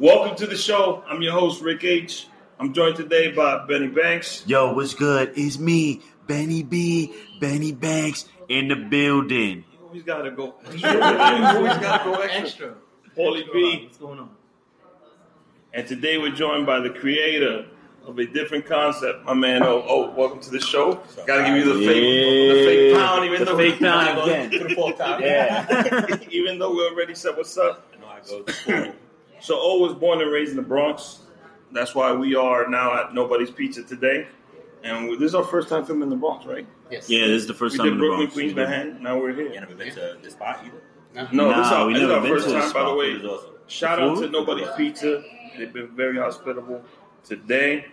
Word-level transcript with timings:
Welcome 0.00 0.34
to 0.36 0.46
the 0.46 0.56
show. 0.56 1.04
I'm 1.06 1.20
your 1.20 1.34
host, 1.34 1.60
Rick 1.60 1.84
H. 1.84 2.26
I'm 2.58 2.72
joined 2.72 2.96
today 2.96 3.32
by 3.32 3.66
Benny 3.66 3.88
Banks. 3.88 4.42
Yo, 4.46 4.72
what's 4.72 4.94
good? 4.94 5.34
It's 5.36 5.58
me, 5.58 6.00
Benny 6.26 6.62
B, 6.62 7.14
Benny 7.38 7.72
Banks 7.72 8.24
in 8.48 8.68
the 8.68 8.76
building. 8.76 9.62
You 9.70 9.78
always 9.86 10.02
gotta 10.02 10.30
go. 10.30 10.54
You 10.74 10.88
always 10.88 11.76
gotta 11.76 12.04
go 12.04 12.14
extra. 12.14 12.40
Extra. 12.40 12.74
Pauly 13.14 13.44
B. 13.52 13.84
What's 13.84 13.98
going 13.98 14.20
on? 14.20 14.30
And 15.74 15.86
today 15.86 16.16
we're 16.16 16.34
joined 16.34 16.64
by 16.64 16.80
the 16.80 16.88
creator 16.88 17.66
of 18.06 18.18
a 18.18 18.24
different 18.24 18.64
concept, 18.64 19.26
my 19.26 19.34
man. 19.34 19.62
Oh, 19.62 19.84
oh 19.86 20.10
welcome 20.12 20.40
to 20.40 20.50
the 20.50 20.60
show. 20.60 20.94
Gotta 21.26 21.44
give 21.44 21.58
you 21.58 21.74
the 21.74 21.86
fake, 21.86 22.56
the 22.56 22.64
fake 22.64 22.96
pound, 22.96 23.24
even 23.26 23.38
The 23.40 23.44
though 23.44 23.56
fake 23.58 23.78
pound 23.78 24.18
again. 24.18 24.50
to 24.50 24.92
time. 24.94 25.20
Yeah. 25.20 26.16
even 26.30 26.58
though 26.58 26.72
we 26.72 26.88
already 26.88 27.14
said 27.14 27.36
what's 27.36 27.58
up. 27.58 27.86
I 27.94 28.00
know 28.00 28.06
I 28.06 28.20
go 28.26 28.42
to 28.44 28.52
school. 28.54 28.94
So 29.40 29.58
O 29.60 29.78
was 29.78 29.94
born 29.94 30.20
and 30.20 30.30
raised 30.30 30.50
in 30.50 30.56
the 30.56 30.62
Bronx. 30.62 31.20
That's 31.72 31.94
why 31.94 32.12
we 32.12 32.34
are 32.34 32.68
now 32.68 32.94
at 33.00 33.14
Nobody's 33.14 33.50
Pizza 33.50 33.82
today. 33.82 34.26
And 34.82 35.08
we, 35.08 35.16
this 35.16 35.28
is 35.28 35.34
our 35.34 35.44
first 35.44 35.68
time 35.68 35.84
filming 35.84 36.04
in 36.04 36.10
the 36.10 36.16
Bronx, 36.16 36.46
right? 36.46 36.66
Yes. 36.90 37.08
Yeah, 37.08 37.26
this 37.26 37.42
is 37.42 37.46
the 37.46 37.54
first 37.54 37.74
we 37.74 37.78
time 37.78 37.86
did 37.86 37.92
in 37.94 37.98
the 37.98 38.02
Brooklyn, 38.02 38.18
Bronx. 38.26 38.34
Queens, 38.34 38.54
Manhattan. 38.54 39.02
Now 39.02 39.18
we're 39.18 39.32
here. 39.34 39.44
You 39.44 39.50
here. 39.52 39.60
never 39.60 39.74
been 39.74 39.94
to 39.94 40.18
this 40.22 40.32
spot 40.32 40.64
either? 40.64 41.26
No, 41.32 41.50
Nah, 41.50 41.58
this 41.58 41.66
is 41.66 41.72
our, 41.72 41.86
we 41.86 41.92
this 41.94 42.02
is 42.02 42.08
never 42.08 42.14
our 42.14 42.22
been 42.22 42.32
first 42.32 42.46
to 42.48 42.52
this 42.54 42.64
time, 42.64 42.72
by 42.72 42.88
the 42.90 42.94
way. 42.94 43.12
Awesome. 43.16 43.50
Shout 43.66 43.98
The 43.98 44.04
out 44.04 44.18
to 44.20 44.28
Nobody's 44.30 44.68
Pizza. 44.76 45.22
They've 45.56 45.72
been 45.72 45.88
very 45.88 46.18
hospitable 46.18 46.82
today. 47.24 47.86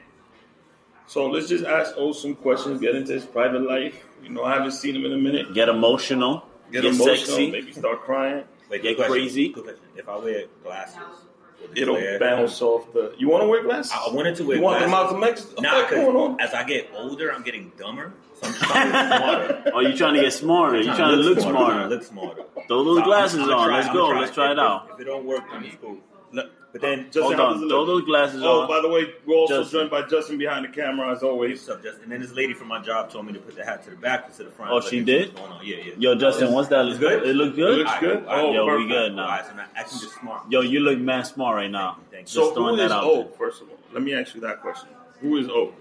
So 1.08 1.28
let's 1.28 1.48
just 1.48 1.66
ask 1.66 1.94
O 1.98 2.12
some 2.12 2.36
questions, 2.36 2.82
get 2.82 2.95
into 2.95 3.14
his 3.14 3.26
private 3.26 3.62
life. 3.62 4.06
You 4.23 4.30
know, 4.30 4.44
I 4.44 4.54
haven't 4.56 4.72
seen 4.72 4.95
him 4.95 5.06
in 5.06 5.14
a 5.14 5.18
minute. 5.18 5.54
Get 5.54 5.70
emotional. 5.70 6.45
Get, 6.72 6.82
Get, 6.84 6.94
emotional, 6.94 7.18
sexy. 7.18 7.52
maybe 7.52 7.72
start 7.72 8.02
crying. 8.03 8.44
Wait, 8.70 8.81
Get 8.81 8.98
good 8.98 9.08
crazy. 9.08 9.50
Question. 9.50 9.75
If 9.95 10.09
I 10.09 10.18
wear 10.18 10.45
glasses, 10.64 10.98
will 10.98 11.03
it 11.03 11.27
It'll 11.75 11.95
flare? 11.95 12.19
bounce 12.19 12.61
off 12.61 12.91
the. 12.94 13.13
You 13.17 13.30
want 13.30 13.44
to 13.44 13.47
wear 13.47 13.63
glasses? 13.63 13.91
I 13.94 14.08
I 14.09 14.13
wanted 14.13 14.36
to 14.38 14.44
wear 14.45 14.58
glasses. 14.58 14.88
you 14.88 14.91
want 14.94 15.09
the 15.09 15.17
glasses. 15.17 15.22
Malcolm 15.22 15.23
X 15.23 15.41
effect 15.44 15.61
Nah, 15.61 15.89
going 15.89 16.16
on? 16.16 16.39
as 16.41 16.53
I 16.53 16.63
get 16.63 16.89
older, 16.95 17.31
I'm 17.33 17.44
getting 17.44 17.72
dumber. 17.77 18.13
So 18.41 18.47
I'm 18.47 18.53
just 18.53 18.63
trying 18.66 18.91
to 18.91 18.97
look 18.97 19.08
smarter. 19.17 19.72
Oh, 19.73 19.80
you 19.81 19.97
trying 19.97 20.13
to 20.16 20.22
get 20.22 20.33
smarter. 20.33 20.78
You 20.78 20.83
trying 20.85 20.97
to 20.97 21.16
look 21.17 21.39
trying 21.39 21.52
smarter. 21.53 21.80
to 21.83 21.88
Look 21.88 22.03
smarter. 22.03 22.44
Throw 22.67 22.83
those 22.83 22.95
So 22.97 23.02
I'm- 23.02 23.08
glasses 23.09 23.39
I'ma 23.41 23.53
on. 23.58 23.67
try- 23.67 23.75
Let's 23.78 23.88
I'ma 23.89 23.94
go. 24.00 24.11
try. 24.11 24.19
Let's 24.22 24.33
try 24.33 24.50
it 24.50 24.53
If- 24.53 24.59
out. 24.59 24.89
If 24.94 25.00
it 25.00 25.03
don't 25.05 25.25
work, 25.25 25.44
then 25.52 25.63
it's 25.66 25.75
cool. 25.81 25.97
Look, 26.31 26.52
But 26.80 26.88
then, 26.88 27.06
Justin, 27.06 27.23
Hold 27.23 27.39
on. 27.39 27.70
Throw 27.70 27.86
those 27.86 28.03
glasses 28.03 28.42
Oh, 28.44 28.61
on. 28.61 28.67
by 28.67 28.81
the 28.81 28.88
way, 28.88 29.14
we're 29.25 29.36
also 29.36 29.64
Justin. 29.64 29.80
joined 29.80 29.89
by 29.92 30.03
Justin 30.03 30.38
behind 30.38 30.64
the 30.66 30.70
camera 30.70 31.11
as 31.11 31.23
always. 31.23 31.59
what's 31.59 31.69
up, 31.69 31.84
Justin? 31.84 32.03
And 32.03 32.11
then 32.11 32.22
this 32.22 32.34
lady 32.34 32.53
from 32.53 32.67
my 32.67 32.80
job 32.81 33.09
told 33.11 33.25
me 33.25 33.34
to 33.34 33.39
put 33.39 33.56
the 33.56 33.66
hat 33.66 33.84
to 33.86 33.89
the 33.89 33.95
back 33.95 34.25
instead 34.28 34.45
of 34.45 34.52
the 34.52 34.58
front. 34.58 34.72
Oh, 34.72 34.80
she 34.81 35.03
did? 35.03 35.34
going 35.36 35.52
on. 35.52 35.66
Yeah, 35.66 35.78
yeah. 35.78 35.94
Yo, 35.97 36.16
Justin, 36.16 36.53
what's 36.53 36.69
that? 36.69 36.86
It's 36.86 37.00
good? 37.00 37.28
It 37.28 37.36
look 37.36 37.53
It 37.53 37.56
good? 37.56 37.78
looks 37.80 38.00
good? 38.00 38.17
Alright, 38.25 38.44
Oh, 38.45 38.53
Yo, 38.53 38.78
we 38.78 38.88
good 38.88 39.16
now. 39.16 39.23
Alright, 39.23 39.45
so 39.47 39.56
now 39.56 39.66
acting 39.75 40.00
just 40.00 40.19
smart. 40.19 40.44
Yo, 40.52 40.61
you 40.61 40.80
look 40.81 41.00
mad 41.00 41.23
smart 41.25 41.56
right 41.56 41.72
now. 41.72 41.97
Thanks. 42.11 42.31
So 42.31 42.42
Just 42.42 42.50
who 42.50 42.56
throwing 42.61 42.80
is 42.80 42.89
that 42.89 42.95
out 42.95 43.03
O? 43.06 43.23
First 43.38 43.62
of 43.64 43.69
all, 43.69 43.78
let 43.94 44.03
me 44.03 44.14
ask 44.14 44.36
you 44.36 44.41
that 44.41 44.62
question. 44.62 44.89
Who 45.22 45.38
is 45.38 45.50
O? 45.50 45.73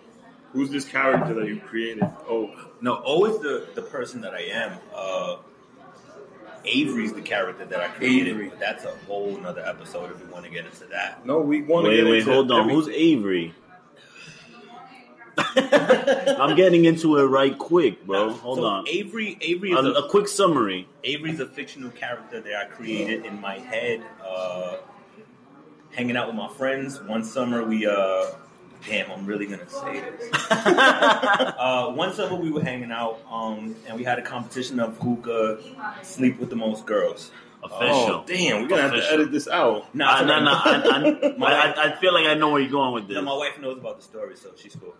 Who's 0.52 0.70
this 0.70 0.86
character 0.86 1.34
that 1.34 1.46
you 1.46 1.60
created? 1.60 2.04
O. 2.30 2.50
No, 2.80 2.94
always 2.94 3.38
the 3.40 3.66
the 3.74 3.82
person 3.82 4.22
that 4.22 4.32
I 4.32 4.40
am. 4.42 4.78
Uh, 4.94 5.36
Avery's 6.66 7.12
the 7.12 7.22
character 7.22 7.64
that 7.64 7.80
I 7.80 7.88
created, 7.88 8.28
Avery. 8.34 8.48
but 8.48 8.58
that's 8.58 8.84
a 8.84 8.94
whole 9.06 9.36
nother 9.38 9.62
episode 9.64 10.10
if 10.10 10.24
we 10.24 10.30
want 10.32 10.44
to 10.44 10.50
get 10.50 10.66
into 10.66 10.84
that. 10.86 11.24
No, 11.26 11.40
we 11.40 11.62
want 11.62 11.84
to 11.86 11.90
Wait, 11.90 11.96
get 11.96 12.04
wait, 12.06 12.18
into 12.20 12.32
hold 12.32 12.50
on. 12.50 12.60
everything. 12.70 12.76
Who's 12.76 12.88
Avery? 12.88 13.54
I'm 15.38 16.56
getting 16.56 16.86
into 16.86 17.18
it 17.18 17.24
right 17.24 17.56
quick, 17.58 18.06
bro. 18.06 18.30
Hold 18.30 18.58
So 18.58 18.64
on. 18.64 18.88
Avery, 18.88 19.36
Avery 19.42 19.72
is 19.72 19.84
A, 19.84 19.88
a, 19.90 19.92
a 20.04 20.08
quick 20.08 20.28
summary. 20.28 20.88
Avery's 21.04 21.40
a 21.40 21.46
fictional 21.46 21.90
character 21.90 22.40
that 22.40 22.54
I 22.56 22.64
created 22.66 23.26
in 23.26 23.40
my 23.40 23.58
head, 23.58 24.02
uh, 24.26 24.76
hanging 25.92 26.16
out 26.16 26.26
with 26.26 26.36
my 26.36 26.48
friends. 26.48 27.02
One 27.02 27.22
summer 27.22 27.64
we, 27.64 27.86
uh, 27.86 28.26
damn, 28.86 29.10
I'm 29.10 29.26
really 29.26 29.46
gonna 29.46 29.68
say 29.68 30.00
this. 30.00 30.32
uh, 30.50 31.92
one 31.94 32.12
summer 32.12 32.36
we 32.36 32.50
were 32.50 32.62
hanging 32.62 32.92
out, 32.92 33.20
um, 33.30 33.76
and 33.86 33.96
we 33.96 34.04
had 34.04 34.18
a 34.18 34.22
competition 34.22 34.80
of 34.80 34.96
who 34.98 35.16
could 35.16 35.62
sleep 36.02 36.38
with 36.38 36.50
the 36.50 36.56
most 36.56 36.86
girls. 36.86 37.30
Official. 37.62 37.88
Oh, 37.88 38.24
damn, 38.26 38.62
we're 38.62 38.68
gonna 38.68 38.82
have 38.82 38.92
to 38.92 39.12
edit 39.12 39.32
this 39.32 39.48
out. 39.48 39.92
No, 39.94 40.06
Uh, 40.08 40.22
no, 40.22 40.44
no, 40.44 40.52
I, 40.52 41.34
I, 41.40 41.72
I, 41.74 41.92
I 41.92 41.96
feel 41.96 42.14
like 42.14 42.26
I 42.26 42.34
know 42.34 42.50
where 42.50 42.60
you're 42.60 42.70
going 42.70 42.94
with 42.94 43.08
this. 43.08 43.16
No, 43.16 43.22
my 43.22 43.34
wife 43.36 43.58
knows 43.60 43.78
about 43.78 43.96
the 43.96 44.04
story, 44.04 44.36
so 44.36 44.50
she's 44.56 44.76
cool. 44.76 44.94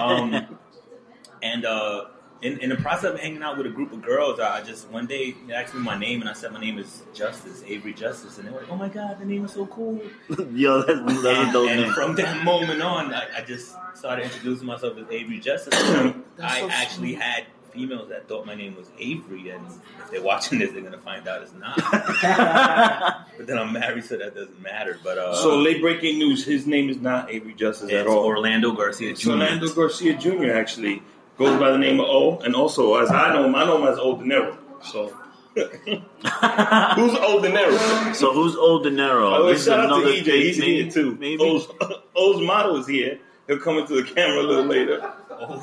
um, 0.00 0.58
and 1.42 1.64
uh, 1.64 2.06
in, 2.42 2.58
in 2.58 2.70
the 2.70 2.76
process 2.76 3.12
of 3.14 3.20
hanging 3.20 3.42
out 3.42 3.56
with 3.56 3.66
a 3.66 3.70
group 3.70 3.92
of 3.92 4.02
girls, 4.02 4.40
I 4.40 4.62
just 4.62 4.88
one 4.90 5.06
day 5.06 5.34
they 5.46 5.52
asked 5.52 5.74
me 5.74 5.80
my 5.80 5.98
name, 5.98 6.20
and 6.20 6.30
I 6.30 6.32
said 6.32 6.52
my 6.52 6.60
name 6.60 6.78
is 6.78 7.02
Justice 7.12 7.62
Avery 7.66 7.92
Justice, 7.92 8.38
and 8.38 8.46
they 8.46 8.52
were 8.52 8.60
like, 8.60 8.70
"Oh 8.70 8.76
my 8.76 8.88
god, 8.88 9.18
the 9.18 9.26
name 9.26 9.44
is 9.44 9.52
so 9.52 9.66
cool!" 9.66 10.00
Yo, 10.52 10.82
that's, 10.82 11.00
that's 11.00 11.24
a 11.24 11.28
and, 11.28 11.52
dope 11.52 11.68
and 11.68 11.82
name. 11.82 11.92
from 11.92 12.14
that 12.16 12.44
moment 12.44 12.82
on, 12.82 13.12
I, 13.12 13.26
I 13.38 13.40
just 13.42 13.74
started 13.94 14.24
introducing 14.24 14.66
myself 14.66 14.96
as 14.96 15.06
Avery 15.10 15.38
Justice. 15.38 15.74
I 16.42 16.60
so 16.60 16.70
actually 16.70 17.14
had 17.14 17.46
females 17.72 18.08
that 18.08 18.26
thought 18.26 18.46
my 18.46 18.54
name 18.54 18.74
was 18.74 18.90
Avery, 18.98 19.50
and 19.50 19.66
if 19.66 20.10
they're 20.10 20.22
watching 20.22 20.60
this, 20.60 20.72
they're 20.72 20.82
gonna 20.82 20.98
find 20.98 21.28
out 21.28 21.42
it's 21.42 21.52
not. 21.52 21.76
but 23.36 23.46
then 23.46 23.58
I'm 23.58 23.72
married, 23.72 24.04
so 24.04 24.16
that 24.16 24.34
doesn't 24.34 24.62
matter. 24.62 24.98
But 25.04 25.18
uh, 25.18 25.34
So 25.34 25.58
late 25.58 25.82
breaking 25.82 26.18
news: 26.18 26.44
his 26.44 26.66
name 26.66 26.88
is 26.88 26.96
not 26.96 27.30
Avery 27.30 27.52
Justice 27.52 27.90
at 27.90 28.00
it's 28.00 28.08
all. 28.08 28.24
Orlando 28.24 28.72
Garcia 28.72 29.08
Jr. 29.08 29.12
It's 29.12 29.26
Orlando 29.26 29.74
Garcia 29.74 30.14
Jr. 30.14 30.52
actually 30.52 31.02
goes 31.40 31.58
by 31.58 31.70
the 31.70 31.78
name 31.78 31.98
of 31.98 32.06
O, 32.06 32.38
and 32.40 32.54
also 32.54 32.94
as 32.96 33.10
I 33.10 33.32
know 33.32 33.46
him, 33.46 33.54
I 33.54 33.64
know 33.64 33.78
him 33.82 33.88
as 33.90 33.98
O 33.98 34.14
De 34.16 34.24
Niro. 34.24 34.56
So 34.84 35.08
who's 35.54 37.14
O 37.18 37.40
De 37.42 37.50
Niro? 37.50 38.14
so 38.14 38.32
who's 38.32 38.54
Old 38.56 38.82
De 38.84 38.90
By 38.90 38.96
the 38.96 39.02
Niro? 39.02 39.46
way, 39.46 39.52
This 39.52 39.62
is 39.62 39.66
shout 39.66 39.80
out 39.90 40.00
to 40.02 40.06
EJ. 40.06 40.24
He's 40.42 40.58
name, 40.58 40.68
here 40.84 40.90
too. 40.90 41.16
Maybe. 41.18 41.42
O's, 41.42 41.66
O's 42.16 42.40
model 42.46 42.76
is 42.76 42.86
here. 42.86 43.18
He'll 43.46 43.58
come 43.58 43.78
into 43.78 43.94
the 43.94 44.02
camera 44.02 44.42
a 44.42 44.46
little 44.46 44.64
later. 44.66 45.12
Old, 45.40 45.62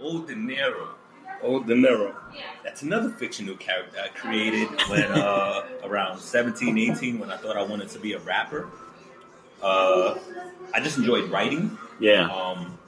O 0.00 0.22
De 0.22 0.34
Niro. 0.34 0.88
O 1.42 1.62
De 1.62 1.74
Niro. 1.74 2.12
That's 2.64 2.82
another 2.82 3.10
fictional 3.10 3.56
character 3.56 3.98
I 4.02 4.08
created 4.08 4.68
when 4.90 5.04
uh, 5.04 5.62
around 5.84 6.18
17, 6.18 6.76
18, 6.76 7.18
when 7.20 7.30
I 7.30 7.36
thought 7.36 7.56
I 7.56 7.62
wanted 7.62 7.88
to 7.90 7.98
be 8.00 8.12
a 8.14 8.18
rapper. 8.18 8.68
Uh, 9.62 10.18
I 10.74 10.80
just 10.80 10.98
enjoyed 10.98 11.30
writing. 11.30 11.78
Yeah. 12.00 12.28
Um, 12.28 12.78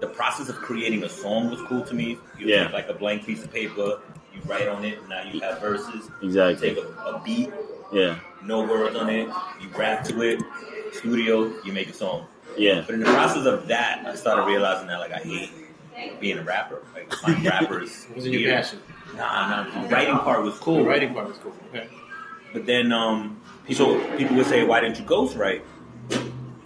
the 0.00 0.06
process 0.08 0.48
of 0.48 0.56
creating 0.56 1.02
a 1.04 1.08
song 1.08 1.50
was 1.50 1.60
cool 1.62 1.82
to 1.84 1.94
me. 1.94 2.18
You 2.38 2.46
Yeah. 2.46 2.64
take 2.64 2.72
like 2.72 2.88
a 2.88 2.94
blank 2.94 3.24
piece 3.26 3.44
of 3.44 3.52
paper, 3.52 4.00
you 4.34 4.40
write 4.46 4.68
on 4.68 4.84
it, 4.84 5.06
now 5.08 5.22
you 5.22 5.40
have 5.40 5.60
verses. 5.60 6.08
Exactly. 6.22 6.70
Take 6.74 6.78
a, 6.84 6.88
a 7.14 7.20
beat, 7.24 7.50
Yeah. 7.92 8.16
no 8.44 8.62
words 8.62 8.96
on 8.96 9.10
it, 9.10 9.28
you 9.60 9.68
rap 9.76 10.04
to 10.04 10.22
it, 10.22 10.40
studio, 10.92 11.52
you 11.64 11.72
make 11.72 11.88
a 11.90 11.92
song. 11.94 12.26
Yeah. 12.56 12.82
But 12.86 12.94
in 12.94 13.00
the 13.00 13.06
process 13.06 13.46
of 13.46 13.68
that, 13.68 14.04
I 14.06 14.14
started 14.14 14.44
realizing 14.44 14.86
that 14.88 14.98
like 15.00 15.12
I 15.12 15.18
hate 15.18 15.50
being 16.20 16.38
a 16.38 16.42
rapper. 16.42 16.82
Like 16.94 17.12
my 17.22 17.34
rappers. 17.50 18.04
What 18.06 18.16
was 18.16 18.26
in 18.26 18.32
your 18.32 18.50
passion? 18.52 18.80
Nah, 19.16 19.64
nah. 19.64 19.82
The 19.82 19.88
writing 19.88 20.18
part 20.18 20.42
was 20.42 20.54
The 20.54 20.60
cool. 20.60 20.84
writing 20.84 21.12
part 21.14 21.28
was 21.28 21.36
cool. 21.38 21.54
Okay. 21.68 21.88
But 22.52 22.66
then 22.66 22.92
um, 22.92 23.40
people 23.66 24.00
people 24.16 24.34
would 24.36 24.46
say, 24.46 24.64
"Why 24.64 24.80
didn't 24.80 24.98
you 24.98 25.04
ghostwrite?" 25.04 25.62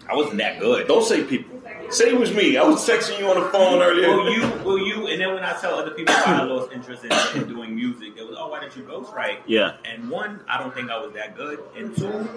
I 0.09 0.15
wasn't 0.15 0.39
that 0.39 0.61
good. 0.61 0.87
Don't 0.87 1.05
say 1.05 1.25
people. 1.25 1.54
Say 1.91 2.09
it 2.11 2.19
was 2.19 2.33
me. 2.35 2.57
I 2.57 2.63
was 2.65 2.87
texting 2.89 3.19
you 3.19 3.27
on 3.29 3.41
the 3.41 3.49
phone 3.51 3.81
earlier. 3.83 4.09
Well, 4.09 4.31
you, 4.31 4.41
well, 4.65 4.79
you, 4.79 5.07
and 5.07 5.21
then 5.21 5.33
when 5.35 5.45
I 5.45 5.53
tell 5.61 5.75
other 5.79 5.93
people 5.93 6.15
why 6.15 6.41
I 6.41 6.43
lost 6.43 6.73
interest 6.73 7.05
in, 7.05 7.13
in 7.43 7.49
doing 7.49 7.75
music, 7.75 8.15
it 8.17 8.27
was, 8.27 8.37
"Oh, 8.39 8.49
why 8.49 8.61
didn't 8.61 8.77
you 8.77 8.83
ghostwrite?" 8.83 9.39
Yeah. 9.47 9.77
And 9.85 10.11
one, 10.11 10.41
I 10.49 10.59
don't 10.59 10.75
think 10.75 10.91
I 10.91 10.99
was 10.99 11.13
that 11.15 11.37
good, 11.37 11.63
and 11.77 11.97
two, 11.97 12.29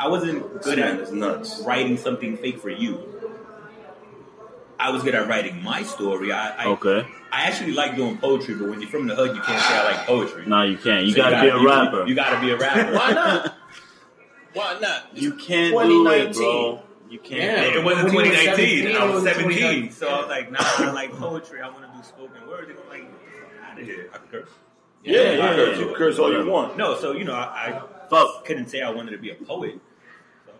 I 0.00 0.08
wasn't 0.08 0.62
good 0.62 0.78
man 0.78 1.00
at 1.00 1.12
nuts. 1.12 1.60
writing 1.64 1.96
something 1.96 2.36
fake 2.36 2.58
for 2.60 2.70
you. 2.70 3.00
I 4.80 4.90
was 4.90 5.02
good 5.02 5.14
at 5.14 5.26
writing 5.28 5.62
my 5.62 5.82
story. 5.82 6.30
I, 6.32 6.64
I, 6.64 6.66
Okay. 6.68 7.06
I 7.32 7.42
actually 7.42 7.72
like 7.72 7.96
doing 7.96 8.16
poetry, 8.18 8.54
but 8.54 8.68
when 8.68 8.80
you're 8.80 8.88
from 8.90 9.06
the 9.06 9.14
hood, 9.14 9.34
you 9.36 9.42
can't 9.42 9.60
say 9.60 9.76
I 9.76 9.84
like 9.84 10.06
poetry. 10.06 10.46
No, 10.46 10.62
you 10.62 10.78
can't. 10.78 11.04
You 11.04 11.12
So 11.12 11.16
gotta 11.18 11.40
be 11.42 11.48
a 11.48 11.58
rapper. 11.60 12.06
You, 12.06 12.14
gotta 12.14 12.40
be 12.40 12.50
a 12.52 12.56
rapper. 12.56 12.92
Why 12.94 13.12
not? 13.12 13.54
Why 14.54 14.78
not? 14.80 15.08
You 15.16 15.34
can't 15.34 15.74
do 15.76 16.08
it, 16.10 16.32
bro. 16.34 16.82
You 17.08 17.18
can't. 17.18 17.42
Yeah. 17.42 17.78
It 17.78 17.84
wasn't 17.84 18.12
When 18.14 18.26
you 18.26 18.30
were 18.30 18.36
2019, 18.36 18.86
and 18.86 18.96
I 18.98 19.04
was 19.04 19.14
was 19.14 19.24
17. 19.24 19.48
2019. 19.48 19.92
So 19.92 20.08
I 20.08 20.18
was 20.20 20.28
like, 20.28 20.50
nah, 20.52 20.58
I 20.60 20.90
like 20.92 21.12
poetry. 21.12 21.60
I 21.62 21.68
want 21.68 21.90
to 21.90 21.96
do 21.96 22.02
spoken 22.04 22.46
word. 22.46 22.68
They 22.68 22.74
were 22.74 22.80
like, 22.90 23.10
out 23.66 23.78
of 23.80 23.84
here. 23.86 24.10
I 24.12 24.18
could 24.18 24.30
curse. 24.30 24.48
Yeah, 25.04 25.12
yeah, 25.12 25.22
Yeah, 25.22 25.32
you 25.32 25.38
yeah, 25.38 25.54
curse, 25.54 25.78
you 25.78 25.88
yeah. 25.90 25.96
curse 25.96 26.18
all 26.18 26.32
you 26.32 26.50
want. 26.50 26.76
No, 26.76 26.96
so, 26.96 27.12
you 27.12 27.24
know, 27.24 27.34
I, 27.34 27.82
Fuck. 28.10 28.28
I 28.40 28.46
couldn't 28.46 28.68
say 28.68 28.82
I 28.82 28.90
wanted 28.90 29.12
to 29.12 29.18
be 29.18 29.30
a 29.30 29.34
poet. 29.34 29.78
So 30.46 30.52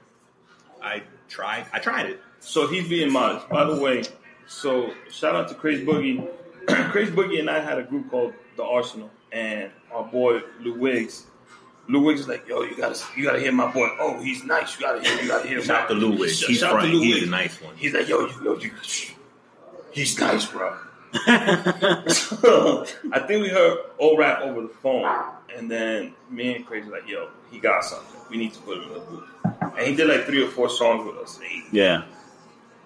I 0.82 1.02
tried. 1.28 1.66
I 1.72 1.78
tried 1.80 2.06
it. 2.06 2.20
So 2.40 2.66
he's 2.66 2.88
being 2.88 3.12
modest. 3.12 3.48
By 3.48 3.64
the 3.64 3.78
way, 3.80 4.04
so 4.46 4.92
shout 5.10 5.34
out 5.34 5.48
to 5.48 5.54
Crazy 5.54 5.84
Boogie. 5.84 6.26
Crazy 6.92 7.10
Boogie 7.12 7.40
and 7.40 7.50
I 7.50 7.60
had 7.60 7.78
a 7.78 7.82
group 7.82 8.10
called 8.10 8.32
the 8.56 8.64
Arsenal, 8.64 9.10
and 9.32 9.70
our 9.92 10.04
boy 10.04 10.40
Lou 10.60 10.78
Wiggs. 10.78 11.26
Lou 11.88 12.00
Wiggs 12.00 12.20
is 12.20 12.28
like, 12.28 12.46
yo, 12.46 12.62
you 12.62 12.76
gotta, 12.76 13.02
you 13.16 13.24
gotta 13.24 13.40
hear 13.40 13.50
my 13.52 13.70
boy. 13.72 13.88
Oh, 13.98 14.20
he's 14.20 14.44
nice. 14.44 14.78
You 14.78 14.86
gotta 14.86 15.00
hear, 15.00 15.22
you 15.22 15.28
gotta 15.28 15.48
hear. 15.48 15.62
Shout 15.62 15.82
out 15.82 15.88
to 15.88 15.94
my- 15.94 16.00
Lou 16.00 16.18
Wiggs. 16.18 16.42
He's 16.42 16.62
out 16.62 16.80
to. 16.80 16.86
Lou 16.86 17.00
He's 17.00 17.22
a 17.22 17.26
nice 17.26 17.60
one. 17.62 17.74
He's 17.76 17.94
like, 17.94 18.08
yo, 18.08 18.26
you, 18.26 18.44
yo, 18.44 18.56
you, 18.58 18.70
he's 19.92 20.18
nice, 20.20 20.46
bro. 20.46 20.76
so 22.08 22.84
I 23.12 23.20
think 23.20 23.42
we 23.42 23.48
heard 23.48 23.78
old 23.98 24.18
rap 24.18 24.42
over 24.42 24.62
the 24.62 24.68
phone, 24.68 25.06
and 25.56 25.70
then 25.70 26.14
me 26.30 26.56
and 26.56 26.66
Crazy 26.66 26.88
like, 26.90 27.08
yo, 27.08 27.30
he 27.50 27.58
got 27.58 27.84
something. 27.84 28.20
We 28.30 28.36
need 28.36 28.52
to 28.52 28.60
put 28.60 28.76
him 28.76 28.84
in 28.84 28.94
the 28.94 29.00
booth. 29.00 29.24
And 29.44 29.86
he 29.86 29.94
did 29.94 30.08
like 30.08 30.24
three 30.26 30.44
or 30.44 30.48
four 30.48 30.68
songs 30.68 31.06
with 31.06 31.16
us, 31.16 31.40
yeah. 31.72 32.02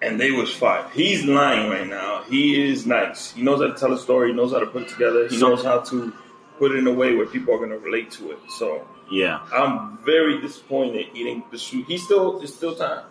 and 0.01 0.17
they 0.19 0.31
was 0.31 0.53
fire. 0.53 0.87
He's 0.93 1.25
lying 1.25 1.69
right 1.69 1.87
now. 1.87 2.23
He 2.23 2.69
is 2.71 2.85
nice. 2.85 3.31
He 3.31 3.41
knows 3.41 3.59
how 3.59 3.67
to 3.67 3.73
tell 3.77 3.91
a 3.91 3.99
story. 3.99 4.29
He 4.29 4.33
knows 4.33 4.53
how 4.53 4.59
to 4.59 4.65
put 4.67 4.83
it 4.83 4.89
together. 4.89 5.27
He 5.27 5.37
knows 5.37 5.61
how 5.63 5.79
to 5.79 6.13
put 6.59 6.71
it 6.71 6.77
in 6.77 6.87
a 6.87 6.93
way 6.93 7.15
where 7.15 7.25
people 7.25 7.53
are 7.53 7.57
going 7.57 7.71
to 7.71 7.77
relate 7.79 8.11
to 8.11 8.31
it. 8.31 8.39
So 8.57 8.87
Yeah. 9.11 9.39
I'm 9.53 9.97
very 10.05 10.41
disappointed 10.41 11.07
he 11.13 11.23
didn't 11.23 11.49
pursue. 11.51 11.83
He 11.83 11.97
still, 11.97 12.41
it's 12.41 12.53
still 12.55 12.75
time. 12.75 13.05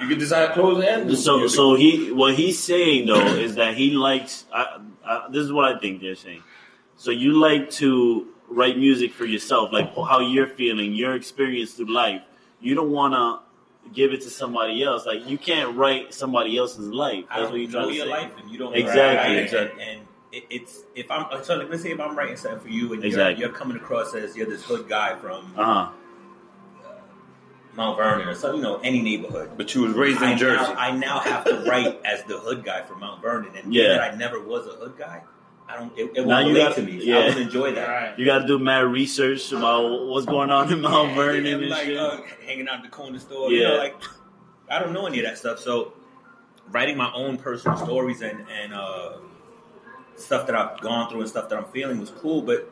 You 0.00 0.08
can 0.08 0.18
design 0.18 0.52
clothes 0.52 0.82
and 0.86 1.08
do 1.08 1.16
So, 1.16 1.38
music. 1.38 1.56
so 1.56 1.74
he 1.74 2.12
what 2.12 2.34
he's 2.34 2.58
saying 2.58 3.06
though 3.06 3.26
is 3.26 3.56
that 3.56 3.74
he 3.76 3.90
likes. 3.90 4.46
I, 4.52 4.78
I, 5.04 5.26
this 5.30 5.42
is 5.44 5.52
what 5.52 5.66
I 5.66 5.78
think 5.78 6.00
they're 6.00 6.14
saying. 6.14 6.42
So 6.96 7.10
you 7.10 7.38
like 7.38 7.70
to 7.72 8.26
write 8.48 8.78
music 8.78 9.12
for 9.12 9.26
yourself, 9.26 9.70
like 9.72 9.94
how 9.94 10.20
you're 10.20 10.46
feeling, 10.46 10.94
your 10.94 11.14
experience 11.14 11.74
through 11.74 11.92
life. 11.92 12.22
You 12.60 12.74
don't 12.74 12.90
want 12.90 13.12
to 13.12 13.90
give 13.92 14.12
it 14.12 14.22
to 14.22 14.30
somebody 14.30 14.82
else. 14.82 15.04
Like 15.04 15.28
you 15.28 15.36
can't 15.36 15.76
write 15.76 16.14
somebody 16.14 16.56
else's 16.56 16.88
life. 16.88 17.24
I 17.28 17.40
That's 17.40 17.50
what 17.50 17.60
you're 17.60 17.70
trying 17.70 17.88
to 17.88 17.94
your 17.94 18.06
say. 18.06 18.10
life, 18.12 18.30
and 18.40 18.50
you 18.50 18.56
don't 18.58 18.74
Exactly, 18.74 19.34
Right? 19.34 19.42
exactly. 19.44 19.82
And, 19.82 19.98
and 19.98 20.08
it, 20.32 20.44
it's 20.50 20.82
if 20.94 21.10
I'm 21.10 21.44
so 21.44 21.56
like, 21.56 21.68
let's 21.70 21.82
say 21.82 21.90
if 21.92 22.00
I'm 22.00 22.16
writing 22.16 22.36
something 22.36 22.60
for 22.60 22.68
you, 22.68 22.92
and 22.94 23.04
Exactly. 23.04 23.40
you're, 23.40 23.50
you're 23.50 23.58
coming 23.58 23.76
across 23.76 24.14
as 24.14 24.36
you're 24.36 24.46
this 24.46 24.64
hood 24.64 24.88
guy 24.88 25.14
from 25.16 25.52
Uh 25.56 25.64
huh. 25.64 25.90
Mount 27.74 27.96
Vernon 27.96 28.28
or 28.28 28.34
some, 28.34 28.56
you 28.56 28.60
know, 28.62 28.78
any 28.80 29.00
neighborhood. 29.00 29.50
but 29.56 29.74
you 29.74 29.80
was 29.82 29.94
raised 29.94 30.20
in 30.20 30.28
I 30.28 30.34
Jersey. 30.36 30.72
Now, 30.74 30.78
I 30.78 30.90
now 30.90 31.18
have 31.20 31.44
to 31.46 31.64
write 31.66 32.00
as 32.04 32.22
the 32.24 32.38
hood 32.38 32.64
guy 32.64 32.82
from 32.82 33.00
Mount 33.00 33.22
Vernon, 33.22 33.56
and 33.56 33.72
Yeah. 33.72 33.82
yeah. 33.84 33.88
that 33.94 34.12
I 34.12 34.16
never 34.16 34.42
was 34.42 34.66
a 34.66 34.72
hood 34.72 34.94
guy. 34.98 35.22
I 35.68 35.76
don't. 35.78 35.96
It, 35.98 36.10
it 36.14 36.26
Now 36.26 36.36
won't 36.36 36.48
you 36.48 36.54
relate 36.54 36.66
got- 36.68 36.74
to 36.76 36.82
me. 36.82 36.92
yeah. 37.02 37.16
I 37.18 37.28
would 37.28 37.38
enjoy 37.38 37.72
that. 37.72 37.88
Right. 37.88 38.18
You 38.18 38.26
got 38.26 38.40
to 38.40 38.46
do 38.46 38.58
mad 38.58 38.80
research 38.84 39.52
about 39.52 40.06
what's 40.06 40.26
going 40.26 40.50
on 40.50 40.70
in 40.70 40.82
Mount 40.82 41.10
Yeah, 41.10 41.14
Vernon 41.16 41.46
yeah, 41.46 41.52
and 41.54 41.68
like 41.70 41.84
shit. 41.86 41.96
uh, 41.96 42.20
hanging 42.44 42.68
out 42.68 42.78
at 42.78 42.82
the 42.82 42.88
corner 42.90 43.18
store. 43.18 43.50
You 43.50 43.62
Yeah. 43.62 43.68
know, 43.68 43.76
like 43.78 43.96
I 44.68 44.78
don't 44.78 44.92
know 44.92 45.06
any 45.06 45.20
of 45.20 45.24
that 45.24 45.38
stuff. 45.38 45.58
So 45.58 45.94
writing 46.68 46.98
my 46.98 47.10
own 47.14 47.38
personal 47.38 47.78
stories 47.78 48.20
and 48.20 48.44
and 48.50 48.74
uh, 48.74 49.12
stuff 50.16 50.46
that 50.46 50.54
I've 50.56 50.80
gone 50.80 51.10
through 51.10 51.20
and 51.20 51.28
stuff 51.28 51.48
that 51.48 51.58
I'm 51.58 51.64
feeling 51.66 51.98
was 52.00 52.10
cool. 52.10 52.42
But 52.42 52.70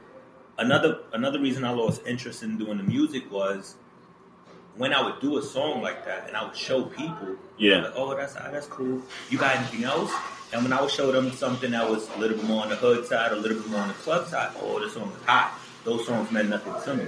another 0.59 1.01
another 1.13 1.41
reason 1.41 1.65
I 1.65 1.71
lost 1.71 2.07
interest 2.07 2.43
in 2.43 2.59
doing 2.59 2.77
the 2.79 2.85
music 2.85 3.31
was 3.31 3.77
when 4.77 4.93
I 4.95 5.03
would 5.03 5.21
do 5.21 5.37
a 5.39 5.43
song 5.43 5.83
like 5.83 6.05
that 6.07 6.29
and 6.29 6.37
I 6.37 6.45
would 6.45 6.57
show 6.57 6.85
people. 6.85 7.37
Yeah. 7.59 7.83
like, 7.83 7.93
oh, 7.97 8.15
that's 8.17 8.35
that's 8.35 8.67
cool. 8.67 9.03
You 9.31 9.39
got 9.39 9.57
anything 9.57 9.85
else? 9.85 10.13
And 10.53 10.63
when 10.65 10.73
I 10.73 10.81
would 10.81 10.91
show 10.91 11.13
them 11.13 11.31
something 11.33 11.71
that 11.73 11.89
was 11.89 12.09
a 12.17 12.19
little 12.19 12.37
bit 12.37 12.47
more 12.47 12.63
on 12.63 12.71
the 12.71 12.77
hood 12.77 13.07
side, 13.07 13.31
a 13.33 13.37
little 13.37 13.59
bit 13.59 13.69
more 13.71 13.81
on 13.81 13.89
the 13.89 13.95
club 13.95 14.27
side, 14.27 14.51
oh, 14.61 14.81
this 14.81 14.95
song 14.95 15.13
is 15.17 15.25
hot. 15.25 15.57
Those 15.85 16.05
songs 16.07 16.31
meant 16.33 16.49
nothing 16.49 16.75
to 16.85 16.95
me. 16.97 17.07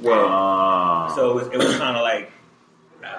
well, 0.00 0.26
Ah. 0.30 1.12
So 1.14 1.30
it 1.30 1.34
was, 1.34 1.46
it 1.48 1.58
was 1.58 1.76
kind 1.78 1.96
of 1.96 2.02
like 2.02 2.30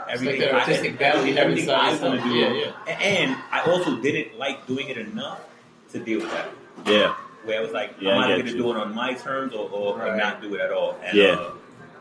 everything. 0.09 0.39
their 0.39 0.55
artistic 0.55 0.93
I, 0.93 0.97
value, 0.97 1.35
everything 1.35 1.69
I 1.69 1.87
everything 1.91 2.09
want 2.11 2.23
to 2.23 2.29
do. 2.29 2.35
Yeah, 2.35 2.53
yeah. 2.53 2.71
A- 2.87 2.91
And 3.03 3.37
I 3.51 3.61
also 3.69 3.97
didn't 3.97 4.37
like 4.39 4.65
doing 4.67 4.87
it 4.87 4.97
enough 4.97 5.41
to 5.99 6.05
deal 6.05 6.19
with 6.21 6.31
that. 6.31 6.49
yeah. 6.85 7.15
Where 7.43 7.59
I 7.59 7.61
was 7.61 7.71
like, 7.71 7.95
Yeah, 7.99 8.11
I 8.11 8.15
I'm 8.15 8.21
either 8.31 8.43
going 8.43 8.53
to 8.53 8.57
do 8.57 8.71
it 8.71 8.77
on 8.77 8.93
my 8.93 9.13
terms 9.13 9.53
or, 9.53 9.69
or, 9.69 10.01
or 10.05 10.15
not 10.17 10.41
do 10.41 10.53
it 10.55 10.61
at 10.61 10.71
all. 10.71 10.97
And 11.03 11.17
Yeah. 11.17 11.25
uh, 11.33 11.51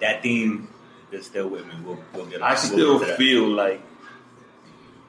that 0.01 0.23
theme 0.23 0.69
is 1.13 1.25
still 1.27 1.49
with 1.49 1.67
me. 1.67 1.75
We'll, 1.85 1.99
we'll 2.15 2.27
get. 2.27 2.43
I 2.43 2.51
we'll 2.51 2.57
still 2.57 2.99
get 2.99 3.05
to 3.05 3.11
that. 3.13 3.19
feel 3.19 3.49
like 3.49 3.81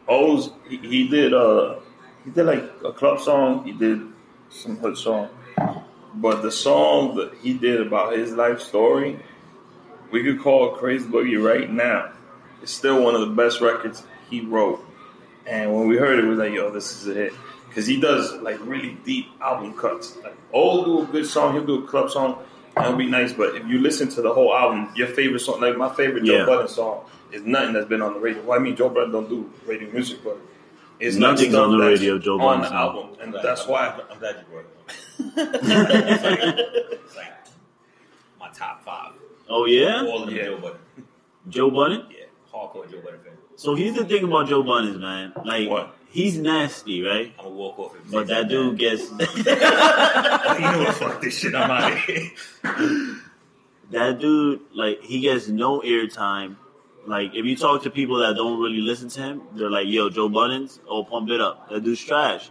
O's 0.07 0.51
he, 0.69 0.77
he 0.77 1.07
did 1.07 1.33
uh 1.33 1.75
he 2.23 2.31
did 2.31 2.45
like 2.45 2.63
a 2.85 2.91
club 2.91 3.19
song, 3.19 3.65
he 3.65 3.71
did 3.71 4.01
some 4.49 4.77
hood 4.77 4.97
song. 4.97 5.29
But 6.13 6.41
the 6.41 6.51
song 6.51 7.15
that 7.17 7.33
he 7.41 7.53
did 7.53 7.81
about 7.81 8.13
his 8.13 8.31
life 8.33 8.59
story, 8.61 9.19
we 10.11 10.23
could 10.23 10.39
call 10.39 10.71
Crazy 10.75 11.05
Boogie 11.07 11.41
right 11.43 11.69
now. 11.71 12.11
It's 12.61 12.71
still 12.71 13.03
one 13.03 13.13
of 13.15 13.21
the 13.21 13.27
best 13.35 13.61
records 13.61 14.03
he 14.29 14.41
wrote. 14.41 14.83
And 15.45 15.73
when 15.75 15.87
we 15.87 15.97
heard 15.97 16.19
it, 16.19 16.23
we 16.23 16.29
was 16.29 16.39
like, 16.39 16.53
yo, 16.53 16.71
this 16.71 17.01
is 17.01 17.07
a 17.07 17.13
hit. 17.13 17.33
Because 17.77 17.85
he 17.87 17.99
does 18.01 18.33
like 18.41 18.57
really 18.65 18.97
deep 19.05 19.27
album 19.39 19.71
cuts. 19.75 20.17
Like, 20.23 20.35
O 20.51 20.77
will 20.77 20.83
do 20.83 21.03
a 21.03 21.05
good 21.11 21.27
song, 21.27 21.53
he'll 21.53 21.63
do 21.63 21.83
a 21.83 21.87
club 21.87 22.09
song, 22.09 22.39
and 22.75 22.85
it'll 22.87 22.97
be 22.97 23.05
nice. 23.05 23.33
But 23.33 23.55
if 23.55 23.67
you 23.67 23.77
listen 23.77 24.09
to 24.09 24.21
the 24.23 24.33
whole 24.33 24.51
album, 24.55 24.89
your 24.95 25.05
favorite 25.09 25.41
song, 25.41 25.61
like 25.61 25.77
my 25.77 25.93
favorite 25.93 26.25
Yeah. 26.25 26.39
Joe 26.39 26.45
Budden 26.47 26.67
song, 26.69 27.05
is 27.31 27.43
nothing 27.43 27.73
that's 27.73 27.85
been 27.87 28.01
on 28.01 28.15
the 28.15 28.19
radio. 28.19 28.41
Well, 28.41 28.57
I 28.59 28.63
mean, 28.63 28.75
Joe 28.75 28.89
Budden 28.89 29.11
don't 29.11 29.29
do 29.29 29.47
radio 29.67 29.91
music, 29.91 30.23
but 30.23 30.39
it's 30.99 31.17
like 31.17 31.21
Nothing's 31.33 31.49
stuff 31.51 31.65
on 31.65 31.77
the 31.77 31.85
radio, 31.85 32.17
Joe 32.17 32.39
Budden 32.39 32.49
on 32.55 32.61
the 32.61 32.67
song. 32.69 32.77
album, 32.77 33.09
and 33.21 33.31
glad- 33.31 33.43
that's 33.45 33.61
I'm- 33.61 33.69
why. 33.69 33.87
I'm, 33.89 34.01
I'm 34.11 34.17
glad 34.17 34.35
you 34.37 34.45
brought 34.51 34.65
it 34.65 35.45
up. 35.45 35.61
it's 37.05 37.15
like 37.15 37.33
my 38.39 38.49
top 38.49 38.83
five. 38.83 39.11
Oh 39.49 39.65
yeah. 39.65 40.01
All 40.03 40.23
of 40.23 40.29
them 40.29 40.35
Yeah. 40.35 40.45
Joe 40.45 40.57
Budden. 40.57 40.79
Joe 41.49 41.69
Budden. 41.69 42.05
Yeah, 42.09 42.25
hardcore 42.51 42.89
Joe 42.89 43.01
Budden 43.01 43.19
fan. 43.19 43.33
So 43.55 43.75
here's 43.75 43.95
the 43.95 44.05
thing 44.05 44.23
about 44.23 44.47
Joe 44.47 44.63
Budden, 44.63 44.99
man. 44.99 45.33
Like 45.45 45.69
What? 45.69 45.93
He's 46.09 46.37
nasty, 46.37 47.03
right? 47.03 47.33
I'm 47.37 47.45
gonna 47.45 47.55
walk 47.55 47.79
off. 47.79 47.95
If 47.95 48.11
But 48.11 48.27
that 48.27 48.47
dude 48.49 48.77
gets 48.77 49.03
you 49.11 49.17
know 49.17 50.79
what? 50.79 50.95
Fuck 50.95 51.21
this 51.21 51.37
shit. 51.39 51.55
I'm 51.55 51.69
out 51.71 51.91
of 51.93 51.99
here. 51.99 52.31
that 53.91 54.19
dude 54.19 54.61
like 54.73 55.01
he 55.01 55.19
gets 55.21 55.47
no 55.47 55.81
airtime. 55.81 56.55
Like 57.05 57.33
if 57.35 57.45
you 57.45 57.55
talk 57.55 57.83
to 57.83 57.89
people 57.89 58.17
that 58.19 58.35
don't 58.35 58.59
really 58.59 58.81
listen 58.81 59.09
to 59.09 59.21
him, 59.21 59.41
they're 59.53 59.69
like, 59.69 59.87
"Yo, 59.87 60.09
Joe 60.09 60.27
Budden's, 60.29 60.79
oh 60.89 61.03
pump 61.05 61.29
it 61.29 61.39
up." 61.39 61.69
That 61.69 61.83
dude's 61.83 62.03
trash. 62.03 62.49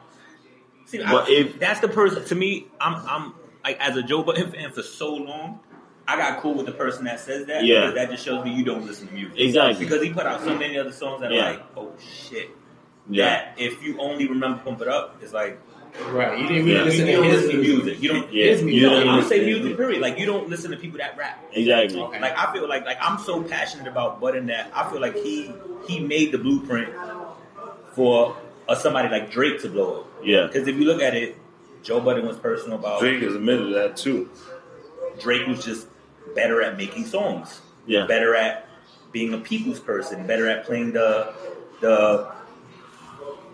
See, 0.86 0.98
But 0.98 1.28
I, 1.28 1.32
if- 1.32 1.58
that's 1.58 1.80
the 1.80 1.88
person 1.88 2.24
to 2.24 2.34
me, 2.34 2.68
I'm 2.80 2.94
I'm 3.06 3.34
like 3.64 3.78
as 3.80 3.96
a 3.96 4.02
Joe 4.02 4.22
Budden 4.22 4.50
fan 4.52 4.72
for 4.72 4.82
so 4.82 5.14
long. 5.14 5.60
I 6.08 6.16
got 6.16 6.40
cool 6.40 6.54
with 6.54 6.66
the 6.66 6.72
person 6.72 7.04
that 7.06 7.18
says 7.18 7.46
that. 7.46 7.64
Yeah. 7.64 7.80
because 7.80 7.94
that 7.96 8.10
just 8.10 8.24
shows 8.24 8.44
me 8.44 8.52
you 8.54 8.64
don't 8.64 8.86
listen 8.86 9.08
to 9.08 9.12
music. 9.12 9.40
Exactly. 9.40 9.84
Because 9.84 10.00
he 10.04 10.12
put 10.12 10.24
out 10.24 10.40
so 10.40 10.56
many 10.56 10.78
other 10.78 10.92
songs 10.92 11.20
that 11.20 11.32
Yeah. 11.32 11.40
are 11.48 11.50
like, 11.54 11.64
oh 11.76 11.92
shit. 11.98 12.50
Yeah, 13.08 13.24
That 13.26 13.54
if 13.58 13.82
you 13.82 13.98
only 14.00 14.26
remember 14.28 14.58
Pump 14.64 14.80
It 14.82 14.88
Up, 14.88 15.16
it's 15.22 15.32
like 15.32 15.58
Right. 16.10 16.38
You 16.38 16.46
didn't 16.46 16.64
really 16.66 16.76
Yeah. 16.76 16.82
listen 16.84 17.06
you 17.06 17.16
to 17.16 17.22
his 17.22 17.34
listen 17.42 17.50
to 17.52 17.62
music. 17.62 18.02
You 18.02 18.08
don't. 18.12 18.32
yeah. 18.32 18.44
his 18.46 18.60
You 18.60 18.66
music. 18.66 18.82
No, 18.82 18.90
don't 18.90 19.08
I'm 19.08 19.16
gonna 19.16 19.28
say 19.28 19.44
music. 19.44 19.62
music. 19.62 19.76
Period. 19.78 20.00
Like 20.02 20.18
you 20.18 20.26
don't 20.26 20.48
listen 20.50 20.70
to 20.72 20.76
people 20.76 20.98
that 20.98 21.16
rap. 21.16 21.42
Exactly. 21.52 21.98
Okay. 22.00 22.20
Like 22.20 22.36
I 22.36 22.52
feel 22.52 22.68
like 22.68 22.84
like 22.84 22.98
I'm 23.00 23.18
so 23.18 23.42
passionate 23.42 23.86
about 23.88 24.20
Budden 24.20 24.46
that 24.46 24.70
I 24.74 24.90
feel 24.90 25.00
like 25.00 25.14
he 25.16 25.50
he 25.88 26.00
made 26.00 26.32
the 26.32 26.38
blueprint 26.38 26.90
for 27.94 28.36
uh, 28.68 28.74
somebody 28.74 29.08
like 29.08 29.30
Drake 29.30 29.60
to 29.62 29.68
blow 29.70 30.00
up. 30.00 30.06
Yeah. 30.22 30.46
Because 30.46 30.68
if 30.68 30.76
you 30.76 30.84
look 30.84 31.00
at 31.00 31.14
it, 31.14 31.36
Joe 31.82 32.00
Budden 32.00 32.26
was 32.26 32.36
personal 32.36 32.78
about 32.78 33.00
Drake 33.00 33.22
has 33.22 33.34
admitted 33.34 33.72
that 33.74 33.96
too. 33.96 34.28
Drake 35.20 35.46
was 35.46 35.64
just 35.64 35.86
better 36.34 36.60
at 36.60 36.76
making 36.76 37.06
songs, 37.06 37.60
Yeah. 37.86 38.06
better 38.06 38.34
at 38.34 38.68
being 39.12 39.32
a 39.32 39.38
people's 39.38 39.80
person, 39.80 40.26
better 40.26 40.46
at 40.48 40.66
playing 40.66 40.92
the 40.92 41.32
the 41.80 42.28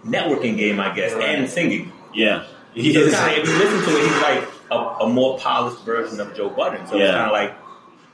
networking 0.05 0.57
game, 0.57 0.81
I 0.81 0.95
guess, 0.95 1.13
and 1.13 1.49
singing. 1.49 1.93
Yeah. 2.15 2.45
He 2.75 2.83
He's 2.85 2.97
is. 2.97 3.15
kinda, 3.15 3.41
if 3.41 3.47
you 3.49 3.59
listen 3.59 3.83
to 3.93 3.99
it, 4.01 4.03
he's 4.13 4.23
like 4.23 4.49
a, 4.71 5.05
a 5.05 5.09
more 5.09 5.39
polished 5.39 5.85
version 5.85 6.21
of 6.21 6.35
Joe 6.35 6.49
Budden. 6.51 6.87
So 6.87 6.97
it's 6.97 7.11
kind 7.11 7.27
of 7.27 7.33
like 7.33 7.55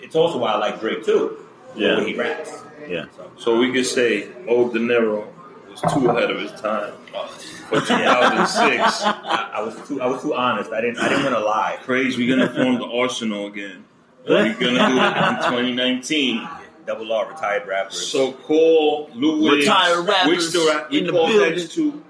it's 0.00 0.14
also 0.16 0.38
why 0.38 0.52
I 0.52 0.56
like 0.58 0.80
Drake 0.80 1.04
too. 1.04 1.38
the 1.74 1.80
Yeah. 1.80 1.98
way 1.98 2.12
he 2.12 2.18
raps. 2.18 2.62
Yeah. 2.88 3.04
So, 3.16 3.30
So 3.36 3.58
we 3.58 3.72
could 3.72 3.86
say 3.86 4.28
O 4.48 4.70
De 4.72 4.78
Niro 4.78 5.26
was 5.70 5.80
too 5.92 6.08
ahead 6.08 6.30
of 6.30 6.40
his 6.40 6.52
time. 6.60 6.92
oh, 7.14 7.26
For 7.68 7.80
2006, 7.86 9.02
I, 9.04 9.50
I 9.54 9.60
was 9.62 9.74
too 9.88 10.00
I 10.02 10.06
was 10.06 10.22
too 10.22 10.34
honest. 10.34 10.72
I 10.72 10.80
didn't 10.80 10.98
I 10.98 11.08
didn't 11.08 11.24
want 11.24 11.36
to 11.36 11.44
lie. 11.44 11.78
Craze, 11.82 12.16
we're 12.16 12.34
gonna 12.36 12.52
form 12.52 12.78
the 12.78 12.86
Arsenal 12.86 13.46
again. 13.46 13.84
We're 14.28 14.52
gonna 14.54 14.88
do 14.88 14.98
it 14.98 15.16
in 15.16 15.36
2019. 15.50 16.48
Double 16.88 17.12
R 17.12 17.28
retired 17.28 17.68
rappers. 17.68 18.06
So 18.10 18.32
call 18.32 19.10
Lou 19.14 19.42
Wiggs. 19.42 19.66
Retired 19.66 20.06
rappers 20.08 20.28
Wiggs 20.28 20.48
still 20.48 20.66
rap. 20.74 20.90
We 20.90 20.98
in 21.00 21.04
the 21.04 21.12
call 21.12 21.28
building. 21.28 21.50
next 21.50 21.74
to 21.74 22.02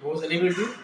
What 0.00 0.12
was 0.14 0.22
the 0.22 0.28
name 0.28 0.46
of 0.46 0.54
the 0.56 0.64
group? 0.64 0.76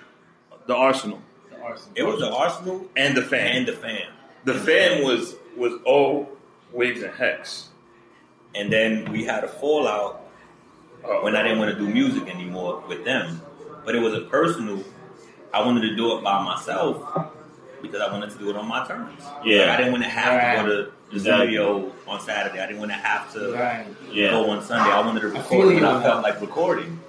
the 0.67 0.75
Arsenal 0.75 1.23
The 1.51 1.61
Arsenal. 1.63 1.93
it 1.95 2.03
was 2.03 2.19
the 2.21 2.31
Arsenal 2.35 2.87
and 2.97 3.17
the 3.17 3.23
fan. 3.23 3.57
and 3.59 3.69
the 3.69 3.73
fan. 3.75 4.03
the 4.45 4.55
fan 4.55 5.05
was 5.05 5.37
was 5.57 5.73
O, 5.87 6.29
Wiggs, 6.73 7.03
and 7.03 7.15
Hex. 7.15 7.69
And 8.57 8.73
then 8.73 9.11
we 9.13 9.25
had 9.25 9.45
a 9.45 9.49
fallout 9.49 10.25
Oh, 11.05 11.23
when 11.23 11.37
I 11.37 11.43
didn't 11.45 11.61
want 11.61 11.71
to 11.73 11.79
do 11.79 11.87
music 11.89 12.27
anymore 12.29 12.83
with 12.89 13.05
them. 13.05 13.41
But 13.85 13.95
it 13.95 14.01
was 14.01 14.15
a 14.15 14.23
personal. 14.23 14.83
I 15.55 15.65
wanted 15.65 15.83
to 15.83 15.95
do 15.95 16.19
it 16.19 16.25
by 16.25 16.43
myself 16.43 16.97
because 17.83 18.01
I 18.01 18.11
wanted 18.13 18.31
to 18.31 18.39
do 18.39 18.51
it 18.51 18.57
on 18.57 18.67
my 18.69 18.87
terms. 18.87 19.23
Yeah. 19.45 19.61
Like, 19.67 19.69
I 19.71 19.77
didn't 19.79 19.93
want 19.93 20.05
to 20.05 20.11
have 20.11 20.65
to 20.65 20.67
go 20.67 20.69
to 20.69 20.77
the 21.11 21.17
Exactly. 21.17 21.47
studio 21.47 21.93
on 22.07 22.21
Saturday. 22.21 22.61
I 22.61 22.67
didn't 22.67 22.81
want 22.81 22.91
to 22.91 22.97
have 22.97 23.33
to 23.35 23.53
Right. 23.53 23.87
Yeah. 24.13 24.31
go 24.31 24.51
on 24.51 24.63
Sunday. 24.63 24.91
I 24.91 25.01
wanted 25.01 25.21
to 25.21 25.29
record 25.29 25.47
feel 25.47 25.67
when 25.67 25.85
I 25.85 26.03
felt 26.03 26.23
that. 26.23 26.23
like 26.23 26.41
recording. 26.41 27.01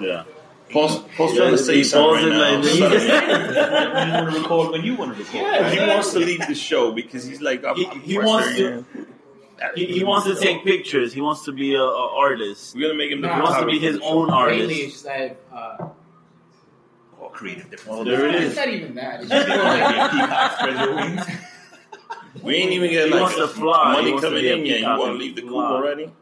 Yeah. 0.00 0.24
Paul's, 0.70 0.98
Paul's 1.16 1.32
Yeah, 1.32 1.38
trying 1.40 1.52
to 1.52 1.58
say 1.58 1.76
he 1.78 1.84
something 1.84 2.10
paused 2.10 2.26
right 2.28 2.52
now. 2.52 2.60
it 2.60 2.64
Sorry. 2.64 2.98
like- 3.08 4.06
you 4.06 4.12
want 4.14 4.34
to 4.34 4.40
record 4.40 4.70
when 4.70 4.84
you 4.84 4.94
want 4.94 5.16
to 5.16 5.22
record. 5.22 5.40
Yeah. 5.42 5.70
he 5.70 5.78
wants 5.80 6.12
to 6.12 6.18
leave 6.20 6.46
the 6.46 6.54
show 6.54 6.92
because 6.92 7.24
he's 7.24 7.40
like, 7.40 7.64
I'm, 7.64 7.74
He- 7.76 7.86
I'm 7.86 8.00
he 8.00 8.18
wants 8.18 8.46
frustrated. 8.46 8.84
He, 9.74 9.84
he 9.86 10.04
wants 10.04 10.26
to 10.26 10.36
take 10.36 10.64
pictures. 10.64 11.12
He 11.12 11.20
wants 11.20 11.44
to 11.44 11.52
be 11.52 11.74
a, 11.74 11.82
a 11.82 12.16
artist. 12.16 12.74
We're 12.74 12.82
gonna 12.88 12.94
make 12.96 13.10
him 13.10 13.20
the 13.20 13.26
Nah, 13.26 13.34
He 13.36 13.42
wants 13.42 13.58
to 13.60 13.66
be 13.66 13.78
his 13.78 13.96
for 13.96 14.00
the 14.00 14.04
show. 14.06 14.10
own 14.22 14.30
artist. 14.30 14.58
Mainly, 14.60 14.74
it's 14.76 14.92
just 14.94 15.04
like 15.04 15.38
uh, 15.54 15.88
creative 17.32 17.86
Well, 17.86 18.04
there 18.04 18.26
it 18.28 18.34
It's 18.36 18.56
not 18.56 18.68
even 18.68 18.94
that. 18.96 19.20
It's 19.20 19.28
just 19.30 19.48
know, 19.48 19.56
more 19.56 19.64
like 19.64 19.82
like, 19.82 20.12
your 20.12 20.20
peacock 20.26 20.52
spread 20.58 20.80
your 20.80 20.94
wings. 20.96 21.26
We 22.44 22.54
ain't 22.54 22.70
even 22.72 22.90
get 22.90 23.06
He 23.08 23.10
like 23.12 23.22
wants 23.22 23.36
to 23.38 23.48
fly. 23.48 23.92
Money 23.92 24.20
coming 24.20 24.44
in 24.44 24.64
yet. 24.64 24.80
You 24.80 24.86
want 24.86 25.00
to 25.06 25.12
leave 25.14 25.34
the 25.34 25.42
coop 25.42 25.50
fly. 25.50 25.64
already? 25.72 26.12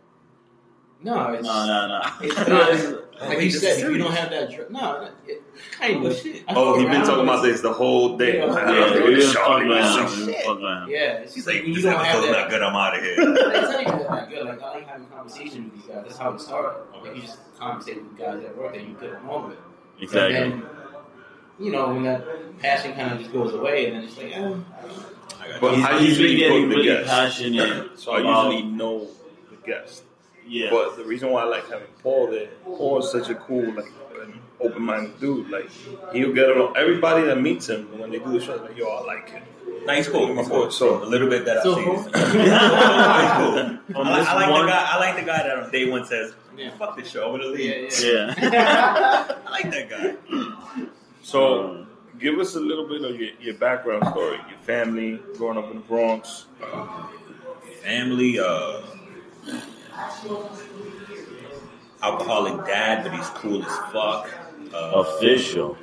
no, 1.02 1.32
it's 1.32 1.44
No, 1.46 1.66
no, 1.66 1.88
no. 1.88 2.00
It's 2.22 2.36
not- 2.48 2.70
it's- 2.70 2.94
like 3.20 3.40
you 3.40 3.50
said. 3.50 3.78
If 3.80 3.90
you 3.90 3.98
don't 3.98 4.12
have 4.14 4.30
that, 4.30 4.48
dr- 4.50 4.70
no, 4.70 5.10
it, 5.26 5.42
kind 5.72 6.06
of 6.06 6.16
shit. 6.16 6.44
I 6.48 6.54
Oh, 6.54 6.74
fuck 6.74 6.80
he 6.80 6.86
been 6.88 7.04
talking 7.04 7.24
about 7.24 7.42
this 7.42 7.60
the 7.60 7.72
whole 7.72 8.16
day. 8.16 8.38
Yeah, 8.38 8.46
Man, 8.46 8.54
yeah, 8.56 8.74
Yeah, 8.74 8.94
really 8.94 9.08
we 9.08 9.14
didn't 9.16 9.32
shot 9.32 9.46
fuck 9.48 9.60
him. 9.62 9.70
around. 9.72 10.08
Some 10.08 10.20
We 10.20 10.26
didn't 10.26 10.34
shit. 10.38 10.46
fuck 10.46 10.60
around. 10.60 10.88
Yeah, 10.90 10.98
it's 10.98 11.34
He's 11.34 11.44
just 11.44 11.54
like, 11.56 11.64
when 11.64 11.74
this 11.74 11.82
you 11.84 11.90
don't 11.90 12.04
have 12.04 12.14
episode's 12.16 12.26
that. 12.32 12.40
not 12.40 12.50
good. 12.50 12.62
I'm 12.62 12.76
out 12.76 12.96
of 12.96 13.02
here. 13.02 13.14
It's 13.18 13.70
not 13.72 13.82
even 13.82 13.98
that 13.98 14.30
good. 14.30 14.46
Like 14.46 14.62
I 14.62 14.70
like 14.74 14.86
having 14.88 15.06
conversations 15.08 15.64
with 15.72 15.74
these 15.74 15.94
guys. 15.94 16.04
That's 16.06 16.16
how 16.18 16.32
it 16.32 16.40
started. 16.40 16.80
Like 17.02 17.16
you 17.16 17.22
just 17.22 17.38
conversate 17.58 17.96
with 18.02 18.16
guys 18.16 18.44
at 18.44 18.56
work 18.56 18.72
that 18.74 18.82
you 18.86 18.96
get 19.00 19.20
along 19.24 19.48
with. 19.48 19.58
Exactly. 20.00 20.62
And 21.58 21.66
then, 21.66 21.66
you 21.66 21.72
know, 21.72 21.88
when 21.94 22.02
that 22.04 22.58
passion 22.60 22.94
kind 22.94 23.12
of 23.12 23.18
just 23.18 23.32
goes 23.32 23.52
away, 23.54 23.86
and 23.86 23.96
then 23.96 24.04
it's 24.04 24.16
like, 24.16 24.32
oh, 24.36 24.64
I 25.40 25.58
But 25.60 25.76
you. 25.76 25.84
I 25.84 25.98
He's 25.98 26.08
usually 26.18 26.28
been 26.28 26.38
getting 26.38 26.62
book 26.62 26.70
the 26.70 26.76
really 26.76 26.88
guests. 26.88 27.10
passionate. 27.10 27.90
So 27.98 28.12
I 28.12 28.20
about- 28.20 28.52
usually 28.52 28.70
know 28.70 29.06
the 29.50 29.56
guest. 29.66 30.02
yeah. 30.46 30.70
But 30.70 30.96
the 30.96 31.04
reason 31.04 31.30
why 31.30 31.42
I 31.42 31.44
like 31.46 31.68
having 31.68 31.88
Paul 32.02 32.30
there, 32.30 32.48
Paul 32.64 32.98
is 33.00 33.10
such 33.10 33.28
a 33.28 33.34
cool, 33.34 33.72
like, 33.74 33.90
an 34.22 34.40
open-minded 34.60 35.20
dude. 35.20 35.50
Like, 35.50 35.68
he'll 36.12 36.32
get 36.32 36.48
along. 36.50 36.76
Everybody 36.76 37.24
that 37.26 37.40
meets 37.40 37.68
him 37.68 37.98
when 37.98 38.10
they 38.10 38.18
do 38.18 38.32
the 38.32 38.40
show, 38.44 38.56
like, 38.56 38.76
yo, 38.76 38.86
I 38.88 39.04
like 39.04 39.30
him. 39.30 39.42
Nah, 39.84 39.94
he's 39.94 40.08
cool. 40.08 40.34
He's 40.36 40.48
cool. 40.48 40.70
So- 40.70 41.02
a 41.02 41.06
little 41.06 41.28
bit 41.28 41.44
that 41.46 41.58
I've 41.58 41.62
seen. 41.64 41.84
cool. 41.84 42.02
He's 42.02 42.12
cool. 42.12 42.18
I 42.22 44.10
like, 44.10 44.28
I 44.28 44.34
like 44.34 44.50
one- 44.50 44.66
the 44.66 44.72
guy. 44.72 44.88
I 44.92 44.98
like 44.98 45.16
the 45.16 45.22
guy 45.26 45.42
that 45.44 45.58
on 45.58 45.70
day 45.70 45.88
one 45.90 46.04
says, 46.04 46.34
Yeah. 46.56 46.70
"Fuck 46.78 46.96
this 46.96 47.10
show. 47.10 47.24
I'm 47.32 47.38
gonna 47.38 47.50
leave." 47.52 47.92
yeah, 48.02 48.34
yeah. 48.38 48.50
yeah. 48.52 49.32
I 49.46 49.50
like 49.50 49.70
that 49.70 49.88
guy. 49.90 50.84
So, 51.28 51.86
give 52.18 52.38
us 52.38 52.54
a 52.54 52.60
little 52.60 52.88
bit 52.88 53.04
of 53.04 53.20
your, 53.20 53.28
your 53.38 53.52
background 53.56 54.06
story, 54.06 54.38
your 54.48 54.58
family, 54.60 55.20
growing 55.36 55.58
up 55.58 55.70
in 55.70 55.76
the 55.76 55.82
Bronx. 55.82 56.46
Family, 57.82 58.38
uh, 58.40 58.80
alcoholic 62.02 62.64
dad, 62.66 63.04
but 63.04 63.12
he's 63.12 63.28
cool 63.30 63.62
as 63.62 63.76
fuck. 63.92 64.30
Uh, 64.72 65.04
Official. 65.04 65.76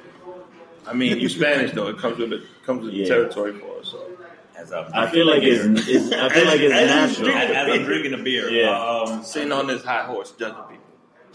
I 0.88 0.94
mean, 0.94 1.20
you 1.20 1.30
Spanish 1.30 1.74
though. 1.74 1.90
It 1.90 2.00
comes 2.00 2.18
with 2.18 2.34
it 2.34 2.42
comes 2.66 2.84
with 2.84 2.94
Yeah. 2.96 3.04
the 3.04 3.10
territory 3.10 3.54
for 3.60 3.80
us. 3.82 3.90
So. 3.92 4.18
as 4.58 4.74
I'm 4.74 4.86
I 4.96 5.08
feel 5.12 5.28
like 5.28 5.44
it's, 5.44 5.88
it's 5.88 6.12
I 6.12 6.30
feel 6.30 6.46
like 6.46 6.60
it's 6.60 6.74
As- 6.74 6.90
as 6.90 7.20
natural. 7.20 7.40
he's 7.40 7.50
as, 7.52 7.56
as 7.56 7.70
I'm 7.80 7.84
drinking 7.86 8.14
a 8.16 8.18
beer. 8.24 8.50
Yeah. 8.50 8.70
Um, 8.80 9.24
Sitting 9.24 9.52
on 9.52 9.68
this 9.68 9.84
high 9.84 10.06
horse, 10.06 10.32
judging 10.32 10.64
people. 10.64 10.86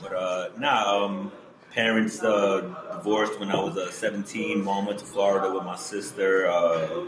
But 0.03 0.15
uh, 0.15 0.49
nah, 0.59 1.05
um, 1.05 1.33
parents 1.73 2.23
uh, 2.23 2.61
divorced 2.97 3.39
when 3.39 3.51
I 3.51 3.61
was 3.61 3.77
uh, 3.77 3.91
17. 3.91 4.65
Mom 4.65 4.87
went 4.87 4.99
to 4.99 5.05
Florida 5.05 5.53
with 5.53 5.65
my 5.65 5.77
sister, 5.77 6.49
uh, 6.49 7.05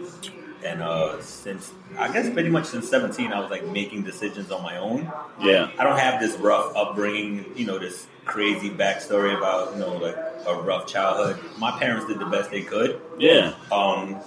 and 0.64 0.82
uh, 0.82 1.20
since 1.20 1.72
I 1.98 2.12
guess 2.12 2.30
pretty 2.30 2.48
much 2.48 2.66
since 2.66 2.88
17, 2.88 3.32
I 3.32 3.40
was 3.40 3.50
like 3.50 3.66
making 3.66 4.02
decisions 4.02 4.50
on 4.50 4.62
my 4.62 4.76
own. 4.78 5.10
Yeah. 5.40 5.70
I 5.78 5.84
don't 5.84 5.98
have 5.98 6.20
this 6.20 6.36
rough 6.38 6.74
upbringing, 6.76 7.52
you 7.56 7.66
know, 7.66 7.78
this 7.78 8.06
crazy 8.24 8.70
backstory 8.70 9.36
about 9.36 9.72
you 9.72 9.80
know 9.80 9.96
like 9.96 10.16
a 10.46 10.54
rough 10.62 10.86
childhood. 10.86 11.42
My 11.58 11.78
parents 11.78 12.06
did 12.06 12.18
the 12.18 12.26
best 12.26 12.50
they 12.50 12.62
could. 12.62 13.00
Yeah. 13.18 13.54
Um, 13.70 14.20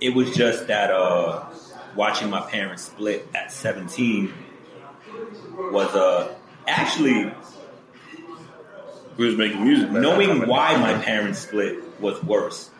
it 0.00 0.14
was 0.14 0.34
just 0.34 0.68
that 0.68 0.90
uh, 0.90 1.44
watching 1.94 2.30
my 2.30 2.40
parents 2.40 2.84
split 2.84 3.28
at 3.34 3.52
17 3.52 4.32
was 5.72 5.94
uh, 5.94 6.34
actually 6.66 7.32
We 9.20 9.26
was 9.26 9.36
making 9.36 9.62
music. 9.62 9.90
knowing 9.90 10.48
why 10.48 10.78
my 10.78 10.94
parents 10.94 11.40
split 11.40 11.76
was 12.00 12.22
worse. 12.24 12.70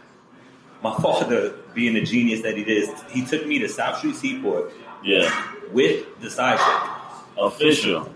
My 0.82 0.96
father, 0.96 1.50
being 1.74 1.92
the 1.92 2.00
genius 2.00 2.40
that 2.40 2.56
he 2.56 2.62
is, 2.62 2.88
he 3.10 3.26
took 3.26 3.46
me 3.46 3.58
to 3.58 3.68
South 3.68 3.98
Street 3.98 4.16
Seaport 4.16 4.72
Yeah. 5.04 5.30
with 5.70 6.06
the 6.22 6.30
side 6.30 6.56
chick. 6.58 7.36
Official. 7.38 8.10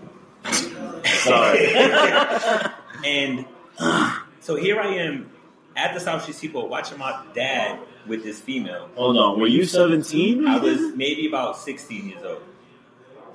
Sorry. 1.05 1.71
And 3.05 3.45
so 4.39 4.55
here 4.55 4.79
I 4.79 4.87
am 4.95 5.29
at 5.75 5.93
the 5.93 5.99
South 5.99 6.23
Street 6.23 6.35
Seaport 6.37 6.67
watching 6.67 6.97
my 6.97 7.23
dad 7.35 7.77
with 8.07 8.23
this 8.23 8.41
female. 8.41 8.89
Hold 8.95 9.17
on. 9.17 9.39
Were 9.39 9.45
you 9.45 9.65
17? 9.65 10.47
I 10.47 10.57
was 10.57 10.79
maybe 10.95 11.27
about 11.27 11.57
16 11.59 12.09
years 12.09 12.23
old. 12.23 12.41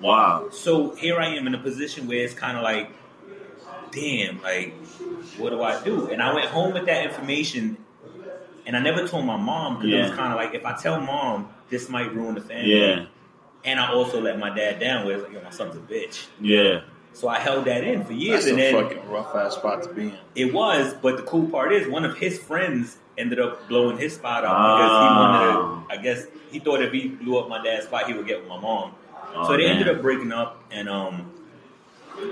Wow. 0.01 0.49
So 0.51 0.97
here 0.97 1.21
I 1.21 1.37
am 1.37 1.47
in 1.47 1.55
a 1.55 1.59
position 1.63 2.09
where 2.09 2.25
it's 2.25 2.35
kind 2.35 2.57
of 2.57 2.65
like, 2.65 2.91
damn, 3.93 4.43
like, 4.43 4.75
what 5.39 5.51
do 5.51 5.63
I 5.63 5.83
do? 5.83 6.09
And 6.11 6.23
I 6.23 6.35
went 6.35 6.47
home 6.47 6.73
with 6.75 6.87
that 6.87 7.05
information, 7.07 7.77
and 8.67 8.77
I 8.77 8.81
never 8.81 9.07
told 9.07 9.25
my 9.27 9.37
mom 9.37 9.77
because 9.79 9.93
it 9.93 10.03
was 10.03 10.11
kind 10.13 10.33
of 10.33 10.37
like, 10.39 10.55
if 10.55 10.65
I 10.65 10.77
tell 10.77 11.01
mom, 11.01 11.49
this 11.69 11.89
might 11.89 12.15
ruin 12.15 12.35
the 12.35 12.41
family. 12.41 12.79
Yeah. 12.81 13.07
And 13.65 13.79
I 13.79 13.93
also 13.93 14.21
let 14.21 14.39
my 14.39 14.55
dad 14.55 14.79
down 14.81 15.07
with, 15.07 15.23
like, 15.23 15.33
yo, 15.33 15.43
my 15.43 15.51
son's 15.51 15.77
a 15.77 15.81
bitch. 15.81 16.27
Yeah. 16.41 16.81
So 17.13 17.29
I 17.29 17.39
held 17.41 17.65
that 17.67 17.83
in 17.85 18.05
for 18.05 18.13
years, 18.13 18.45
That's 18.45 18.53
and 18.53 18.61
a 18.61 18.63
then 18.63 18.83
fucking 18.85 19.11
rough 19.11 19.35
ass 19.35 19.55
spot 19.57 19.83
to 19.83 19.93
be 19.93 20.03
in. 20.05 20.19
it 20.37 20.55
was. 20.55 20.95
But 20.95 21.17
the 21.17 21.25
cool 21.25 21.49
part 21.49 21.73
is, 21.73 21.89
one 21.89 22.05
of 22.05 22.17
his 22.17 22.39
friends 22.39 22.97
ended 23.19 23.39
up 23.41 23.69
blowing 23.69 23.99
his 23.99 24.15
spot 24.15 24.45
up 24.45 24.53
because 24.57 24.91
he 24.91 25.15
wanted 25.17 25.57
Oh. 25.57 25.85
to. 25.89 25.99
I 25.99 26.03
guess 26.03 26.27
he 26.53 26.59
thought 26.61 26.81
if 26.83 26.93
he 26.93 27.09
blew 27.09 27.37
up 27.39 27.49
my 27.49 27.63
dad's 27.63 27.87
spot, 27.87 28.07
he 28.07 28.15
would 28.15 28.27
get 28.27 28.39
with 28.41 28.49
my 28.49 28.61
mom. 28.61 28.93
Oh, 29.35 29.47
so 29.49 29.57
they 29.57 29.65
man. 29.65 29.77
ended 29.79 29.89
up 29.95 30.01
breaking 30.01 30.33
up, 30.33 30.63
and 30.71 30.89
um, 30.89 31.31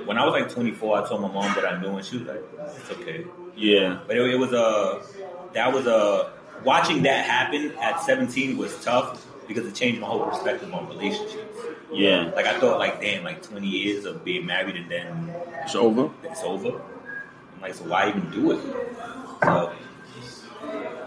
when 0.06 0.18
I 0.18 0.24
was 0.24 0.32
like 0.32 0.50
24, 0.50 1.04
I 1.04 1.08
told 1.08 1.20
my 1.22 1.28
mom 1.28 1.54
that 1.54 1.64
I 1.64 1.80
knew, 1.80 1.96
and 1.96 2.04
she 2.04 2.18
was 2.18 2.26
like, 2.28 2.42
"It's 2.80 2.90
okay." 2.92 3.24
Yeah. 3.56 4.00
But 4.06 4.16
it, 4.16 4.30
it 4.34 4.38
was 4.38 4.52
a 4.52 5.02
that 5.54 5.72
was 5.72 5.86
a 5.86 6.32
watching 6.64 7.02
that 7.02 7.24
happen 7.24 7.72
at 7.80 8.00
17 8.02 8.56
was 8.56 8.82
tough 8.84 9.24
because 9.46 9.66
it 9.66 9.74
changed 9.74 10.00
my 10.00 10.06
whole 10.06 10.24
perspective 10.26 10.72
on 10.74 10.88
relationships. 10.88 11.56
Yeah. 11.92 12.30
Like 12.36 12.46
I 12.46 12.58
thought, 12.60 12.78
like 12.78 13.00
damn, 13.00 13.24
like 13.24 13.42
20 13.42 13.66
years 13.66 14.04
of 14.04 14.24
being 14.24 14.44
married 14.46 14.76
and 14.76 14.90
then 14.90 15.34
It's 15.64 15.74
over. 15.74 16.10
it's 16.24 16.42
over. 16.42 16.80
I'm 17.54 17.60
like, 17.62 17.74
so 17.74 17.84
why 17.84 18.08
even 18.10 18.30
do 18.30 18.52
it? 18.52 18.60
So 19.42 19.72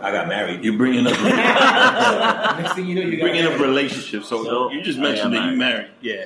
I 0.01 0.11
got 0.11 0.27
married. 0.27 0.63
You're 0.63 0.77
bringing 0.77 1.05
up 1.05 1.13
Next 2.57 2.73
thing 2.73 2.87
you 2.87 2.95
know, 2.95 3.01
you 3.01 3.09
you're 3.11 3.19
bringing 3.21 3.43
up 3.45 3.51
married. 3.51 3.61
relationships. 3.61 4.27
So, 4.27 4.43
So, 4.43 4.71
you 4.71 4.81
just 4.81 4.97
mentioned 4.97 5.33
that 5.35 5.51
you 5.51 5.57
married. 5.57 5.91
Yeah. 6.01 6.25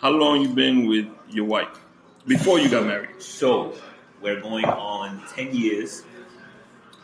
How 0.00 0.10
long 0.10 0.40
you 0.42 0.48
been 0.48 0.86
with 0.86 1.06
your 1.28 1.44
wife 1.44 1.68
before 2.26 2.58
you 2.58 2.68
got 2.68 2.86
married? 2.86 3.20
So 3.22 3.74
we're 4.22 4.40
going 4.40 4.64
on 4.64 5.22
10 5.34 5.54
years. 5.54 6.02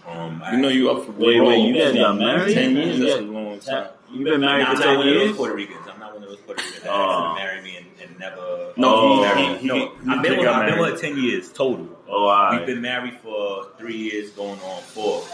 Um, 0.06 0.42
You 0.52 0.58
know 0.58 0.68
you 0.68 0.90
up 0.90 1.04
for 1.04 1.12
Wait, 1.12 1.36
parole. 1.36 1.48
wait, 1.48 1.60
you 1.68 1.74
guys 1.74 1.94
got 1.94 2.16
married? 2.16 2.54
Ten 2.54 2.76
years. 2.76 3.00
That's 3.00 3.14
a 3.16 3.20
long 3.22 3.58
time. 3.58 3.88
You 4.12 4.24
been 4.24 4.40
married 4.40 4.62
Nah, 4.62 4.70
I'm 4.70 4.76
for 4.76 4.82
not 4.82 4.86
10 4.86 4.96
one 4.98 5.08
of 5.08 5.14
those 5.14 5.24
years? 5.24 5.36
Puerto 5.36 5.54
Ricans. 5.56 5.86
I'm 5.92 5.98
not 5.98 6.14
one 6.14 6.22
of 6.22 6.28
those 6.28 6.38
Puerto 6.38 6.62
Ricans 6.62 6.82
that 6.84 6.90
Oh. 6.92 6.94
asked 7.10 7.38
to 7.40 7.44
marry 7.44 7.62
me 7.62 7.76
and, 7.76 7.86
and 8.10 8.18
never. 8.20 8.72
No, 8.76 8.94
Oh. 8.94 9.14
he, 9.16 9.20
married. 9.22 9.56
he, 9.56 9.56
he, 9.62 9.66
no, 9.66 9.74
he 9.74 9.82
I've 9.82 10.22
been, 10.22 10.38
with, 10.38 10.46
I've 10.48 10.66
been 10.66 10.76
married. 10.76 10.80
with 10.80 11.02
her 11.02 11.08
10 11.08 11.18
years 11.18 11.52
total. 11.52 11.88
Oh, 12.08 12.26
all 12.28 12.56
We've 12.56 12.66
been 12.66 12.80
married 12.80 13.14
for 13.20 13.66
three 13.78 13.96
years, 13.96 14.30
going 14.30 14.60
on 14.60 14.80
four. 14.82 15.24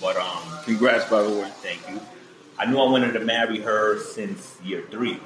But 0.00 0.16
um, 0.18 0.42
Congrats, 0.64 1.06
by 1.08 1.22
the 1.22 1.30
way. 1.30 1.50
thank 1.62 1.80
you. 1.90 1.98
I 2.58 2.66
knew 2.66 2.78
I 2.78 2.90
wanted 2.90 3.12
to 3.14 3.20
marry 3.20 3.60
her 3.60 3.98
since 3.98 4.58
year 4.62 4.84
three. 4.90 5.18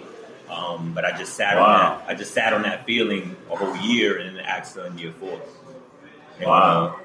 Um, 0.53 0.93
but 0.95 1.05
I 1.05 1.17
just 1.17 1.35
sat 1.35 1.57
on 1.57 1.79
that. 1.99 2.05
I 2.09 2.15
just 2.15 2.35
sat 2.35 2.53
on 2.53 2.63
that 2.63 2.85
feeling 2.85 3.37
a 3.51 3.57
whole 3.57 3.75
year 3.77 4.19
and 4.19 4.37
then 4.37 4.45
asked 4.45 4.77
her 4.77 4.87
in 4.87 4.99
year 4.99 5.13
four. 5.19 5.41
And, 6.39 6.47
Wow. 6.47 6.99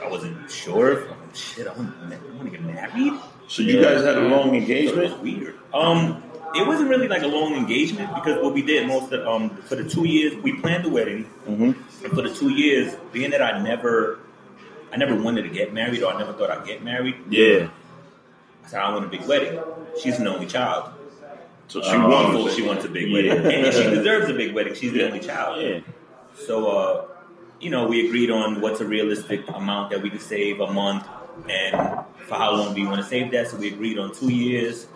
uh, 0.00 0.04
I 0.04 0.08
wasn't 0.08 0.50
sure. 0.50 0.92
If, 0.92 1.08
oh, 1.10 1.16
shit, 1.34 1.66
I 1.66 1.72
want, 1.72 1.94
I 2.12 2.16
want 2.36 2.44
to 2.44 2.50
get 2.50 2.62
married. 2.62 3.14
So 3.48 3.62
you 3.62 3.78
Yeah. 3.80 3.94
guys 3.94 4.04
had 4.04 4.16
a 4.18 4.20
long 4.28 4.54
engagement. 4.54 5.20
weird. 5.22 5.54
Um, 5.72 6.22
it 6.54 6.66
wasn't 6.66 6.90
really 6.90 7.08
like 7.08 7.22
a 7.22 7.26
long 7.28 7.54
engagement 7.54 8.14
because 8.14 8.42
what 8.42 8.52
we 8.54 8.62
did 8.62 8.86
most 8.86 9.12
of 9.12 9.26
um 9.26 9.50
for 9.68 9.76
the 9.76 9.84
two 9.84 10.06
years 10.06 10.34
we 10.42 10.52
planned 10.60 10.84
the 10.84 10.88
wedding, 10.90 11.24
Mm-hmm. 11.48 11.72
and 12.04 12.12
for 12.14 12.22
the 12.22 12.32
two 12.34 12.50
years, 12.50 12.94
being 13.12 13.30
that 13.32 13.42
I 13.42 13.60
never, 13.62 14.18
I 14.92 14.96
never 14.96 15.14
wanted 15.16 15.42
to 15.42 15.48
get 15.50 15.72
married 15.74 16.02
or 16.02 16.12
I 16.12 16.18
never 16.18 16.32
thought 16.34 16.50
I'd 16.50 16.66
get 16.66 16.82
married. 16.84 17.16
Yeah. 17.30 17.68
I 18.64 18.68
said 18.68 18.80
I 18.80 18.92
want 18.92 19.04
a 19.06 19.08
big 19.08 19.26
wedding. 19.26 19.58
She's 20.02 20.18
an 20.20 20.26
only 20.26 20.46
child. 20.46 20.90
So 21.68 21.80
She 21.82 21.90
she 21.90 21.96
Oh, 21.96 22.08
won. 22.44 22.54
She 22.54 22.62
wants 22.62 22.84
a 22.84 22.88
big 22.88 23.08
Yeah. 23.08 23.14
wedding, 23.34 23.64
and 23.64 23.74
she 23.74 23.82
deserves 23.84 24.28
a 24.30 24.34
big 24.34 24.54
wedding. 24.54 24.74
She's 24.74 24.92
the 24.92 25.04
only 25.06 25.20
child. 25.20 25.62
Yeah. 25.62 25.80
So, 26.46 26.66
uh, 26.68 27.04
you 27.60 27.70
know, 27.70 27.86
we 27.86 28.06
agreed 28.06 28.30
on 28.30 28.60
what's 28.60 28.80
a 28.80 28.84
realistic 28.86 29.46
amount 29.48 29.90
that 29.90 30.00
we 30.02 30.08
could 30.10 30.22
save 30.22 30.60
a 30.60 30.72
month, 30.72 31.06
and 31.48 31.74
for 32.26 32.34
how 32.36 32.52
long 32.54 32.74
do 32.74 32.80
you 32.80 32.88
want 32.88 33.00
to 33.02 33.06
save 33.06 33.30
that? 33.32 33.48
So 33.48 33.56
we 33.58 33.68
agreed 33.68 33.98
on 33.98 34.14
two 34.14 34.30
years. 34.32 34.86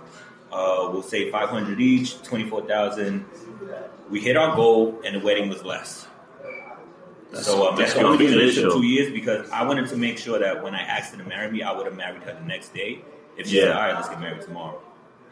Uh, 0.52 0.88
we'll 0.92 1.02
save 1.02 1.30
five 1.32 1.48
hundred 1.50 1.80
each, 1.80 2.22
twenty 2.22 2.48
four 2.48 2.62
thousand. 2.66 3.24
We 4.10 4.20
hit 4.20 4.36
our 4.36 4.54
goal, 4.56 5.00
and 5.04 5.16
the 5.16 5.20
wedding 5.20 5.48
was 5.48 5.64
less. 5.64 6.06
so 7.32 7.68
um, 7.68 7.76
that's 7.76 7.94
the 7.94 8.02
only 8.02 8.18
reason 8.18 8.38
it 8.38 8.40
took 8.40 8.50
official. 8.64 8.72
two 8.80 8.86
years 8.86 9.12
because 9.12 9.48
I 9.50 9.64
wanted 9.64 9.88
to 9.88 9.96
make 9.96 10.18
sure 10.18 10.38
that 10.38 10.62
when 10.62 10.74
I 10.74 10.82
asked 10.82 11.14
her 11.14 11.22
to 11.22 11.28
marry 11.28 11.50
me, 11.50 11.62
I 11.62 11.72
would 11.72 11.86
have 11.86 11.96
married 11.96 12.22
her 12.24 12.34
the 12.34 12.46
next 12.46 12.74
day. 12.74 13.00
If 13.38 13.48
she 13.48 13.58
said, 13.60 13.72
"All 13.72 13.80
right, 13.80 13.94
let's 13.94 14.08
get 14.10 14.20
married 14.20 14.42
tomorrow," 14.42 14.80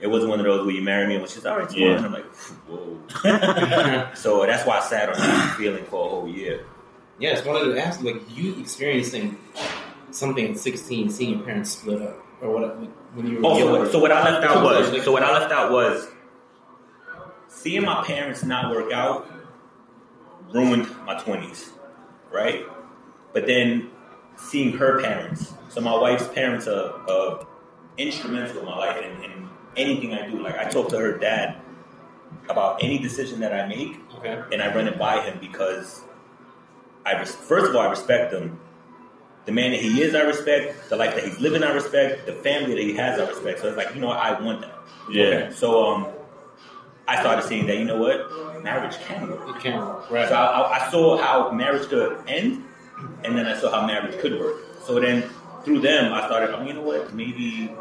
it 0.00 0.06
wasn't 0.08 0.30
one 0.30 0.40
of 0.40 0.46
those 0.46 0.64
where 0.66 0.74
you 0.74 0.82
marry 0.82 1.06
me 1.06 1.14
and 1.14 1.22
when 1.22 1.30
she's 1.30 1.44
all 1.46 1.58
right 1.58 1.76
Yeah. 1.76 1.96
and 1.96 2.06
I'm 2.06 2.12
like, 2.12 2.24
"Whoa." 2.68 4.12
So 4.14 4.46
that's 4.46 4.66
why 4.66 4.78
I 4.78 4.80
sat 4.80 5.08
on 5.10 5.16
that 5.16 5.54
feeling 5.56 5.84
for 5.84 6.06
a 6.06 6.08
whole 6.08 6.28
year. 6.28 6.64
Yeah, 7.18 7.30
it's 7.30 7.44
one 7.46 7.56
of 7.60 7.66
the 7.68 7.80
ask 7.80 8.02
like 8.02 8.22
you 8.36 8.58
experiencing 8.58 9.36
something 10.10 10.50
at 10.52 10.56
16, 10.58 11.10
seeing 11.10 11.30
your 11.36 11.40
parents 11.44 11.70
split 11.72 12.00
up, 12.02 12.16
or 12.40 12.50
what? 12.52 12.78
When 13.14 13.26
you 13.26 13.36
were 13.38 13.46
Oh, 13.46 13.84
so, 13.84 13.92
so 13.92 13.98
what 13.98 14.10
I 14.12 14.22
left 14.30 14.44
out 14.46 14.62
was 14.62 15.04
so 15.04 15.12
what 15.12 15.22
I 15.22 15.32
left 15.38 15.52
out 15.52 15.70
was 15.70 16.08
seeing 17.48 17.84
my 17.84 18.02
parents 18.04 18.42
not 18.44 18.70
work 18.74 18.92
out 18.92 19.30
ruined 20.52 20.88
my 21.04 21.18
twenties, 21.20 21.70
right? 22.32 22.64
But 23.32 23.46
then 23.46 23.90
seeing 24.36 24.76
her 24.78 25.00
parents, 25.00 25.52
so 25.68 25.80
my 25.80 25.94
wife's 25.96 26.26
parents 26.28 26.66
are, 26.66 26.92
are 27.08 27.46
instrumental 27.98 28.60
in 28.60 28.64
my 28.64 28.76
life 28.76 28.96
and, 29.04 29.24
and 29.24 29.48
anything 29.76 30.14
I 30.14 30.28
do. 30.28 30.42
Like 30.42 30.58
I 30.58 30.64
talk 30.64 30.88
to 30.90 30.98
her 30.98 31.18
dad 31.18 31.56
about 32.48 32.82
any 32.82 32.98
decision 32.98 33.40
that 33.40 33.52
I 33.52 33.66
make, 33.66 33.96
Okay. 34.16 34.42
and 34.52 34.62
I 34.62 34.74
run 34.74 34.86
it 34.88 34.98
by 34.98 35.20
him 35.20 35.38
because 35.40 36.02
I 37.06 37.18
res- 37.18 37.34
first 37.34 37.68
of 37.70 37.76
all 37.76 37.82
I 37.82 37.90
respect 37.90 38.32
him. 38.32 38.58
The 39.46 39.52
man 39.52 39.70
that 39.72 39.80
he 39.80 40.02
is, 40.02 40.14
I 40.14 40.20
respect. 40.20 40.90
The 40.90 40.96
life 40.96 41.14
that 41.14 41.24
he's 41.24 41.40
living, 41.40 41.62
I 41.64 41.72
respect. 41.72 42.26
The 42.26 42.34
family 42.34 42.74
that 42.74 42.82
he 42.82 42.94
has, 42.94 43.18
I 43.18 43.26
respect. 43.26 43.60
So 43.60 43.68
it's 43.68 43.76
like, 43.76 43.94
you 43.94 44.00
know, 44.00 44.08
what? 44.08 44.18
I 44.18 44.38
want 44.40 44.60
that. 44.60 44.74
Yeah. 45.10 45.50
So 45.50 45.86
um, 45.86 46.06
I 47.08 47.18
started 47.20 47.42
seeing 47.48 47.66
that. 47.66 47.78
You 47.78 47.86
know 47.86 47.96
what? 47.96 48.62
Marriage 48.62 48.98
can 48.98 49.28
work. 49.30 49.48
It 49.56 49.62
can 49.62 49.78
work, 49.78 50.10
right? 50.10 50.28
So 50.28 50.34
I, 50.34 50.44
I, 50.60 50.86
I 50.86 50.90
saw 50.90 51.16
how 51.16 51.50
marriage 51.52 51.88
could 51.88 52.22
end, 52.28 52.64
and 53.24 53.36
then 53.36 53.46
I 53.46 53.58
saw 53.58 53.70
how 53.70 53.86
marriage 53.86 54.20
could 54.20 54.38
work. 54.38 54.56
So 54.84 55.00
then 55.00 55.22
through 55.64 55.80
them, 55.80 56.12
I 56.12 56.26
started. 56.26 56.54
Oh, 56.54 56.62
you 56.62 56.74
know 56.74 56.82
what? 56.82 57.14
Maybe, 57.14 57.74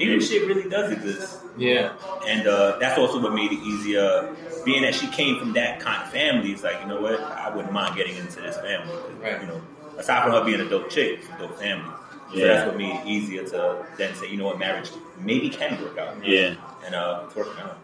maybe 0.00 0.18
this 0.18 0.30
shit 0.30 0.48
really 0.48 0.68
does 0.68 0.90
exist. 0.92 1.38
yeah. 1.56 1.92
And 2.26 2.46
uh, 2.46 2.78
that's 2.78 2.98
also 2.98 3.20
what 3.20 3.34
made 3.34 3.52
it 3.52 3.60
easier. 3.60 4.34
Being 4.64 4.82
that 4.82 4.94
she 4.94 5.06
came 5.08 5.38
from 5.38 5.52
that 5.54 5.80
kind 5.80 6.02
of 6.02 6.10
family, 6.10 6.52
it's 6.52 6.62
like, 6.62 6.80
you 6.82 6.86
know 6.88 7.00
what? 7.00 7.20
I 7.20 7.54
wouldn't 7.54 7.72
mind 7.72 7.96
getting 7.96 8.16
into 8.16 8.40
this 8.40 8.56
family. 8.56 8.94
Right. 9.22 9.40
You 9.40 9.46
know, 9.46 9.60
aside 9.96 10.22
from 10.24 10.32
her 10.32 10.44
being 10.44 10.60
a 10.60 10.68
dope 10.68 10.90
chick, 10.90 11.20
a 11.36 11.38
dope 11.38 11.58
family. 11.58 11.94
Yeah. 12.32 12.40
So 12.40 12.46
that's 12.48 12.66
what 12.68 12.76
made 12.76 12.94
it 12.96 13.06
easier 13.06 13.44
to 13.44 13.86
then 13.96 14.14
say, 14.16 14.30
you 14.30 14.36
know 14.36 14.46
what, 14.46 14.58
marriage 14.58 14.90
maybe 15.18 15.48
can 15.48 15.80
work 15.82 15.96
out. 15.98 16.24
Yeah. 16.26 16.54
And 16.84 16.94
uh, 16.94 17.22
it's 17.26 17.34
working 17.36 17.60
out. 17.62 17.78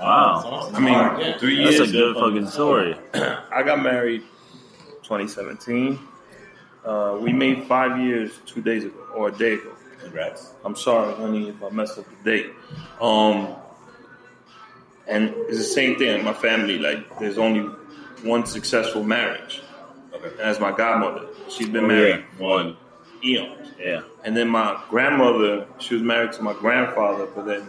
Wow. 0.00 0.70
I 0.74 0.80
mean, 0.80 0.92
Yeah. 0.92 1.38
three 1.38 1.62
That's 1.64 1.80
a 1.80 1.92
good 1.92 2.14
fucking 2.16 2.46
story. 2.48 2.96
I 3.14 3.62
got 3.64 3.82
married 3.82 4.22
2017. 5.02 5.98
Uh, 6.84 7.18
we 7.20 7.32
made 7.32 7.64
five 7.64 8.00
years 8.00 8.32
two 8.46 8.60
days 8.62 8.84
ago, 8.84 8.98
or 9.14 9.28
a 9.28 9.32
day 9.32 9.54
ago. 9.54 9.71
Congrats. 10.02 10.52
I'm 10.64 10.76
sorry, 10.76 11.14
honey, 11.14 11.48
if 11.50 11.62
I 11.62 11.70
messed 11.70 11.98
up 11.98 12.04
the 12.24 12.30
date. 12.30 12.50
Um, 13.00 13.48
and 15.06 15.30
it's 15.48 15.58
the 15.58 15.64
same 15.64 15.98
thing 15.98 16.18
in 16.18 16.24
my 16.24 16.32
family. 16.32 16.78
Like, 16.78 17.18
there's 17.18 17.38
only 17.38 17.62
one 18.22 18.46
successful 18.46 19.02
marriage, 19.02 19.62
Okay. 20.14 20.28
and 20.28 20.38
that's 20.38 20.60
my 20.60 20.72
godmother. 20.72 21.26
She's 21.48 21.68
been 21.68 21.84
Oh, 21.84 21.88
married 21.88 22.24
yeah. 22.38 22.46
One. 22.46 22.76
eons. 23.24 23.68
Yeah. 23.78 24.00
And 24.24 24.36
then 24.36 24.48
my 24.48 24.80
grandmother, 24.90 25.66
she 25.78 25.94
was 25.94 26.02
married 26.02 26.32
to 26.32 26.42
my 26.42 26.52
grandfather, 26.52 27.26
but 27.26 27.46
then 27.46 27.66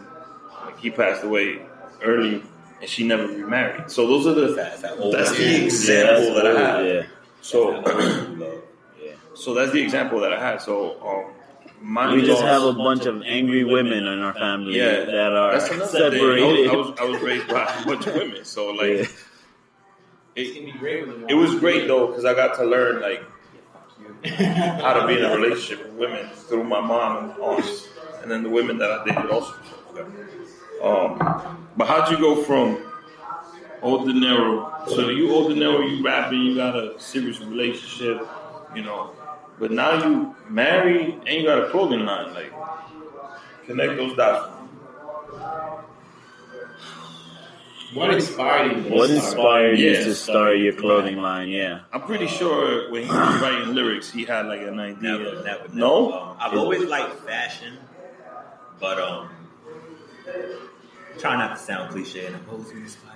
like, 0.66 0.80
he 0.80 0.90
passed 0.92 1.24
away 1.24 1.60
early, 2.04 2.44
and 2.82 2.90
she 2.90 3.06
never 3.08 3.25
remarried. 3.28 3.90
So 3.90 4.06
those 4.08 4.28
are 4.28 4.34
the 4.34 4.54
That's 4.54 4.82
that 4.82 5.00
old 5.00 5.13
that's 5.16 5.30
love. 5.30 5.38
the 5.40 5.66
example 5.66 6.36
that 6.36 6.48
I 6.48 6.60
have. 6.60 6.86
Yeah. 6.86 7.04
So 7.42 7.82
That. 7.82 8.62
Yeah. 9.04 9.12
so 9.34 9.54
that's 9.56 9.72
the 9.72 9.82
example 9.82 10.20
that 10.22 10.32
I 10.34 10.40
had. 10.40 10.62
So 10.62 11.02
um, 11.02 11.34
my 11.84 12.13
We 12.13 12.25
just 12.25 12.42
have 12.42 12.63
a 12.63 12.74
bunch 12.74 13.06
of 13.06 13.22
angry 13.24 13.66
women 13.66 14.08
in 14.08 14.20
our 14.22 14.34
family 14.34 14.78
yeah 14.78 15.04
that 15.04 15.34
are 15.34 15.60
that's 15.60 15.70
another 15.70 15.92
separated. 15.92 16.70
I 16.70 16.75
was, 16.75 17.00
I 17.00 17.04
was 17.04 17.22
raised 17.22 17.48
by 17.50 17.63
a 17.63 17.86
bunch 17.86 18.08
of 18.08 18.16
women, 18.16 18.46
so 18.46 18.72
like 18.72 18.90
Yeah. 18.90 19.06
It, 20.36 20.56
gonna 20.56 20.66
be 20.66 20.80
great 20.80 21.08
it 21.30 21.36
was 21.36 21.54
great 21.60 21.88
though 21.88 22.08
because 22.08 22.25
I 22.25 22.34
got 22.34 22.56
to 22.58 22.66
learn 22.66 23.02
like 23.02 23.24
how 24.25 24.94
to 24.94 25.06
be 25.06 25.18
in 25.18 25.25
a 25.25 25.36
relationship 25.36 25.86
with 25.86 25.96
women 25.96 26.30
through 26.30 26.63
my 26.63 26.80
mom 26.80 27.30
and 27.30 27.40
aunts, 27.42 27.90
and 28.22 28.32
then 28.32 28.42
the 28.42 28.50
women 28.50 28.78
that 28.78 28.90
I 28.90 29.04
dated 29.04 29.30
also. 29.30 29.54
Um, 30.82 31.67
but 31.76 31.88
how'd 31.88 32.10
you 32.10 32.17
go 32.17 32.41
from 32.43 32.82
O 33.82 34.06
De 34.06 34.13
Niro? 34.13 34.88
So 34.88 35.10
you 35.10 35.34
O 35.36 35.50
De 35.50 35.56
Niro, 35.56 35.89
you 35.89 36.04
rapping, 36.04 36.41
you 36.41 36.56
got 36.56 36.76
a 36.76 36.98
serious 37.00 37.39
relationship, 37.41 38.26
you 38.74 38.82
know, 38.82 39.12
but 39.63 39.71
now 39.71 39.93
you 40.06 40.36
married 40.49 41.21
and 41.26 41.30
you 41.30 41.43
got 41.45 41.58
a 41.63 41.69
clothing 41.69 42.02
line. 42.06 42.34
Like, 42.34 42.52
connect 43.65 43.95
those 43.95 44.13
dots. 44.17 44.49
What 47.93 48.13
inspired 48.13 48.76
you? 48.76 48.84
to 48.84 48.89
What 48.89 49.08
start? 49.10 49.23
inspired 49.23 49.80
you 49.80 49.91
Yeah. 49.91 50.04
to 50.04 50.15
start 50.15 50.58
your 50.58 50.73
clothing 50.73 51.21
line? 51.21 51.47
Yeah. 51.47 51.80
I'm 51.93 52.02
pretty 52.02 52.28
sure 52.28 52.91
when 52.91 53.04
he 53.04 53.10
was 53.10 53.41
writing 53.41 53.73
lyrics, 53.73 54.12
he 54.12 54.26
had 54.26 54.47
like 54.47 54.60
an 54.63 54.82
idea. 54.82 55.02
Never, 55.02 55.23
never, 55.23 55.43
never. 55.45 55.69
No? 55.73 56.12
Um, 56.12 56.38
I've 56.41 56.58
always 56.58 56.82
liked 56.84 57.13
fashion, 57.21 57.78
but 58.82 58.99
um, 58.99 59.30
try 61.19 61.38
not 61.38 61.56
to 61.56 61.62
sound 61.63 61.89
cliche. 61.91 62.26
And 62.26 62.36
I'm 62.36 62.45
always 62.52 62.69
inspired 62.71 63.08
by. 63.08 63.12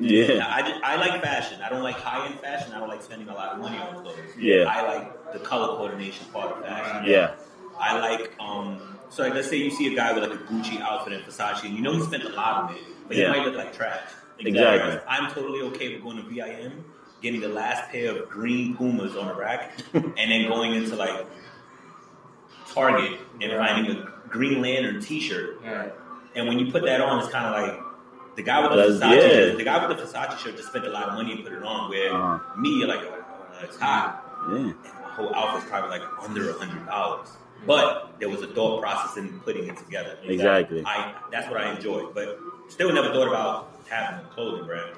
Yeah. 0.00 0.44
I, 0.46 0.80
I 0.82 0.96
like 0.96 1.22
fashion. 1.22 1.60
I 1.62 1.68
don't 1.68 1.82
like 1.82 1.96
high 1.96 2.26
end 2.26 2.40
fashion. 2.40 2.72
I 2.72 2.78
don't 2.80 2.88
like 2.88 3.02
spending 3.02 3.28
a 3.28 3.34
lot 3.34 3.52
of 3.54 3.58
money 3.60 3.78
on 3.78 4.02
clothes. 4.02 4.16
Yeah. 4.38 4.64
I 4.68 4.82
like 4.96 5.32
the 5.32 5.38
color 5.38 5.76
coordination 5.76 6.26
part 6.32 6.56
of 6.56 6.64
fashion. 6.64 7.10
Yeah. 7.10 7.34
I 7.78 7.98
like 7.98 8.32
um. 8.40 8.98
So 9.10 9.22
like, 9.22 9.34
let's 9.34 9.48
say 9.50 9.56
you 9.56 9.70
see 9.70 9.92
a 9.92 9.96
guy 9.96 10.12
with 10.12 10.22
like 10.28 10.38
a 10.38 10.42
Gucci 10.44 10.80
outfit 10.80 11.12
and 11.12 11.22
Versace, 11.24 11.64
and 11.64 11.74
you 11.74 11.82
know 11.82 11.92
he 11.92 12.00
spent 12.02 12.22
a 12.24 12.30
lot 12.30 12.64
on 12.70 12.74
it, 12.76 12.80
but 13.06 13.16
Yeah. 13.16 13.32
he 13.32 13.38
might 13.38 13.46
look 13.46 13.56
like 13.56 13.74
trash. 13.74 14.00
Exactly. 14.38 14.54
Whereas 14.88 15.02
I'm 15.06 15.30
totally 15.30 15.60
okay 15.68 15.92
with 15.94 16.02
going 16.02 16.16
to 16.16 16.22
VIM, 16.22 16.84
getting 17.20 17.40
the 17.42 17.48
last 17.48 17.90
pair 17.90 18.10
of 18.16 18.28
green 18.30 18.74
Pumas 18.76 19.14
on 19.16 19.28
the 19.28 19.34
rack, 19.34 19.78
and 19.94 20.14
then 20.16 20.48
going 20.48 20.72
into 20.74 20.96
like 20.96 21.26
Target 22.72 23.20
and 23.40 23.52
finding 23.52 23.96
a 23.96 24.12
Green 24.28 24.62
Lantern 24.62 25.00
T-shirt. 25.00 25.60
Alright. 25.64 25.92
And 26.34 26.48
when 26.48 26.58
you 26.58 26.72
put 26.72 26.84
that 26.84 27.00
on, 27.02 27.20
it's 27.20 27.28
kind 27.30 27.46
of 27.54 27.68
like 27.68 27.81
the 28.36 28.42
guy 28.42 28.60
with 28.60 28.70
the 29.00 29.06
Versace. 29.06 29.50
yeah. 29.50 29.56
The 29.56 29.64
guy 29.64 29.86
with 29.86 29.96
the 29.98 30.04
Versace 30.04 30.38
shirt 30.38 30.56
just 30.56 30.68
spent 30.68 30.86
a 30.86 30.90
lot 30.90 31.08
of 31.08 31.14
money 31.14 31.32
and 31.32 31.44
put 31.44 31.52
it 31.52 31.62
on. 31.62 31.90
Where 31.90 32.12
Uh-huh. 32.12 32.38
me, 32.56 32.78
you're 32.78 32.88
like, 32.88 33.00
oh, 33.02 33.24
it's 33.62 33.78
hot 33.78 34.24
Yeah. 34.50 34.56
and 34.56 34.66
my 34.84 35.10
whole 35.10 35.34
outfit's 35.34 35.68
probably 35.70 35.90
like 35.90 36.02
under 36.22 36.50
a 36.50 36.52
hundred 36.54 36.86
dollars. 36.86 37.28
But 37.66 38.14
there 38.18 38.28
was 38.28 38.42
a 38.42 38.48
thought 38.48 38.80
process 38.80 39.16
in 39.18 39.38
putting 39.40 39.68
it 39.68 39.76
together. 39.76 40.18
Exactly. 40.24 40.82
I 40.84 41.14
that's 41.30 41.48
what 41.50 41.60
I 41.60 41.72
enjoyed, 41.74 42.14
but 42.14 42.38
still 42.68 42.92
never 42.92 43.12
thought 43.12 43.28
about 43.28 43.70
having 43.88 44.24
a 44.24 44.28
clothing 44.30 44.66
brand. 44.66 44.96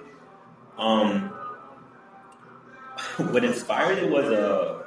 Um, 0.79 1.29
what 3.33 3.45
inspired 3.45 3.99
it 3.99 4.11
was 4.11 4.27
a, 4.31 4.85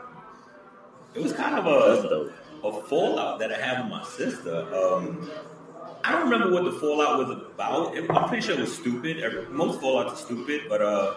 it 1.14 1.22
was 1.22 1.34
kind 1.34 1.56
of 1.60 1.66
a 1.68 2.32
a 2.68 2.82
fallout 2.84 3.38
that 3.40 3.52
I 3.52 3.58
had 3.58 3.84
with 3.84 3.92
my 3.92 4.04
sister. 4.04 4.66
Um, 4.76 5.30
I 6.08 6.12
don't 6.14 6.30
remember 6.30 6.54
what 6.54 6.64
the 6.64 6.72
fallout 6.72 7.18
was 7.20 7.30
about. 7.30 7.96
It- 7.98 8.10
I'm 8.10 8.28
pretty 8.30 8.46
sure 8.46 8.56
it 8.56 8.62
was 8.62 8.74
stupid. 8.74 9.20
Every- 9.20 9.46
Most 9.50 9.82
fallouts 9.82 10.14
are 10.14 10.16
stupid, 10.16 10.62
but 10.70 10.82
uh, 10.82 11.16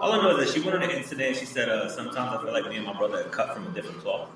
all 0.00 0.12
I 0.12 0.16
know 0.22 0.36
is 0.36 0.46
that 0.46 0.54
she 0.54 0.60
went 0.66 0.82
on 0.82 0.88
the 0.88 0.96
internet. 0.96 1.36
She 1.36 1.44
said, 1.44 1.68
uh, 1.68 1.90
"Sometimes 1.90 2.36
I 2.36 2.42
feel 2.42 2.52
like 2.52 2.66
me 2.68 2.76
and 2.76 2.86
my 2.86 2.96
brother 2.96 3.20
are 3.20 3.28
cut 3.28 3.52
from 3.54 3.66
a 3.66 3.70
different 3.70 4.00
cloth." 4.00 4.30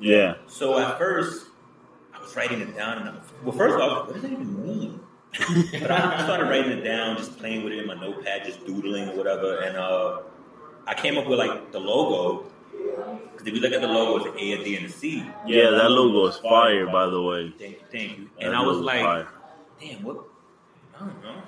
Yeah. 0.00 0.34
So 0.48 0.76
at 0.78 0.98
first, 0.98 1.46
I 2.12 2.20
was 2.20 2.34
writing 2.34 2.60
it 2.62 2.74
down, 2.76 2.98
and 2.98 3.08
I 3.10 3.12
was, 3.12 3.20
well, 3.44 3.56
first 3.56 3.74
of 3.76 3.80
all, 3.80 3.88
like, 3.90 4.04
what 4.06 4.12
does 4.14 4.22
that 4.22 4.32
even 4.32 4.64
mean? 4.66 5.00
but 5.80 5.90
I 5.90 6.24
started 6.24 6.44
writing 6.48 6.72
it 6.72 6.82
down, 6.82 7.16
just 7.16 7.38
playing 7.38 7.62
with 7.64 7.72
it 7.74 7.78
in 7.80 7.86
my 7.86 7.94
notepad, 7.94 8.44
just 8.44 8.66
doodling 8.66 9.08
or 9.10 9.14
whatever, 9.16 9.58
and 9.58 9.76
uh, 9.76 10.22
I 10.86 10.94
came 10.94 11.16
up 11.16 11.26
with 11.28 11.38
like 11.38 11.70
the 11.70 11.78
logo. 11.80 12.46
Because 13.32 13.46
if 13.46 13.54
you 13.54 13.60
look 13.60 13.72
at 13.72 13.80
the 13.82 13.86
logo, 13.86 14.16
it's 14.16 14.26
an 14.26 14.38
A, 14.44 14.52
a 14.60 14.64
D, 14.64 14.76
and 14.76 14.86
a 14.86 14.88
C. 14.88 15.24
Yeah, 15.46 15.70
that 15.70 15.90
logo 15.90 16.26
is 16.26 16.36
fire, 16.38 16.86
by 16.86 17.06
the 17.06 17.22
way. 17.22 17.52
Thank 17.58 17.72
you, 17.80 17.86
thank 17.92 18.18
you. 18.18 18.30
And 18.40 18.52
That 18.52 18.58
I 18.60 18.62
was 18.66 18.78
like, 18.78 19.02
fire. 19.02 19.28
Damn, 19.84 20.02
what? 20.02 20.24
I 20.96 21.00
don't 21.00 21.22
know. 21.22 21.42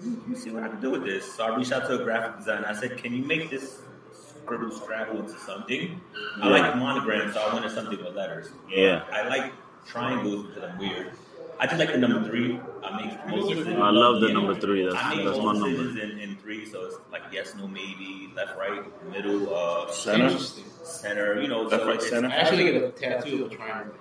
Let 0.00 0.28
me 0.28 0.36
see 0.36 0.50
what 0.50 0.62
I 0.62 0.68
can 0.68 0.80
do 0.80 0.90
with 0.90 1.04
this. 1.04 1.34
So 1.34 1.44
I 1.44 1.56
reached 1.56 1.72
out 1.72 1.86
to 1.88 2.00
a 2.00 2.04
graphic 2.04 2.38
designer. 2.38 2.66
I 2.66 2.74
said, 2.74 2.96
can 2.96 3.12
you 3.14 3.22
make 3.24 3.50
this 3.50 3.80
scribble 4.12 4.70
scrabble 4.70 5.20
into 5.20 5.38
something? 5.40 6.00
I 6.42 6.48
like 6.48 6.76
monograms, 6.76 7.34
so 7.34 7.40
I 7.40 7.52
wanted 7.52 7.70
something 7.72 8.02
with 8.02 8.14
letters. 8.14 8.48
Yeah. 8.68 9.04
I 9.12 9.28
like 9.28 9.52
triangles 9.86 10.46
because 10.46 10.70
I'm 10.70 10.78
weird. 10.78 11.12
I 11.58 11.66
just 11.66 11.78
like 11.78 11.92
the 11.92 11.98
number 11.98 12.26
three. 12.26 12.58
I 12.82 13.04
make 13.04 13.26
most 13.28 13.52
of. 13.52 13.68
I 13.68 13.90
love 13.90 14.22
the 14.22 14.32
number 14.32 14.58
three. 14.58 14.84
That's 14.84 14.96
I 14.96 15.14
make 15.14 15.26
that's 15.26 15.36
my 15.36 15.44
most 15.52 15.58
number. 15.60 16.00
in, 16.00 16.18
in 16.18 16.36
three, 16.36 16.64
so 16.64 16.86
it's 16.86 16.96
like 17.12 17.20
yes, 17.30 17.54
no, 17.54 17.68
maybe, 17.68 18.32
left, 18.34 18.56
right, 18.56 18.82
middle, 19.10 19.54
uh, 19.54 19.92
Center? 19.92 20.38
Center. 20.38 21.42
You 21.42 21.48
know, 21.48 21.62
Left, 21.64 21.82
so 21.82 21.86
right, 21.86 21.96
it's- 21.96 22.08
center? 22.08 22.28
I 22.28 22.36
actually 22.36 22.64
get 22.64 22.82
a 22.82 22.88
tattoo 22.92 23.44
of 23.44 23.52
a 23.52 23.54
triangle. 23.56 23.94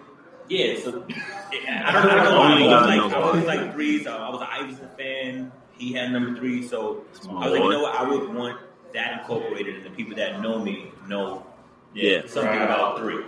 Yeah, 0.49 0.79
so 0.79 1.05
I 1.07 1.91
don't 1.93 2.07
know. 2.07 2.41
I 2.41 2.59
don't 2.59 2.69
know. 2.69 2.75
I 2.75 2.81
always 2.81 2.85
like. 2.85 3.13
I 3.13 3.21
always 3.21 3.45
like 3.45 3.73
threes. 3.73 4.07
Uh, 4.07 4.17
I 4.17 4.29
was 4.29 4.41
an 4.41 4.47
Iverson 4.51 4.89
fan. 4.97 5.51
He 5.77 5.93
had 5.93 6.12
number 6.12 6.38
three, 6.39 6.67
so 6.67 7.05
I 7.29 7.33
was 7.33 7.51
like, 7.51 7.63
you 7.63 7.69
know 7.69 7.81
what? 7.83 7.95
I 7.95 8.03
would 8.07 8.33
want 8.33 8.59
that 8.93 9.19
incorporated, 9.21 9.75
and 9.77 9.85
the 9.85 9.89
people 9.91 10.15
that 10.17 10.41
know 10.41 10.59
me 10.59 10.91
know 11.07 11.45
Yeah. 11.93 12.21
something 12.27 12.62
about 12.62 12.97
three. 12.97 13.23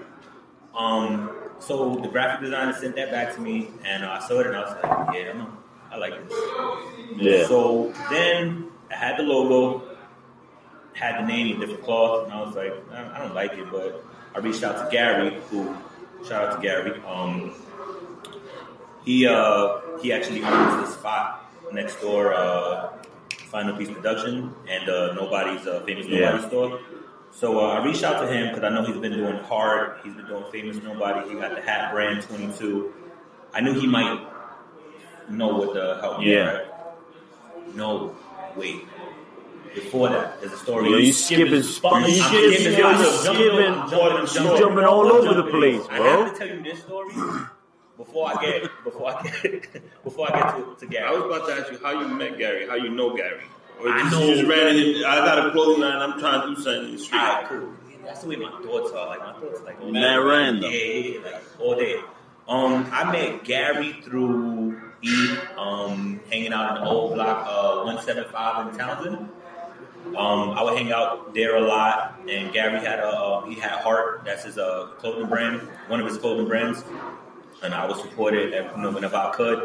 Um, 0.75 1.29
so 1.60 1.95
the 1.95 2.07
graphic 2.10 2.41
designer 2.41 2.73
sent 2.73 2.95
that 2.95 3.12
back 3.12 3.36
to 3.36 3.41
me, 3.41 3.69
and 3.86 4.03
I 4.03 4.19
saw 4.27 4.39
it, 4.39 4.47
and 4.47 4.55
I 4.55 4.62
was 4.62 4.71
like, 4.84 5.15
yeah, 5.15 5.31
I'm, 5.31 5.57
I 5.91 5.97
like 5.97 6.27
this. 6.27 6.39
Yeah. 7.15 7.47
So 7.47 7.93
then 8.10 8.67
I 8.89 8.95
had 8.95 9.17
the 9.17 9.23
logo, 9.23 9.84
had 10.93 11.21
the 11.21 11.27
name 11.27 11.53
in 11.53 11.60
different 11.60 11.84
cloth, 11.84 12.25
and 12.25 12.34
I 12.34 12.41
was 12.41 12.55
like, 12.55 12.73
I 12.91 13.19
don't 13.19 13.36
like 13.36 13.53
it, 13.53 13.69
but 13.71 14.03
I 14.36 14.39
reached 14.39 14.63
out 14.63 14.84
to 14.84 14.91
Gary, 14.91 15.38
who 15.49 15.75
Shout 16.27 16.45
out 16.49 16.55
to 16.55 16.62
Gary. 16.62 17.01
Um, 17.07 17.53
he 19.03 19.25
uh, 19.27 19.79
he 20.01 20.13
actually 20.13 20.43
owns 20.43 20.86
the 20.86 20.86
spot 20.86 21.51
next 21.73 21.99
door, 22.01 22.34
uh, 22.34 22.93
Final 23.49 23.75
Piece 23.77 23.89
Production, 23.89 24.53
and 24.69 24.89
uh, 24.89 25.13
Nobody's 25.13 25.65
uh, 25.67 25.81
Famous 25.86 26.05
Nobody 26.05 26.21
Yeah. 26.41 26.47
store. 26.47 26.79
So 27.34 27.60
uh, 27.60 27.79
I 27.79 27.84
reached 27.86 28.03
out 28.03 28.19
to 28.21 28.27
him 28.31 28.49
because 28.49 28.63
I 28.63 28.69
know 28.69 28.84
he's 28.86 28.97
been 28.97 29.13
doing 29.13 29.38
hard. 29.38 29.97
He's 30.03 30.13
been 30.13 30.27
doing 30.27 30.43
Famous 30.51 30.77
Nobody. 30.84 31.29
He 31.29 31.36
got 31.36 31.55
the 31.55 31.62
Hat 31.62 31.91
Brand 31.93 32.21
22. 32.23 32.93
I 33.53 33.62
knew 33.62 33.73
he 33.73 33.88
might 33.88 34.21
know 35.29 35.47
what 35.57 35.73
the 35.73 35.97
hell. 36.01 36.21
Yeah. 36.21 36.45
right? 36.51 36.65
No, 37.73 38.15
wait. 38.55 38.86
Before 39.73 40.10
that, 40.10 40.39
there's 40.41 40.51
a 40.53 40.57
story. 40.57 40.89
Yo, 40.89 40.97
you 40.97 41.13
skipping, 41.13 41.47
you 41.53 41.57
I'm 41.60 41.63
skipping, 41.63 42.15
skipping, 42.15 42.79
yo, 42.79 42.89
you 42.91 42.97
jumping, 42.97 43.12
skipping, 43.19 43.73
I'm 43.73 43.89
jumping, 43.89 44.17
I'm 44.17 44.21
you 44.21 44.27
jumping. 44.27 44.57
jumping 44.57 44.84
all 44.86 45.05
I'm 45.07 45.12
over 45.13 45.27
the 45.34 45.43
jumping. 45.43 45.60
place, 45.60 45.81
I 45.89 45.95
have 45.97 46.34
to 46.34 46.38
tell 46.39 46.47
you 46.57 46.63
this 46.63 46.79
story 46.81 47.13
before 47.97 48.29
I 48.29 48.41
get 48.43 48.69
before 48.84 49.15
I 49.17 49.21
get 49.23 49.81
before 50.03 50.34
I 50.36 50.41
get 50.41 50.55
to, 50.57 50.75
to 50.79 50.86
Gary. 50.91 51.05
I 51.07 51.12
was 51.12 51.23
about 51.23 51.47
to 51.47 51.53
ask 51.53 51.71
you 51.71 51.79
how 51.81 51.91
you 52.01 52.07
met 52.10 52.38
Gary, 52.38 52.67
how 52.67 52.75
you 52.75 52.89
know 52.89 53.15
Gary. 53.15 53.43
Or 53.79 53.89
I 53.89 53.99
just, 54.01 54.12
know- 54.12 54.25
you 54.25 54.36
just 54.36 54.47
ran 54.49 54.75
in. 54.75 55.03
I 55.05 55.15
got 55.25 55.47
a 55.47 55.51
clothing 55.51 55.81
line. 55.81 55.97
I'm 55.99 56.19
trying 56.19 56.41
to 56.49 56.55
do 56.55 56.62
something 56.62 56.86
in 56.86 56.91
the 56.93 56.99
street. 56.99 57.19
Alright, 57.19 57.47
cool. 57.47 57.73
That's 58.03 58.21
the 58.23 58.27
way 58.29 58.36
my 58.36 58.51
thoughts 58.62 58.91
are. 58.93 59.07
Like 59.07 59.19
my 59.19 59.34
thoughts, 59.39 59.62
like 59.63 59.79
all 59.81 59.91
Mad 59.91 60.15
random. 60.17 60.69
Yeah, 60.71 60.77
yeah, 60.79 61.19
yeah, 61.19 61.25
like 61.31 61.43
all 61.60 61.75
day. 61.75 61.95
Um, 62.47 62.88
I 62.91 63.10
met 63.12 63.43
Gary 63.45 63.93
through 64.03 64.81
E, 65.03 65.36
um, 65.57 66.19
hanging 66.29 66.51
out 66.53 66.77
in 66.77 66.84
the 66.84 66.89
old 66.89 67.13
block, 67.15 67.47
uh, 67.49 67.84
one 67.86 68.01
seven 68.03 68.25
five 68.31 68.71
in 68.73 68.77
Townsend. 68.77 69.29
Um, 70.08 70.52
I 70.52 70.64
would 70.64 70.78
hang 70.78 70.92
out 70.92 71.34
there 71.34 71.56
a 71.56 71.62
lot, 71.62 72.20
and 72.28 72.52
Gary 72.52 72.80
had 72.80 73.00
a 73.00 73.08
uh, 73.08 73.46
he 73.46 73.56
had 73.56 73.72
Heart. 73.80 74.24
That's 74.26 74.44
his 74.44 74.58
uh, 74.58 74.88
clothing 74.98 75.28
brand, 75.28 75.62
one 75.88 76.00
of 76.02 76.06
his 76.08 76.18
clothing 76.18 76.48
brands, 76.48 76.84
and 77.64 77.74
I 77.74 77.86
would 77.88 77.96
support 77.98 78.34
it 78.34 78.52
every- 78.54 78.72
you 78.76 78.82
know, 78.82 78.92
whenever 78.92 79.16
I 79.16 79.32
could. 79.32 79.60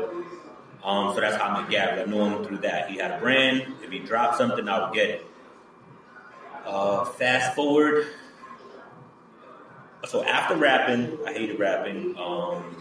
Um, 0.84 1.14
so 1.14 1.20
that's 1.20 1.34
how 1.36 1.48
I 1.48 1.60
met 1.62 1.70
Gary. 1.70 2.00
I 2.00 2.04
knew 2.04 2.22
him 2.24 2.44
through 2.44 2.58
that. 2.58 2.90
He 2.90 2.98
had 2.98 3.10
a 3.10 3.18
brand. 3.18 3.66
If 3.82 3.90
he 3.90 3.98
dropped 3.98 4.36
something, 4.38 4.68
I 4.68 4.84
would 4.84 4.94
get 4.94 5.08
it. 5.10 5.26
Uh, 6.64 7.04
fast 7.04 7.56
forward. 7.56 8.06
So 10.06 10.22
after 10.24 10.54
rapping, 10.56 11.18
I 11.26 11.32
hated 11.32 11.58
rapping. 11.58 12.16
Um, 12.18 12.76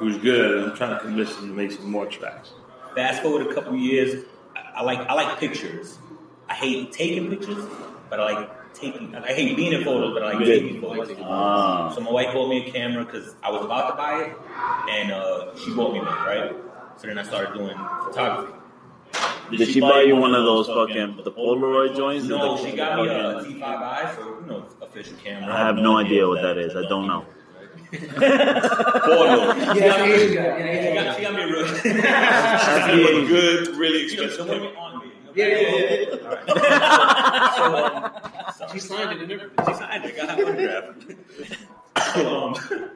was 0.00 0.16
good? 0.18 0.62
I'm 0.70 0.76
trying 0.76 0.94
to 0.96 1.00
convince 1.00 1.34
him 1.36 1.48
to 1.48 1.54
make 1.54 1.72
some 1.72 1.90
more 1.90 2.06
tracks. 2.06 2.52
fast 2.94 3.22
forward 3.22 3.46
a 3.46 3.54
couple 3.54 3.74
years, 3.76 4.24
I, 4.56 4.60
I 4.80 4.82
like 4.82 4.98
I 5.00 5.14
like 5.14 5.38
pictures. 5.38 5.98
I 6.50 6.54
hate 6.54 6.92
taking 6.92 7.30
pictures, 7.30 7.64
but 8.10 8.18
I 8.20 8.32
like 8.32 8.74
taking. 8.74 9.14
I 9.14 9.32
hate 9.32 9.56
being 9.56 9.72
in 9.72 9.84
photos, 9.84 10.12
but 10.14 10.22
I 10.24 10.32
like 10.32 10.44
taking 10.44 10.80
photos. 10.80 11.16
Ah. 11.22 11.92
So 11.94 12.00
my 12.00 12.10
wife 12.10 12.34
bought 12.34 12.48
me 12.48 12.66
a 12.66 12.70
camera 12.72 13.04
because 13.04 13.34
I 13.42 13.50
was 13.50 13.64
about 13.64 13.90
to 13.90 13.96
buy 13.96 14.22
it, 14.24 14.36
and 14.90 15.12
uh, 15.12 15.56
she 15.56 15.72
bought 15.74 15.92
me 15.92 16.00
one, 16.00 16.08
right? 16.08 16.54
So 16.96 17.06
then 17.06 17.18
I 17.18 17.22
started 17.22 17.54
doing 17.56 17.76
photography. 18.04 18.54
Did 19.56 19.68
she 19.68 19.80
buy 19.80 20.02
you 20.02 20.14
one 20.16 20.34
of 20.34 20.44
those 20.44 20.66
fucking 20.68 21.20
the 21.24 21.32
Polaroid 21.32 21.96
joints? 21.96 22.26
No, 22.26 22.56
The 22.56 22.70
she 22.70 22.76
got 22.76 22.96
me 23.02 23.08
a 23.08 23.34
fucking- 23.40 23.60
T5i, 23.60 24.14
so 24.16 24.38
you 24.40 24.46
know, 24.46 24.66
official 24.82 25.16
camera. 25.24 25.52
I 25.54 25.58
have 25.66 25.76
no 25.76 25.96
idea 25.98 26.26
what 26.28 26.42
that 26.42 26.56
is. 26.58 26.74
I 26.76 26.82
don't 26.88 27.06
know. 27.08 27.24
Photo. 27.90 29.54
Yeah, 29.74 29.74
yeah, 29.74 30.04
yeah, 30.06 30.18
She 30.18 30.34
yeah, 30.34 31.04
got, 31.04 31.16
she 31.16 31.22
got 31.22 31.34
me 31.34 31.42
a 31.42 31.46
real. 31.48 31.66
That's 31.66 31.84
a 32.88 33.26
good, 33.26 33.68
really 33.76 34.04
expensive. 34.04 34.46
the 34.46 34.52
one 34.52 34.62
you 34.62 34.68
on 34.78 34.89
me. 34.89 34.89
Yeah, 35.34 35.46
yeah, 35.46 35.96
yeah, 36.00 37.56
So, 37.56 38.64
um, 38.64 38.72
She 38.72 38.78
signed 38.78 39.12
it 39.12 39.22
and 39.22 39.32
everything. 39.32 39.66
She 39.66 39.74
signed 39.74 40.04
it. 40.04 40.14
I 40.14 40.26
Got 40.26 40.38
her 40.38 40.44
autograph. 40.46 42.16
um, 42.26 42.90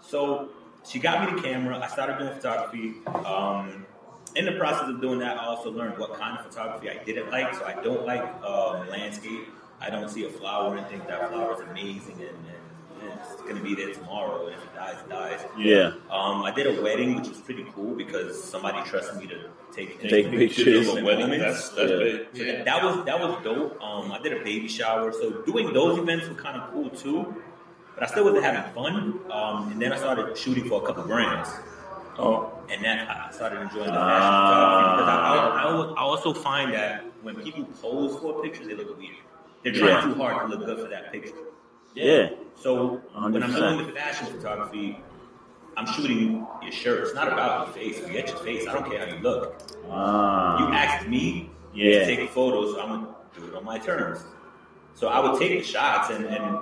so 0.00 0.48
she 0.88 0.98
got 0.98 1.28
me 1.28 1.36
the 1.36 1.42
camera. 1.42 1.78
I 1.78 1.88
started 1.88 2.18
doing 2.18 2.34
photography. 2.34 2.94
Um, 3.26 3.86
in 4.36 4.44
the 4.44 4.52
process 4.52 4.88
of 4.88 5.00
doing 5.00 5.18
that, 5.20 5.38
I 5.38 5.44
also 5.46 5.70
learned 5.70 5.98
what 5.98 6.14
kind 6.18 6.38
of 6.38 6.46
photography 6.46 6.90
I 6.90 7.02
didn't 7.04 7.30
like. 7.30 7.54
So 7.54 7.64
I 7.64 7.74
don't 7.82 8.06
like 8.06 8.22
um, 8.44 8.88
landscape. 8.88 9.48
I 9.80 9.90
don't 9.90 10.08
see 10.08 10.24
a 10.24 10.30
flower 10.30 10.76
and 10.76 10.86
think 10.88 11.06
that 11.08 11.30
flower 11.30 11.54
is 11.54 11.60
amazing 11.70 12.14
and, 12.20 12.28
and, 12.28 12.59
and 13.40 13.48
it's 13.48 13.50
going 13.50 13.56
to 13.56 13.62
be 13.62 13.74
there 13.74 13.94
tomorrow. 13.94 14.46
And 14.46 14.54
if 14.56 14.62
it 14.64 14.74
dies, 14.74 14.96
it 15.00 15.08
dies. 15.08 15.40
Yeah. 15.58 15.92
Um, 16.10 16.42
I 16.42 16.52
did 16.54 16.66
a 16.78 16.82
wedding, 16.82 17.16
which 17.16 17.28
was 17.28 17.38
pretty 17.38 17.66
cool 17.74 17.94
because 17.94 18.42
somebody 18.42 18.78
trusted 18.88 19.16
me 19.20 19.26
to 19.28 19.48
take 19.72 20.00
Take 20.00 20.30
pictures. 20.30 20.88
Of 20.88 20.98
a 20.98 21.04
wedding. 21.04 21.30
That's 21.40 21.70
that's 21.70 21.90
Yeah. 21.90 21.96
big. 21.98 22.26
so 22.36 22.44
that, 22.44 22.64
that 22.64 22.84
was 22.84 23.04
that 23.06 23.20
was 23.20 23.42
dope. 23.44 23.82
Um, 23.82 24.12
I 24.12 24.18
did 24.20 24.32
a 24.40 24.44
baby 24.44 24.68
shower, 24.68 25.12
so 25.12 25.30
doing 25.42 25.72
those 25.72 25.98
events 25.98 26.28
were 26.28 26.34
kind 26.34 26.60
of 26.60 26.70
cool 26.72 26.90
too. 26.90 27.34
But 27.94 28.04
I 28.04 28.06
still 28.06 28.24
wasn't 28.24 28.44
having 28.44 28.72
fun. 28.72 29.20
Um, 29.30 29.72
and 29.72 29.80
then 29.82 29.92
I 29.92 29.96
started 29.96 30.36
shooting 30.36 30.64
for 30.68 30.82
a 30.82 30.86
couple 30.86 31.04
brands, 31.04 31.50
Oh, 32.18 32.52
and 32.70 32.84
then 32.84 32.98
I 33.08 33.30
started 33.30 33.60
enjoying 33.60 33.86
the 33.86 33.92
fashion 33.92 34.32
photography 34.40 34.96
because 34.96 35.08
I, 35.08 35.16
I, 35.16 35.36
I, 35.36 35.62
Ah. 35.62 35.68
al- 35.68 35.94
I 35.96 36.00
also 36.02 36.32
find 36.34 36.72
that 36.74 37.04
when 37.22 37.34
people 37.36 37.64
pose 37.80 38.18
for 38.20 38.42
pictures, 38.42 38.66
they 38.68 38.74
look 38.74 38.98
weird. 38.98 39.16
They're 39.62 39.72
trying 39.72 39.90
Yeah. 40.08 40.14
too 40.14 40.14
hard 40.14 40.50
to 40.50 40.56
look 40.56 40.66
good 40.66 40.78
for 40.80 40.88
that 40.88 41.12
picture. 41.12 41.34
Yeah. 41.94 42.30
So 42.56 43.00
when 43.14 43.42
I'm 43.42 43.52
100%. 43.52 43.54
doing 43.76 43.86
the 43.86 43.92
fashion 43.92 44.26
photography, 44.28 45.00
I'm 45.76 45.86
shooting 45.86 46.46
your 46.62 46.72
shirt. 46.72 47.00
It's 47.04 47.14
not 47.14 47.28
about 47.28 47.66
your 47.68 47.74
face. 47.76 47.98
If 47.98 48.06
you 48.08 48.12
get 48.12 48.28
your 48.28 48.38
face, 48.38 48.66
I 48.68 48.72
don't 48.74 48.90
care 48.90 49.04
how 49.06 49.12
you 49.14 49.20
look. 49.22 49.56
You 49.84 49.90
Ah. 49.90 50.70
asked 50.72 51.08
me 51.08 51.50
Yeah. 51.72 52.00
to 52.00 52.06
take 52.16 52.28
photos, 52.30 52.74
so 52.74 52.80
I'm 52.82 52.88
gonna 52.88 53.08
do 53.36 53.46
it 53.46 53.54
on 53.54 53.64
my 53.64 53.78
terms. 53.78 54.24
So 54.94 55.08
I 55.08 55.20
would 55.20 55.38
take 55.40 55.58
the 55.58 55.64
shots 55.64 56.10
and, 56.10 56.26
and 56.26 56.58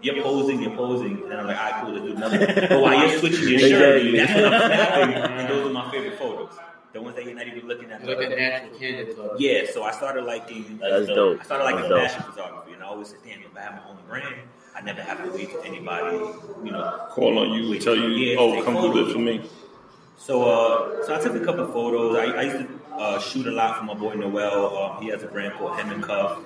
you're 0.00 0.22
posing, 0.22 0.62
you're 0.62 0.76
posing, 0.76 1.22
and 1.24 1.34
I'm 1.34 1.46
like, 1.46 1.58
all 1.58 1.70
right, 1.70 1.82
cool, 1.84 1.92
let's 1.94 2.04
do 2.06 2.16
another. 2.16 2.68
But 2.68 2.80
while 2.80 2.94
you're 3.08 3.18
switching 3.18 3.48
your 3.48 3.58
shirt, 3.58 4.02
Exactly. 4.02 4.18
that's 4.18 4.34
when 4.34 4.52
I'm 4.54 4.60
snapping, 4.70 5.14
and 5.14 5.48
those 5.50 5.66
are 5.66 5.72
my 5.72 5.90
favorite 5.90 6.18
photos. 6.18 6.52
The 6.92 7.02
ones 7.02 7.16
that 7.16 7.24
you're 7.26 7.34
not 7.34 7.46
even 7.46 7.66
looking 7.68 7.90
at. 7.90 8.02
Like 8.06 8.16
a 8.18 8.28
natural 8.36 8.78
candid 8.78 9.14
photo. 9.16 9.36
Yeah, 9.38 9.64
so 9.70 9.82
I 9.82 9.90
started 9.90 10.24
liking. 10.24 10.78
That's 10.80 11.06
dope. 11.08 11.40
I 11.40 11.44
started 11.44 11.64
liking 11.64 11.80
That's 11.82 11.90
dope. 11.92 12.08
fashion 12.08 12.22
photography, 12.32 12.72
and 12.72 12.82
I 12.82 12.86
always 12.86 13.08
said, 13.08 13.18
damn, 13.24 13.40
if 13.40 13.54
I 13.54 13.60
have 13.60 13.72
my 13.74 13.90
own 13.90 13.98
brand, 14.08 14.34
I 14.76 14.82
never 14.82 15.00
have 15.00 15.24
to 15.24 15.30
wait 15.30 15.50
for 15.50 15.64
anybody, 15.64 16.18
you 16.62 16.70
know, 16.70 17.06
call 17.08 17.38
on 17.38 17.50
you, 17.52 17.72
and 17.72 17.80
tell 17.80 17.96
you, 17.96 18.08
Yeah, 18.08 18.36
oh, 18.38 18.62
come 18.62 18.74
do 18.74 19.04
this 19.04 19.12
for 19.14 19.18
me. 19.18 19.48
So, 20.18 20.42
uh, 20.42 21.06
so 21.06 21.14
I 21.14 21.20
took 21.20 21.34
a 21.34 21.44
couple 21.44 21.66
photos. 21.68 22.16
I, 22.16 22.24
I 22.24 22.42
used 22.42 22.58
to 22.68 22.94
uh, 22.94 23.18
shoot 23.20 23.46
a 23.46 23.52
lot 23.52 23.78
for 23.78 23.84
my 23.84 23.94
boy 23.94 24.14
Noel. 24.14 24.76
Um, 24.76 25.02
he 25.02 25.08
has 25.08 25.22
a 25.22 25.28
brand 25.28 25.54
called 25.54 25.78
Hem 25.78 25.90
and 25.92 26.02
Cuff. 26.02 26.38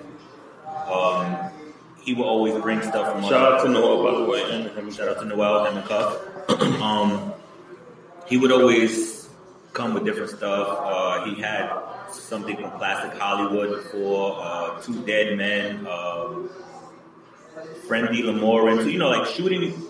Um, 0.89 1.51
he 2.01 2.13
will 2.13 2.23
always 2.23 2.53
bring 2.61 2.81
stuff 2.81 3.11
from. 3.11 3.23
Shout 3.23 3.53
out 3.53 3.63
to 3.65 3.69
Noah, 3.69 4.11
by 4.11 4.19
the 4.19 4.25
way. 4.25 4.91
Shout 4.91 5.09
out 5.09 5.19
to 5.19 5.25
Noel 5.25 5.65
Hem 5.65 5.77
and 5.77 5.85
Cuff. 5.85 6.19
um, 6.81 7.33
he 8.27 8.37
would 8.37 8.51
always 8.51 9.29
come 9.73 9.93
with 9.93 10.05
different 10.05 10.29
stuff. 10.29 10.77
Uh, 10.81 11.25
he 11.25 11.41
had 11.41 11.69
something 12.11 12.55
from 12.55 12.71
Classic 12.71 13.19
Hollywood 13.19 13.83
before. 13.83 14.37
Uh, 14.39 14.81
Two 14.81 15.05
Dead 15.05 15.37
Men. 15.37 15.85
Friendly 17.87 18.23
Lamorin. 18.23 18.81
So 18.81 18.87
you 18.87 18.99
know, 18.99 19.09
like 19.09 19.27
shooting 19.27 19.83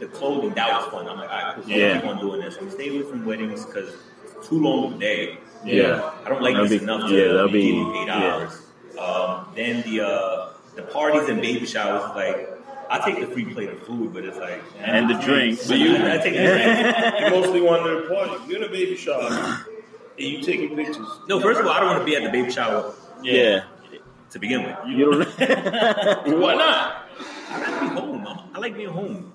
the 0.00 0.06
clothing, 0.06 0.50
that 0.54 0.68
was 0.80 0.90
fun. 0.92 1.06
I'm 1.08 1.16
like, 1.18 1.30
all 1.30 1.36
right, 1.36 1.54
cool. 1.54 1.64
so 1.64 1.70
Yeah. 1.70 2.00
keep 2.00 2.08
on 2.10 2.18
doing 2.20 2.40
this. 2.40 2.56
I'm 2.60 2.70
stay 2.70 2.88
away 2.88 3.02
from 3.08 3.24
weddings 3.24 3.64
because 3.64 3.94
it's 4.36 4.48
too 4.48 4.60
long 4.60 4.86
of 4.86 4.96
a 4.96 4.98
day. 4.98 5.38
Yeah. 5.64 6.10
I 6.24 6.28
don't 6.28 6.42
like 6.42 6.54
That'll 6.54 6.68
this 6.68 6.78
be- 6.78 6.84
enough 6.84 7.10
yeah, 7.10 7.28
that'll 7.28 7.48
be 7.48 7.72
be- 7.72 7.98
eight 8.00 8.06
yeah. 8.06 8.34
hours. 8.34 8.60
Um, 8.98 9.46
then 9.54 9.82
the 9.82 10.06
uh, 10.06 10.48
the 10.76 10.82
parties 10.82 11.28
and 11.28 11.40
baby 11.40 11.64
showers, 11.66 12.02
like 12.14 12.50
I 12.90 12.98
take 12.98 13.18
the 13.20 13.32
free 13.32 13.46
plate 13.46 13.70
of 13.70 13.82
food, 13.84 14.12
but 14.12 14.24
it's 14.24 14.36
like 14.38 14.62
And 14.78 15.08
the 15.08 15.14
drinks. 15.14 15.66
But 15.68 15.78
you- 15.78 15.96
I 15.96 16.18
take 16.18 16.34
the 16.34 16.44
drink. 16.44 17.20
you 17.20 17.30
mostly 17.40 17.60
want 17.60 17.84
to 17.84 18.08
party. 18.14 18.44
You're 18.48 18.58
in 18.62 18.68
a 18.68 18.72
baby 18.72 18.96
shower. 18.96 19.28
And 20.16 20.26
you 20.28 20.42
taking 20.42 20.76
pictures. 20.76 21.06
No, 21.28 21.40
first 21.40 21.58
of 21.60 21.66
all, 21.66 21.72
I 21.72 21.80
don't 21.80 21.88
want 21.88 21.98
to 22.00 22.04
be 22.04 22.14
at 22.14 22.22
the 22.22 22.30
baby 22.30 22.50
shower 22.52 22.94
Yeah. 23.22 23.64
To 24.34 24.38
begin 24.40 24.62
with. 24.64 24.76
You 24.86 25.12
don't. 25.12 26.40
Why 26.40 26.54
not? 26.54 27.08
I 27.50 27.58
like 27.58 27.72
to 27.74 27.80
be 27.80 27.94
home. 27.94 28.26
I'm, 28.26 28.38
I 28.54 28.58
like 28.58 28.76
being 28.76 28.88
home. 28.90 29.32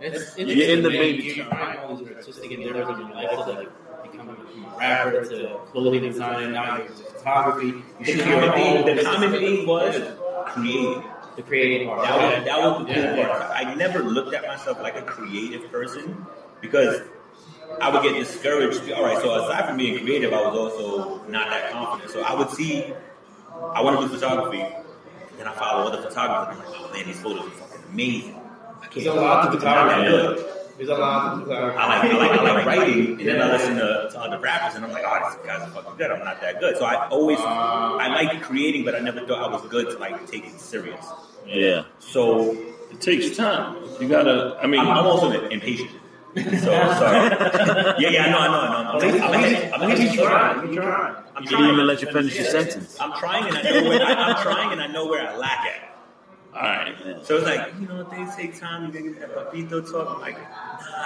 It's 0.00 0.36
You're 0.36 0.70
in 0.76 0.82
the 0.82 0.90
baby 0.90 1.22
You're 1.22 1.46
trying 1.46 1.78
all 1.80 1.96
these 1.96 2.08
artistic 2.08 2.50
endeavors 2.50 2.88
in 2.98 3.06
your 3.06 3.14
life 3.14 3.30
to 3.30 3.52
like 3.52 3.70
become 4.02 4.28
a 4.30 4.78
rapper 4.78 5.24
to 5.24 5.58
clothing 5.70 6.02
design. 6.02 6.52
Now 6.52 6.76
you're 6.76 6.86
into 6.86 7.02
photography. 7.04 7.66
You 8.00 8.16
The 8.16 8.22
common 8.22 8.42
your 8.42 8.52
thing, 8.84 8.96
the 8.96 9.02
common 9.04 9.30
thing 9.32 9.66
was 9.66 9.94
creative. 10.46 11.04
the 11.36 11.42
creative 11.42 11.88
part. 11.88 12.02
That 12.08 12.36
was, 12.38 12.44
that 12.44 12.58
was 12.60 12.86
the 12.88 12.94
cool 12.94 13.02
Yeah. 13.16 13.28
part. 13.38 13.50
I 13.54 13.74
never 13.74 14.00
looked 14.02 14.34
at 14.34 14.46
myself 14.46 14.80
like 14.82 14.96
a 14.96 15.02
creative 15.02 15.70
person 15.70 16.26
because 16.60 17.02
I 17.80 17.88
would 17.90 18.02
get 18.02 18.14
discouraged. 18.18 18.90
All 18.92 19.04
right, 19.04 19.18
so 19.22 19.32
aside 19.44 19.68
from 19.68 19.76
being 19.76 20.02
creative, 20.04 20.32
I 20.32 20.40
was 20.40 20.56
also 20.58 21.22
not 21.28 21.50
that 21.50 21.70
confident. 21.70 22.10
So 22.10 22.22
I 22.22 22.34
would 22.34 22.50
see, 22.50 22.92
I 23.74 23.80
want 23.82 24.00
to 24.00 24.08
do 24.08 24.14
photography, 24.14 24.60
and 25.38 25.48
I 25.48 25.52
follow 25.54 25.88
other 25.90 26.02
photographers, 26.02 26.56
and 26.58 26.66
I'm 26.66 26.72
like, 26.72 26.80
oh 26.80 26.92
man, 26.92 27.06
these 27.06 27.20
photos 27.20 27.46
are 27.46 27.50
fucking 27.50 27.84
amazing. 27.92 28.34
I 28.80 28.86
can't. 28.86 28.94
There's 28.94 29.06
a 29.06 29.14
lot 29.14 29.46
of 29.46 29.52
I'm 29.54 29.58
photography. 29.58 30.44
There's 30.78 30.90
a 30.90 30.94
lot 30.94 31.34
to 31.38 31.44
photography. 31.44 31.78
I 31.78 31.86
like, 31.88 32.12
I 32.12 32.16
like, 32.16 32.38
I 32.40 32.54
like 32.54 32.66
writing, 32.70 33.10
and 33.20 33.28
then 33.28 33.42
I 33.42 33.50
listen 33.52 33.74
to, 33.76 34.08
to 34.12 34.20
other 34.20 34.38
rappers, 34.38 34.76
and 34.76 34.84
I'm 34.84 34.92
like, 34.92 35.02
oh, 35.06 35.30
these 35.36 35.46
guys 35.46 35.62
are 35.62 35.70
fucking 35.72 35.96
good. 35.98 36.10
I'm 36.12 36.24
not 36.24 36.40
that 36.40 36.60
good. 36.60 36.76
So 36.76 36.84
I 36.84 37.08
always, 37.08 37.38
uh, 37.40 37.42
I 37.42 38.08
like 38.08 38.42
creating, 38.42 38.84
but 38.84 38.94
I 38.94 39.00
never 39.00 39.26
thought 39.26 39.42
I 39.42 39.52
was 39.52 39.66
good 39.68 39.90
to 39.90 39.98
like 39.98 40.26
take 40.30 40.46
it 40.46 40.60
serious. 40.60 41.04
yeah. 41.46 41.84
So 41.98 42.52
It 42.92 43.00
takes 43.00 43.36
time. 43.36 43.76
You 44.00 44.08
gotta. 44.08 44.56
I 44.62 44.66
mean, 44.68 44.80
I'm, 44.80 44.88
I'm 44.88 45.06
also 45.06 45.30
impatient. 45.48 45.90
So 46.38 46.44
sorry. 46.44 47.30
yeah, 48.00 48.10
yeah, 48.10 48.26
I 48.26 48.30
know, 48.30 48.38
I 48.38 48.48
know, 48.48 48.60
I 48.60 48.82
know. 48.82 49.22
I'm, 49.22 49.34
I'm, 49.34 49.82
I'm, 49.82 49.90
I'm, 49.90 50.00
You 50.00 50.14
try. 50.14 50.64
You 50.64 50.74
try. 50.74 51.22
I'm 51.34 51.42
He 51.42 51.48
didn't 51.48 51.70
even 51.72 51.86
let 51.86 52.02
you 52.02 52.12
finish 52.12 52.36
your 52.36 52.44
sentence. 52.44 52.96
I'm 53.00 53.12
trying 53.18 53.44
and 53.48 53.56
I 53.56 53.62
know 53.62 53.88
where 53.88 54.02
I, 54.02 54.12
I'm 54.12 54.42
trying 54.42 54.72
and 54.72 54.80
I 54.82 54.86
know 54.86 55.06
where 55.06 55.26
I 55.28 55.36
lack 55.36 55.66
at. 55.66 55.96
all 56.54 56.62
right. 56.62 56.94
So 57.24 57.36
it's 57.36 57.46
like, 57.46 57.72
you 57.80 57.86
know, 57.88 58.04
things 58.04 58.36
take 58.36 58.58
time. 58.58 58.86
You 58.86 58.92
gotta 58.92 59.04
get 59.10 59.20
that 59.20 59.52
papito 59.52 59.90
talk. 59.90 60.14
I'm 60.14 60.20
like, 60.20 60.38
nah, 60.40 60.48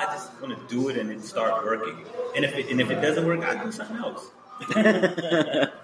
I 0.01 0.05
just 0.07 0.33
want 0.41 0.59
to 0.59 0.75
do 0.75 0.89
it 0.89 0.99
and 0.99 1.11
it 1.11 1.23
start 1.23 1.65
working. 1.65 2.05
And 2.35 2.45
if 2.45 2.55
it, 2.55 2.71
and 2.71 2.81
if 2.81 2.91
it 2.91 3.01
doesn't 3.01 3.25
work, 3.27 3.41
I 3.45 3.63
do 3.63 3.71
something 3.73 3.97
else. 3.97 4.31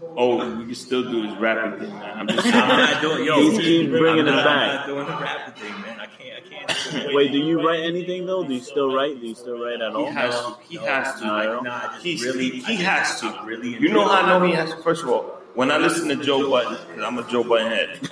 Oh, 0.00 0.56
we 0.58 0.66
can 0.66 0.74
still 0.74 1.02
do 1.10 1.26
this 1.28 1.36
rapping 1.38 1.80
thing. 1.80 1.90
Man. 1.90 2.18
I'm 2.18 2.28
just. 2.28 2.46
I'm 2.52 2.52
not 2.68 3.02
doing. 3.02 3.24
Yo, 3.24 3.40
He's 3.40 3.58
keep 3.58 3.90
bringing 3.90 4.26
it 4.26 4.30
back. 4.30 4.46
I'm 4.46 4.76
not 4.76 4.86
doing 4.86 5.06
the 5.06 5.12
rapping 5.12 5.54
thing, 5.62 5.72
man. 5.82 6.00
I 6.00 6.06
can't. 6.06 6.44
I 6.44 6.72
can't. 6.72 7.14
Wait, 7.14 7.32
do 7.32 7.38
you 7.38 7.66
write 7.66 7.80
anything 7.80 8.24
though? 8.26 8.44
Do 8.46 8.54
you 8.54 8.60
still 8.60 8.94
write? 8.94 9.20
Do 9.20 9.26
you 9.26 9.34
still 9.34 9.58
write 9.58 9.80
at 9.80 9.90
He 9.90 9.96
all? 9.96 10.10
has 10.10 10.34
to. 10.34 10.56
He 10.68 10.76
has 10.76 11.20
to. 11.20 11.26
No, 11.26 11.32
Like. 11.54 11.62
Nah, 11.64 11.98
He's, 12.00 12.24
really, 12.24 12.50
he 12.50 12.76
has 12.76 13.20
to. 13.20 13.40
Really 13.44 13.70
You 13.78 13.88
know 13.90 14.06
how 14.06 14.22
I 14.22 14.38
know 14.38 14.46
he 14.46 14.52
has 14.54 14.70
to? 14.72 14.76
First 14.82 15.02
of 15.02 15.10
all, 15.10 15.22
when 15.54 15.70
I 15.70 15.78
listen 15.78 16.08
to 16.08 16.16
Joe 16.16 16.48
Budden, 16.48 16.78
because 16.88 17.02
I'm 17.04 17.18
a 17.18 17.28
Joe 17.30 17.42
Budden 17.44 17.66
head. 17.72 17.98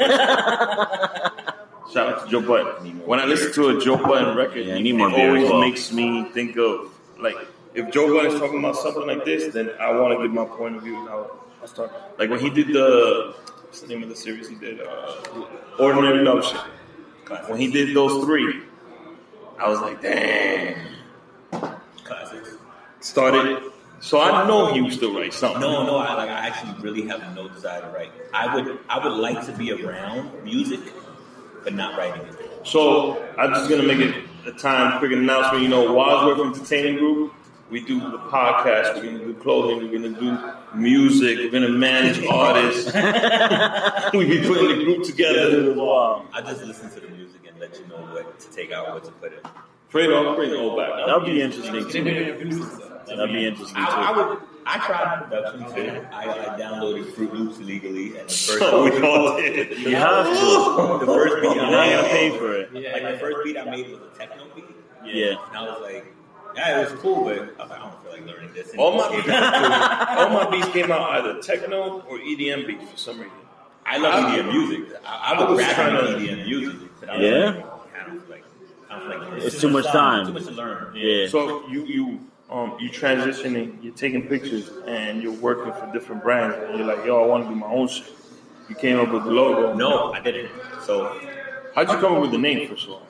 Shout 1.92 2.08
out 2.08 2.24
to 2.24 2.30
Joe 2.30 2.40
Budden. 2.42 3.06
When 3.06 3.20
I 3.20 3.24
listen 3.26 3.52
to 3.54 3.68
a 3.78 3.80
Joe 3.80 3.96
Budden 3.96 4.36
record, 4.36 4.66
Yeah, 4.66 4.74
it 4.74 4.80
need 4.80 4.96
more 4.96 5.08
beer 5.10 5.36
as 5.36 5.44
always 5.44 5.50
well. 5.50 5.60
makes 5.60 5.92
me 5.92 6.24
think 6.32 6.56
of 6.58 6.90
like 7.20 7.36
if 7.74 7.90
Joe 7.92 8.12
Button 8.12 8.32
is 8.32 8.40
talking 8.40 8.58
about 8.58 8.76
something 8.76 9.06
like 9.06 9.24
this, 9.24 9.52
then 9.54 9.70
I 9.80 9.92
want 9.98 10.18
to 10.18 10.22
give 10.22 10.32
my 10.34 10.44
point 10.46 10.76
of 10.76 10.82
view. 10.82 10.96
And 11.08 11.26
I'll 11.60 11.68
start 11.68 11.92
like 12.18 12.30
when 12.30 12.40
he 12.40 12.50
did 12.50 12.68
the 12.68 13.34
what's 13.62 13.80
the 13.80 13.88
name 13.88 14.02
of 14.02 14.08
the 14.08 14.16
series 14.16 14.48
he 14.48 14.54
did? 14.54 14.80
Uh, 14.80 15.46
Ordinary 15.78 16.22
Love 16.22 16.44
Shit. 16.44 16.60
When 17.48 17.58
he 17.58 17.70
did 17.70 17.94
those 17.94 18.24
three, 18.24 18.62
I 19.58 19.68
was 19.68 19.80
like, 19.80 20.00
damn. 20.00 20.78
Classics. 22.04 22.56
Started. 23.00 23.72
So 24.00 24.20
I 24.20 24.46
know 24.46 24.72
he 24.72 24.80
was 24.80 24.94
still 24.94 25.14
write 25.14 25.32
something. 25.32 25.60
No, 25.60 25.84
no, 25.84 25.96
I 25.96 26.14
like. 26.14 26.28
I 26.28 26.46
actually 26.46 26.80
really 26.80 27.08
have 27.08 27.34
no 27.34 27.48
desire 27.48 27.80
to 27.80 27.88
write. 27.88 28.12
I 28.32 28.54
would, 28.54 28.78
I 28.88 29.04
would 29.04 29.16
like 29.16 29.44
to 29.46 29.52
be 29.52 29.72
around 29.72 30.44
music, 30.44 30.80
but 31.64 31.74
not 31.74 31.98
writing 31.98 32.22
it. 32.26 32.66
So 32.66 33.24
I'm 33.38 33.50
just 33.54 33.70
gonna 33.70 33.84
make 33.84 33.98
it 33.98 34.24
a 34.46 34.52
time 34.52 34.98
quick 34.98 35.12
announcement. 35.12 35.62
You 35.62 35.68
know, 35.68 35.92
Wadsworth 35.92 36.56
Entertainment 36.56 36.98
Group. 36.98 37.32
We 37.70 37.80
do 37.80 37.98
the 37.98 38.18
podcast. 38.18 38.94
We're 38.96 39.04
gonna 39.06 39.18
do 39.24 39.34
clothing. 39.34 39.78
We're 39.90 39.98
gonna 39.98 40.20
do 40.20 40.78
music. 40.78 41.38
We're 41.38 41.50
gonna 41.50 41.68
manage 41.68 42.24
artists. 42.26 42.86
we 44.14 44.24
be 44.24 44.46
putting 44.46 44.78
the 44.78 44.84
group 44.84 45.04
together. 45.04 45.74
Wow. 45.74 46.26
I 46.32 46.42
just 46.42 46.62
listen 46.64 46.90
to 46.90 47.00
the 47.00 47.08
music 47.08 47.40
and 47.48 47.58
let 47.58 47.78
you 47.78 47.86
know 47.88 47.96
what 48.12 48.38
to 48.38 48.50
take 48.50 48.70
out, 48.70 48.92
what 48.94 49.04
to 49.04 49.10
put 49.12 49.32
in. 49.32 49.40
Fredo, 49.92 50.36
bring 50.36 50.50
it 50.50 50.56
all 50.56 50.76
back. 50.76 50.90
That 51.06 51.16
would 51.16 51.26
be 51.26 51.42
interesting 51.42 51.74
Then 51.74 51.90
too. 51.90 52.04
they're 52.04 52.24
gonna 52.24 52.36
produce 52.38 52.72
stuff. 52.72 53.06
That'd 53.06 53.32
be 53.32 53.46
interesting 53.46 53.76
I, 53.78 54.10
I 54.10 54.12
too. 54.14 54.28
would. 54.28 54.38
I 54.68 54.78
tried 54.78 55.24
production 55.28 55.74
too. 55.74 56.06
I, 56.12 56.54
I 56.54 56.58
downloaded 56.60 57.12
Fruit 57.14 57.32
Loops 57.34 57.58
legally, 57.58 58.16
and 58.18 58.28
the 58.28 58.32
first, 58.34 58.58
So 58.58 58.70
oh, 58.72 58.84
we 58.84 59.00
all 59.02 59.36
did. 59.36 59.78
You 59.78 59.94
have 59.96 60.26
to. 60.26 60.98
the 61.06 61.06
first 61.06 61.34
beat 61.42 61.54
You're 61.54 61.64
I 61.66 61.70
not 61.70 61.86
gonna 61.90 62.02
made, 62.02 62.10
pay 62.10 62.38
for 62.38 62.52
it. 62.52 62.70
Yeah, 62.72 62.92
like 62.92 63.02
yeah. 63.02 63.10
the 63.12 63.18
first 63.18 63.38
beat 63.44 63.56
I 63.56 63.64
made 63.64 63.90
was 63.90 64.00
a 64.02 64.18
techno 64.18 64.44
beat, 64.54 64.64
Yeah. 65.04 65.34
and 65.48 65.56
I 65.56 65.62
was 65.62 65.80
like, 65.82 66.12
yeah, 66.56 66.80
it 66.80 66.90
was 66.90 67.00
cool, 67.00 67.24
but 67.24 67.38
I 67.38 67.40
was 67.40 67.48
like, 67.58 67.70
I 67.70 67.78
don't 67.78 68.02
feel 68.02 68.12
like 68.12 68.26
learning 68.26 68.50
this. 68.54 68.70
And 68.70 68.80
All 68.80 68.92
my 68.96 69.02
just 69.02 69.12
beats, 69.12 69.26
came 69.26 69.42
out. 69.42 70.18
all 70.18 70.30
my 70.30 70.50
beats 70.50 70.68
came 70.68 70.90
out 70.92 71.10
either 71.10 71.42
techno 71.42 72.00
or 72.08 72.18
EDM 72.18 72.66
beats 72.66 72.90
for 72.90 72.96
some 72.96 73.16
reason. 73.18 73.32
I 73.84 73.98
love 73.98 74.14
EDM 74.32 74.52
music. 74.52 74.96
I, 75.06 75.32
I 75.32 75.34
I 75.38 75.50
was 75.50 75.58
rap 75.58 75.74
trying 75.74 75.96
on 75.96 76.04
to- 76.04 76.18
EDM 76.18 76.46
music. 76.46 76.76
but 77.00 77.10
I 77.10 77.16
Yeah? 77.18 77.44
like, 77.46 77.64
I 78.00 78.06
don't 78.06 78.20
feel 78.20 78.30
like. 78.30 78.44
I 78.90 78.98
don't 78.98 79.10
feel 79.22 79.32
like 79.34 79.42
It's 79.42 79.60
too 79.60 79.70
much 79.70 79.86
time. 79.86 80.26
Too 80.26 80.32
much 80.32 80.44
to 80.46 80.50
learn. 80.52 80.92
Yeah. 80.96 81.28
So 81.28 81.68
you 81.68 81.84
you 81.84 82.20
um 82.50 82.76
you 82.80 82.88
transitioning, 82.90 83.82
you're 83.82 83.94
taking 83.94 84.26
pictures, 84.28 84.70
and 84.86 85.22
you're 85.22 85.32
working 85.34 85.72
for 85.72 85.90
different 85.92 86.22
brands, 86.22 86.56
and 86.56 86.78
you're 86.78 86.86
like, 86.86 87.04
yo, 87.04 87.22
I 87.22 87.26
want 87.26 87.44
to 87.44 87.48
do 87.50 87.56
my 87.56 87.66
own 87.66 87.88
shit. 87.88 88.12
You 88.68 88.74
came 88.74 88.98
up 88.98 89.12
with 89.12 89.24
the 89.24 89.30
logo. 89.30 89.74
No, 89.74 90.12
I 90.12 90.20
didn't. 90.20 90.50
So 90.84 91.20
How'd 91.74 91.90
you 91.90 91.98
come 91.98 92.14
up 92.14 92.22
with 92.22 92.30
the 92.32 92.38
name 92.38 92.66
first 92.68 92.86
of 92.86 92.92
all? 92.94 93.05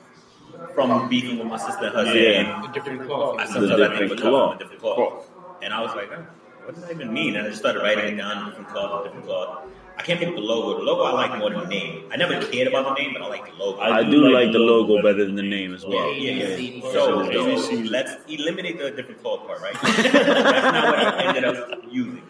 From 0.73 1.09
beefing 1.09 1.37
with 1.39 1.47
my 1.47 1.57
sister 1.57 1.89
Hussein, 1.89 2.45
Yeah. 2.45 2.69
A 2.69 2.73
different 2.73 3.01
cloth. 3.05 3.39
I 3.39 3.45
The 3.45 3.51
sometimes 3.53 3.71
I 3.71 3.75
think 3.77 3.89
different 3.91 4.09
would 4.11 4.19
cloth. 4.19 4.55
a 4.55 4.59
different 4.59 4.81
cloth. 4.81 5.29
And 5.63 5.73
I 5.73 5.81
was 5.81 5.95
like, 5.95 6.09
oh, 6.11 6.25
what 6.65 6.75
does 6.75 6.83
that 6.83 6.91
even 6.91 7.11
mean? 7.13 7.35
And 7.35 7.45
I 7.47 7.49
just 7.49 7.59
started 7.61 7.79
writing 7.81 8.13
it 8.13 8.17
down, 8.17 8.45
different 8.49 8.69
cloth, 8.69 9.03
different 9.05 9.25
cloth. 9.25 9.63
I 9.97 10.03
can't 10.03 10.19
pick 10.19 10.35
the 10.35 10.41
logo. 10.41 10.77
The 10.77 10.83
logo 10.85 11.03
I 11.03 11.11
like 11.13 11.39
more 11.39 11.49
than 11.49 11.61
the 11.61 11.65
name. 11.67 12.05
I 12.11 12.17
never 12.17 12.39
cared 12.45 12.67
about 12.67 12.85
the 12.95 13.01
name, 13.01 13.13
but 13.13 13.23
I 13.23 13.27
like 13.29 13.45
the 13.47 13.57
logo. 13.63 13.79
I 13.81 14.03
do 14.03 14.29
like 14.31 14.51
the 14.51 14.59
logo 14.59 15.01
better 15.01 15.25
than 15.25 15.33
the 15.35 15.41
name 15.41 15.73
as 15.73 15.83
well. 15.83 16.13
Yeah, 16.13 16.31
yeah, 16.31 16.45
ADC. 16.55 16.83
yeah. 16.83 16.91
So, 16.91 17.17
ADC. 17.23 17.59
so 17.85 17.91
let's 17.91 18.13
eliminate 18.29 18.77
the 18.77 18.91
different 18.91 19.21
cloth 19.23 19.47
part, 19.47 19.59
right? 19.59 19.73
That's 19.81 20.13
not 20.13 20.85
what 20.85 20.99
I 20.99 21.23
ended 21.29 21.45
up 21.45 21.79
using. 21.89 22.21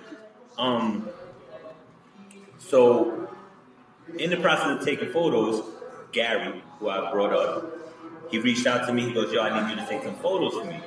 Um, 0.57 1.09
so, 2.57 3.29
in 4.17 4.29
the 4.29 4.37
process 4.37 4.79
of 4.79 4.85
taking 4.85 5.11
photos, 5.11 5.63
Gary, 6.13 6.63
who 6.79 6.87
I 6.89 7.11
brought 7.11 7.33
up, 7.33 7.76
he 8.29 8.39
reached 8.39 8.67
out 8.67 8.87
to 8.87 8.93
me. 8.93 9.03
He 9.07 9.13
goes, 9.13 9.31
"Yo, 9.31 9.41
I 9.41 9.61
need 9.61 9.69
you 9.71 9.81
to 9.81 9.87
take 9.87 10.03
some 10.03 10.15
photos 10.15 10.53
for 10.53 10.65
me." 10.65 10.79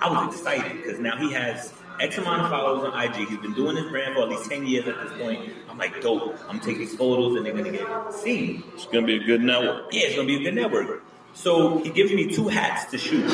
I 0.00 0.10
was 0.10 0.34
excited 0.34 0.76
because 0.76 0.98
now 0.98 1.16
he 1.16 1.32
has 1.32 1.72
X 2.00 2.18
amount 2.18 2.42
of 2.42 2.50
followers 2.50 2.84
on 2.92 3.00
IG. 3.00 3.28
He's 3.28 3.38
been 3.38 3.54
doing 3.54 3.76
his 3.76 3.86
brand 3.90 4.14
for 4.14 4.22
at 4.22 4.28
least 4.28 4.48
ten 4.48 4.66
years 4.66 4.86
at 4.86 4.96
this 5.02 5.20
point. 5.20 5.50
I'm 5.68 5.78
like, 5.78 6.00
dope. 6.00 6.36
I'm 6.48 6.60
taking 6.60 6.80
these 6.80 6.96
photos 6.96 7.36
and 7.36 7.44
they're 7.44 7.52
gonna 7.52 7.72
get 7.72 7.86
seen. 8.12 8.62
It's 8.74 8.86
gonna 8.86 9.06
be 9.06 9.16
a 9.16 9.24
good 9.24 9.42
network. 9.42 9.92
Yeah, 9.92 10.02
it's 10.06 10.16
gonna 10.16 10.28
be 10.28 10.36
a 10.36 10.42
good 10.44 10.54
network. 10.54 11.02
So 11.34 11.78
he 11.78 11.90
gives 11.90 12.12
me 12.12 12.32
two 12.34 12.48
hats 12.48 12.90
to 12.92 12.98
shoot. 12.98 13.24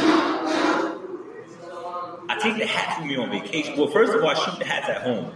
I 2.27 2.39
take 2.41 2.59
the 2.59 2.67
hats 2.67 2.99
with 3.01 3.09
me 3.09 3.17
on 3.17 3.31
vacation. 3.31 3.77
Well, 3.77 3.89
first 3.89 4.13
of 4.13 4.23
all, 4.23 4.31
I 4.31 4.35
shoot 4.35 4.59
the 4.59 4.65
hats 4.65 4.89
at 4.89 5.03
home. 5.03 5.33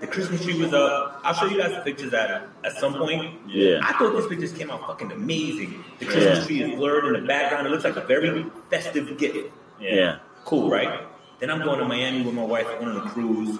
The 0.00 0.06
Christmas 0.06 0.42
tree 0.44 0.58
was 0.60 0.72
up. 0.74 1.20
I'll 1.24 1.32
show 1.34 1.46
you 1.46 1.58
guys 1.58 1.70
the 1.74 1.80
pictures 1.80 2.12
at 2.12 2.46
at 2.64 2.72
some 2.78 2.94
point. 2.94 3.34
Yeah. 3.48 3.80
I 3.82 3.92
thought 3.94 4.14
these 4.16 4.26
pictures 4.26 4.52
came 4.52 4.70
out 4.70 4.86
fucking 4.86 5.10
amazing. 5.12 5.84
The 5.98 6.04
Christmas 6.06 6.38
Yeah. 6.40 6.44
tree 6.46 6.62
is 6.62 6.76
blurred 6.78 7.04
in 7.06 7.20
the 7.22 7.26
background. 7.26 7.66
It 7.66 7.70
looks 7.70 7.84
like 7.84 7.96
a 7.96 8.02
very 8.02 8.44
festive 8.70 9.16
gift. 9.18 9.50
Yeah. 9.80 10.18
Cool, 10.44 10.68
right? 10.70 11.00
Then 11.38 11.50
I'm 11.50 11.62
going 11.62 11.78
to 11.78 11.84
Miami 11.86 12.22
with 12.22 12.34
my 12.34 12.44
wife. 12.44 12.66
On 12.80 12.96
a 12.96 13.00
cruise. 13.10 13.58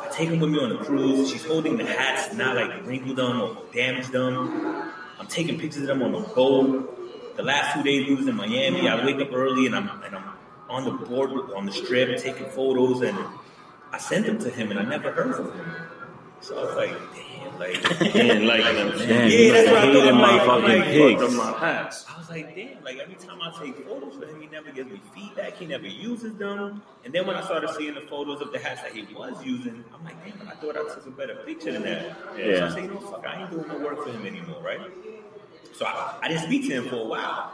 I 0.00 0.08
take 0.12 0.28
her 0.28 0.36
with 0.36 0.50
me 0.50 0.58
on 0.58 0.70
the 0.70 0.76
cruise. 0.84 1.30
She's 1.30 1.44
holding 1.44 1.76
the 1.76 1.84
hats, 1.84 2.34
not 2.34 2.56
like 2.56 2.86
wrinkled 2.86 3.16
them 3.16 3.40
or 3.40 3.56
damaged 3.72 4.12
them. 4.12 4.90
I'm 5.18 5.26
taking 5.26 5.58
pictures 5.58 5.82
of 5.82 5.88
them 5.88 6.02
on 6.02 6.12
the 6.12 6.20
boat. 6.20 7.36
The 7.36 7.42
last 7.42 7.74
two 7.74 7.82
days 7.82 8.08
we 8.08 8.14
was 8.14 8.26
in 8.26 8.36
Miami. 8.36 8.88
I 8.88 9.04
wake 9.04 9.20
up 9.20 9.32
early 9.32 9.66
and 9.66 9.74
I'm 9.76 9.88
and 10.02 10.16
I'm 10.16 10.24
on 10.68 10.84
the 10.84 10.92
board 11.06 11.30
on 11.56 11.66
the 11.66 11.72
strip 11.72 12.16
taking 12.18 12.46
photos 12.50 13.02
and 13.02 13.16
I 13.92 13.98
sent 13.98 14.26
them 14.26 14.38
to 14.40 14.50
him 14.50 14.70
and 14.70 14.78
I 14.80 14.84
never 14.84 15.10
heard 15.12 15.34
from 15.36 15.52
him. 15.52 15.74
So 16.42 16.58
I 16.58 16.64
was 16.64 16.74
like, 16.76 16.90
damn, 17.14 17.58
like 17.58 18.14
And 18.16 18.46
like. 18.46 18.62
Damn, 18.62 18.98
Yeah, 19.08 19.24
you 19.26 19.52
that's 19.52 19.68
must 19.68 19.72
what 19.72 19.84
I 19.84 19.84
have 19.84 19.92
thought. 19.92 19.92
hated 19.92 20.08
I'm 20.08 20.20
like- 20.20 20.40
motherfucking 20.40 20.78
like, 20.78 20.84
pigs. 20.88 21.20
Fucked 21.22 21.32
my 21.34 21.58
hats. 21.58 22.06
I 22.08 22.18
was 22.18 22.30
like, 22.30 22.54
damn, 22.54 22.84
like 22.84 22.98
every 22.98 23.14
time 23.16 23.38
I 23.42 23.50
take 23.62 23.84
photos 23.86 24.14
for 24.16 24.26
him, 24.26 24.40
he 24.40 24.46
never 24.46 24.70
gives 24.70 24.90
me 24.90 25.00
feedback, 25.14 25.56
he 25.56 25.66
never 25.66 25.86
uses 25.86 26.34
them. 26.36 26.82
And 27.04 27.12
then 27.12 27.26
when 27.26 27.36
I 27.36 27.42
started 27.44 27.70
seeing 27.70 27.94
the 27.94 28.00
photos 28.02 28.40
of 28.40 28.52
the 28.52 28.58
hats 28.58 28.80
that 28.82 28.92
he 28.94 29.02
was 29.14 29.44
using, 29.44 29.84
I'm 29.94 30.02
like, 30.04 30.16
damn, 30.24 30.48
I 30.48 30.52
thought 30.52 30.76
I 30.76 30.94
took 30.94 31.06
a 31.06 31.10
better 31.10 31.34
picture 31.44 31.72
than 31.72 31.82
that. 31.82 32.16
Yeah. 32.38 32.58
So 32.60 32.66
I 32.66 32.68
said, 32.70 32.82
you 32.84 32.90
know, 32.94 33.00
fuck, 33.00 33.26
I 33.26 33.42
ain't 33.42 33.50
doing 33.50 33.68
no 33.68 33.78
work 33.78 34.02
for 34.02 34.10
him 34.10 34.24
anymore, 34.24 34.62
right? 34.62 34.80
So 35.74 35.84
I, 35.84 36.18
I 36.22 36.28
didn't 36.28 36.44
speak 36.44 36.68
to 36.68 36.74
him 36.74 36.88
for 36.88 36.96
a 36.96 37.04
while. 37.04 37.52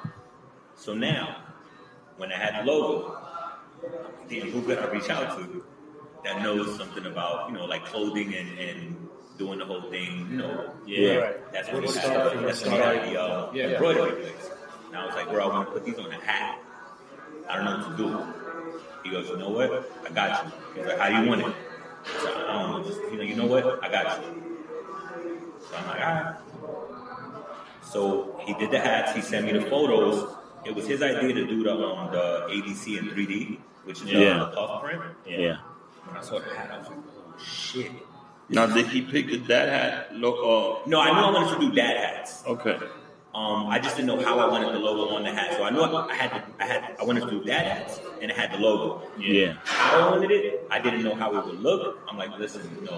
So 0.77 0.94
now, 0.94 1.42
when 2.18 2.31
I 2.31 2.37
had 2.37 2.62
the 2.64 2.70
logo, 2.70 3.18
damn, 4.29 4.51
who 4.53 4.62
could 4.62 4.79
I 4.79 4.87
reach 4.87 5.09
out 5.11 5.37
to 5.38 5.64
that 6.27 6.43
knows 6.43 6.77
something 6.77 7.07
about, 7.07 7.49
you 7.51 7.57
know, 7.57 7.65
like 7.67 7.85
clothing 7.87 8.35
and, 8.35 8.59
and 8.59 9.09
doing 9.39 9.59
the 9.59 9.65
whole 9.65 9.83
thing, 9.83 10.27
you 10.31 10.37
know, 10.39 10.71
Yeah. 10.87 11.15
Right. 11.17 11.53
that's 11.53 11.69
what 11.73 11.81
to 11.81 11.87
he 11.87 11.93
start 11.93 12.07
had. 12.12 12.33
from, 12.33 12.43
That's 12.45 12.65
where 12.65 12.81
what 12.81 12.93
to 12.95 13.07
he 13.07 13.12
start. 13.12 13.12
the 13.12 13.21
uh, 13.23 13.51
Yeah. 13.55 13.75
embroidery 13.75 14.12
place. 14.23 14.51
And 14.89 14.97
I 14.97 15.07
was 15.07 15.15
like, 15.15 15.29
bro, 15.31 15.45
I 15.45 15.53
want 15.53 15.69
to 15.69 15.73
put 15.73 15.85
these 15.85 15.99
on 15.99 16.11
a 16.11 16.21
hat. 16.21 16.59
I 17.49 17.57
don't 17.57 17.65
know 17.65 17.77
what 17.89 17.97
to 17.97 18.03
do. 18.03 18.09
He 19.05 19.11
goes, 19.11 19.29
you 19.29 19.37
know 19.37 19.51
what? 19.51 19.91
I 20.05 20.11
got 20.12 20.45
you. 20.47 20.53
He's 20.75 20.87
like, 20.87 20.99
how 20.99 21.09
do 21.09 21.23
you 21.23 21.29
want 21.29 21.41
it? 21.43 21.47
I 21.47 22.23
said, 22.23 22.33
I 22.35 22.53
don't 22.62 22.71
know. 22.83 22.89
Just, 22.89 23.01
you 23.12 23.17
know, 23.19 23.23
you 23.23 23.37
know 23.37 23.47
what? 23.47 23.85
I 23.85 23.89
got 23.89 24.23
you. 24.23 24.43
So 25.69 25.77
I'm 25.77 25.87
like, 25.87 26.01
all 26.01 26.15
right. 26.15 26.35
So 27.83 28.41
he 28.45 28.55
did 28.55 28.71
the 28.71 28.81
hats. 28.81 29.15
He 29.15 29.21
sent 29.23 29.47
me 29.47 29.53
the 29.53 29.62
photos. 29.71 30.35
It 30.65 30.75
was 30.75 30.87
his 30.87 31.03
idea 31.03 31.33
to 31.35 31.47
do 31.47 31.62
the 31.62 31.73
um, 31.73 32.11
the 32.11 32.47
ADC 32.51 32.99
in 32.99 33.05
3D, 33.11 33.59
which 33.85 34.03
is 34.03 34.07
uh, 34.09 34.19
Yeah. 34.19 34.39
the 34.39 34.47
puff 34.47 34.83
print. 34.83 35.03
Yeah. 35.25 35.37
When 35.39 35.59
I 36.17 36.21
saw 36.23 36.39
the 36.39 36.55
hat, 36.55 36.71
I 36.73 36.79
was 36.79 36.89
like, 36.89 36.99
oh 36.99 37.39
shit. 37.43 37.93
Now 38.49 38.67
did 38.67 38.87
he 38.87 39.03
pick 39.03 39.27
that 39.49 39.69
hat? 39.69 40.15
Lo- 40.15 40.83
No, 40.87 41.01
I 41.01 41.07
knew 41.11 41.19
I 41.19 41.31
wanted 41.33 41.55
to 41.55 41.61
do 41.69 41.73
dad 41.75 41.97
hats. 41.97 42.45
uh, 42.47 42.51
okay. 42.53 42.79
Um, 43.35 43.67
I 43.67 43.79
just 43.79 43.97
didn't 43.97 44.07
know 44.09 44.25
how 44.25 44.39
I 44.39 44.49
wanted 44.49 44.73
the 44.73 44.79
logo 44.79 45.15
on 45.15 45.23
the 45.25 45.31
hat. 45.33 45.53
So 45.59 45.65
I 45.65 45.69
knew 45.71 45.81
I, 45.83 46.07
I 46.11 46.15
had 46.15 46.31
to, 46.31 46.45
I 46.59 46.65
had 46.65 46.97
I 46.99 47.05
wanted 47.05 47.25
to 47.25 47.31
do 47.31 47.45
dad 47.45 47.67
hats 47.67 48.01
and 48.23 48.31
it 48.31 48.37
had 48.37 48.51
the 48.53 48.57
logo. 48.59 49.07
Yeah. 49.19 49.57
How 49.65 50.09
I 50.09 50.11
wanted 50.11 50.31
it, 50.31 50.67
I 50.71 50.79
didn't 50.79 51.03
know 51.05 51.15
how 51.15 51.37
it 51.37 51.45
would 51.45 51.61
look. 51.61 51.99
I'm 52.09 52.17
like, 52.17 52.31
listen, 52.39 52.63
no. 52.83 52.93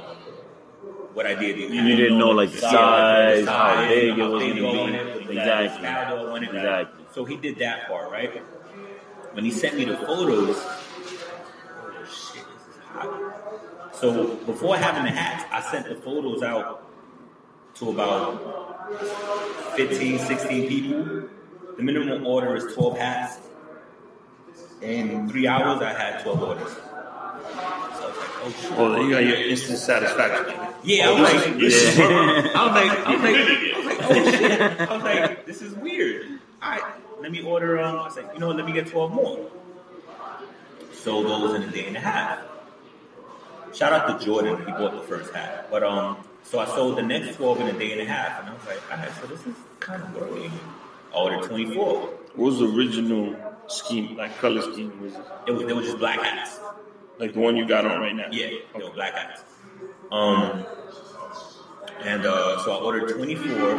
what 1.15 1.27
I 1.27 1.35
did. 1.35 1.59
You 1.59 1.97
didn't 1.97 2.19
know 2.19 2.31
like 2.31 2.53
the 2.53 2.61
Yeah, 2.61 2.71
size, 2.71 3.47
how 3.47 3.75
size, 3.75 3.89
big 3.89 4.19
it 4.19 4.23
was 4.23 4.43
gonna 4.43 4.93
be. 5.19 5.39
Exactly. 5.39 5.79
style 5.81 6.17
do 6.17 6.27
I 6.29 6.31
want 6.31 6.45
it, 6.45 6.47
right? 6.49 6.57
Exactly. 6.57 7.05
So 7.15 7.25
he 7.25 7.37
did 7.37 7.59
that 7.59 7.89
part, 7.89 8.11
right? 8.13 8.43
When 9.33 9.45
he 9.45 9.51
sent 9.51 9.77
me 9.77 9.85
the 9.87 9.97
photos, 9.97 10.57
So 13.93 14.37
before 14.47 14.77
having 14.77 15.05
the 15.05 15.11
hats, 15.11 15.45
I 15.51 15.61
sent 15.71 15.89
the 15.89 15.95
photos 15.97 16.43
out 16.43 16.85
to 17.77 17.91
about 17.91 18.93
15, 19.77 20.19
16 20.19 20.69
people. 20.69 21.29
The 21.77 21.83
minimum 21.83 22.27
order 22.27 22.57
is 22.57 22.73
12 22.75 22.99
hats. 22.99 23.39
In 24.83 25.29
three 25.29 25.47
hours, 25.49 25.83
I 25.83 25.93
had 25.93 26.23
12 26.23 26.43
orders. 26.43 26.73
So 26.73 26.81
I 26.85 27.39
was 27.89 28.17
like, 28.17 28.31
oh 28.45 28.55
shit. 28.61 28.73
Oh, 28.79 29.01
you 29.01 29.11
got 29.11 29.25
your 29.25 29.37
instant 29.37 29.79
satisfaction. 29.79 30.55
Yeah, 30.85 31.09
I 31.09 31.13
was 31.13 31.21
like, 31.21 31.47
Yeah. 31.59 32.53
I 32.55 32.67
was 32.67 32.75
like, 32.75 32.93
I 33.07 33.11
was 33.11 33.23
like, 33.23 33.37
I 33.37 33.79
was 33.79 33.87
like, 33.87 34.11
oh 34.11 34.31
shit. 34.31 34.81
I 34.81 34.95
was 34.95 35.03
like, 35.03 35.47
this 35.47 35.63
is 35.63 35.75
weird. 35.75 36.27
All 36.63 36.71
right, 36.71 36.83
let 37.21 37.33
me 37.33 37.43
order. 37.43 37.81
Um, 37.81 37.97
I 37.99 38.05
was 38.05 38.17
like, 38.17 38.33
you 38.35 38.39
know, 38.41 38.49
what, 38.49 38.57
let 38.57 38.67
me 38.67 38.73
get 38.73 38.87
twelve 38.89 39.13
more. 39.13 39.51
Sold 40.93 41.27
those 41.27 41.55
in 41.55 41.63
a 41.63 41.71
day 41.71 41.87
and 41.87 41.97
a 41.97 42.01
half. 42.01 42.41
Shout 43.75 43.93
out 43.93 44.19
to 44.19 44.25
Jordan, 44.25 44.59
he 44.59 44.73
bought 44.73 44.93
the 44.93 45.03
first 45.03 45.33
hat. 45.35 45.69
But 45.71 45.83
um, 45.83 46.19
so 46.43 46.59
I 46.59 46.67
sold 46.67 46.97
the 46.99 47.03
next 47.03 47.37
twelve 47.37 47.61
in 47.61 47.69
a 47.69 47.79
day 47.79 47.93
and 47.93 48.01
a 48.01 48.05
half, 48.05 48.41
and 48.41 48.49
I 48.51 48.55
was 48.55 48.67
like, 48.67 48.81
all 48.91 48.97
right, 48.99 49.13
so 49.21 49.27
this 49.27 49.47
is 49.47 49.55
kind 49.81 50.03
of 50.03 50.15
working. 50.15 50.51
Ordered 51.15 51.43
twenty 51.49 51.75
four. 51.75 52.01
What 52.35 52.45
was 52.47 52.59
the 52.59 52.67
original 52.69 53.35
scheme, 53.67 54.17
like 54.17 54.37
color 54.39 54.63
scheme? 54.63 54.93
Was 55.03 55.15
it 55.15 55.21
It 55.47 55.53
was, 55.53 55.65
they 55.67 55.73
were 55.73 55.83
just 55.83 55.99
black 55.99 56.21
hats. 56.21 56.61
like 57.19 57.33
the 57.35 57.41
one 57.41 57.57
you 57.57 57.67
got 57.67 57.85
on 57.87 58.01
right 58.01 58.15
now? 58.15 58.29
Yeah, 58.31 58.47
they 58.77 58.83
were 58.85 58.91
black 58.91 59.15
hats. 59.15 59.43
Um, 60.11 60.65
and 62.03 62.25
uh, 62.27 62.63
so 62.65 62.73
I 62.73 62.77
ordered 62.77 63.15
twenty 63.15 63.35
four. 63.35 63.77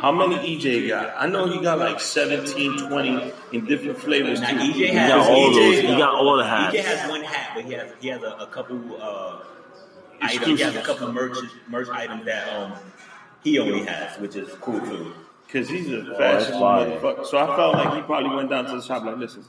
How 0.00 0.12
many 0.12 0.36
EJ 0.58 0.88
got? 0.88 1.14
I 1.16 1.26
know 1.26 1.46
he 1.46 1.60
got 1.60 1.78
like 1.78 2.00
17, 2.00 2.88
20 2.88 3.32
in 3.52 3.64
different 3.66 3.98
flavors 3.98 4.40
Now 4.40 4.50
too. 4.50 4.56
EJ 4.56 4.74
He 4.74 4.86
has 4.88 5.10
got 5.10 5.30
all 5.30 5.50
EJ 5.50 5.54
those. 5.54 5.80
He 5.80 5.86
got 5.96 6.14
all 6.14 6.36
the 6.36 6.42
EJ 6.42 6.84
has 6.84 7.10
one 7.10 7.22
hat, 7.22 7.52
but 7.54 7.64
he 7.64 7.72
has 7.74 7.92
he 8.00 8.08
has 8.08 8.22
a, 8.22 8.32
a 8.40 8.46
couple 8.48 9.00
uh, 9.00 9.38
items. 10.20 10.58
He 10.58 10.64
has 10.64 10.76
a 10.76 10.82
couple 10.82 11.12
merch 11.12 11.36
merch 11.68 11.88
items 11.88 12.24
that 12.24 12.48
um 12.52 12.72
he 13.44 13.58
only 13.58 13.84
has, 13.84 14.18
which 14.18 14.36
is 14.36 14.52
cool 14.60 14.80
too. 14.80 15.14
Cause 15.52 15.68
he's 15.68 15.90
a 15.92 16.00
that's 16.02 16.46
fashion 16.46 16.58
fire. 16.60 16.88
motherfucker. 16.88 17.26
So 17.26 17.38
I 17.38 17.56
felt 17.56 17.74
like 17.74 17.94
he 17.94 18.02
probably 18.02 18.34
went 18.34 18.48
down 18.50 18.64
to 18.66 18.76
the 18.76 18.82
shop 18.82 19.04
like, 19.04 19.18
listen, 19.18 19.44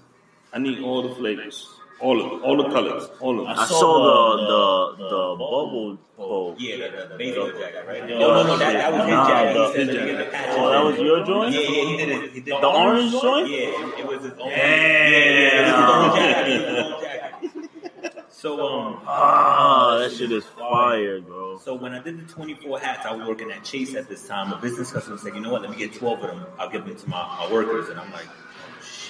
I 0.51 0.59
need 0.59 0.81
all 0.83 1.01
the 1.07 1.15
flavors, 1.15 1.69
all 2.03 2.17
of 2.21 2.29
them, 2.31 2.43
all 2.43 2.57
the 2.61 2.69
colors, 2.69 3.03
all 3.21 3.39
of 3.39 3.45
them. 3.47 3.55
I 3.57 3.65
saw 3.65 3.93
the 4.05 4.45
the 4.51 5.03
the 5.09 5.23
bubble 5.41 5.97
bowl. 6.17 6.55
Yeah, 6.59 6.75
the, 6.77 7.07
the 7.09 7.15
baseball 7.17 7.47
jacket, 7.59 7.85
right? 7.87 8.09
Yeah. 8.09 8.19
No, 8.19 8.27
no, 8.35 8.43
no, 8.43 8.57
that, 8.57 8.73
that 8.73 8.91
was 8.93 9.01
his 9.01 9.09
Nah, 9.11 9.27
jacket. 9.27 9.53
the- 9.53 9.67
he 9.67 9.73
said, 9.73 9.87
his 9.87 9.95
let 9.95 10.05
me 10.05 10.11
the 10.11 10.31
jacket. 10.31 10.55
Oh, 10.59 10.69
that 10.71 10.83
was 10.85 10.97
your 10.99 11.25
joint? 11.25 11.53
Yeah, 11.53 11.59
yeah, 11.61 11.85
he 11.89 11.97
did 11.97 12.09
it. 12.09 12.31
He 12.33 12.39
did 12.41 12.53
The 12.61 12.67
orange 12.67 13.11
joint? 13.11 13.49
Yeah, 13.49 13.57
it, 13.57 13.99
it 13.99 14.05
was 14.07 14.21
his 14.23 14.31
own. 14.33 14.49
Damn. 14.49 15.11
Yeah, 15.11 15.19
yeah, 15.19 15.59
it 15.59 15.65
was 15.65 15.79
his 15.79 15.89
own 15.95 16.13
jacket. 16.13 16.53
It 16.53 16.61
was 16.61 16.83
his 16.83 16.93
own 16.93 17.01
jacket. 17.01 18.25
So 18.29 18.49
um. 18.67 18.99
Ah, 19.07 19.97
that 19.99 20.11
shit 20.11 20.31
is 20.31 20.43
fire, 20.45 21.21
bro. 21.21 21.57
So 21.59 21.73
when 21.75 21.93
I 21.93 21.99
did 22.03 22.19
the 22.27 22.31
24 22.33 22.79
hats, 22.79 23.05
I 23.05 23.15
was 23.15 23.25
working 23.27 23.49
at 23.51 23.63
Chase 23.63 23.95
at 23.95 24.09
this 24.09 24.27
time. 24.27 24.51
A 24.51 24.57
business 24.57 24.91
customer 24.91 25.17
said, 25.17 25.33
you 25.35 25.39
know 25.41 25.51
what, 25.51 25.61
let 25.61 25.71
me 25.71 25.77
get 25.77 25.93
12 25.93 26.21
of 26.23 26.29
them. 26.31 26.45
I'll 26.59 26.69
give 26.69 26.83
them 26.85 26.95
to 26.95 27.09
my, 27.09 27.23
my 27.39 27.49
workers. 27.51 27.87
And 27.89 27.97
I'm 27.99 28.11
like, 28.11 28.27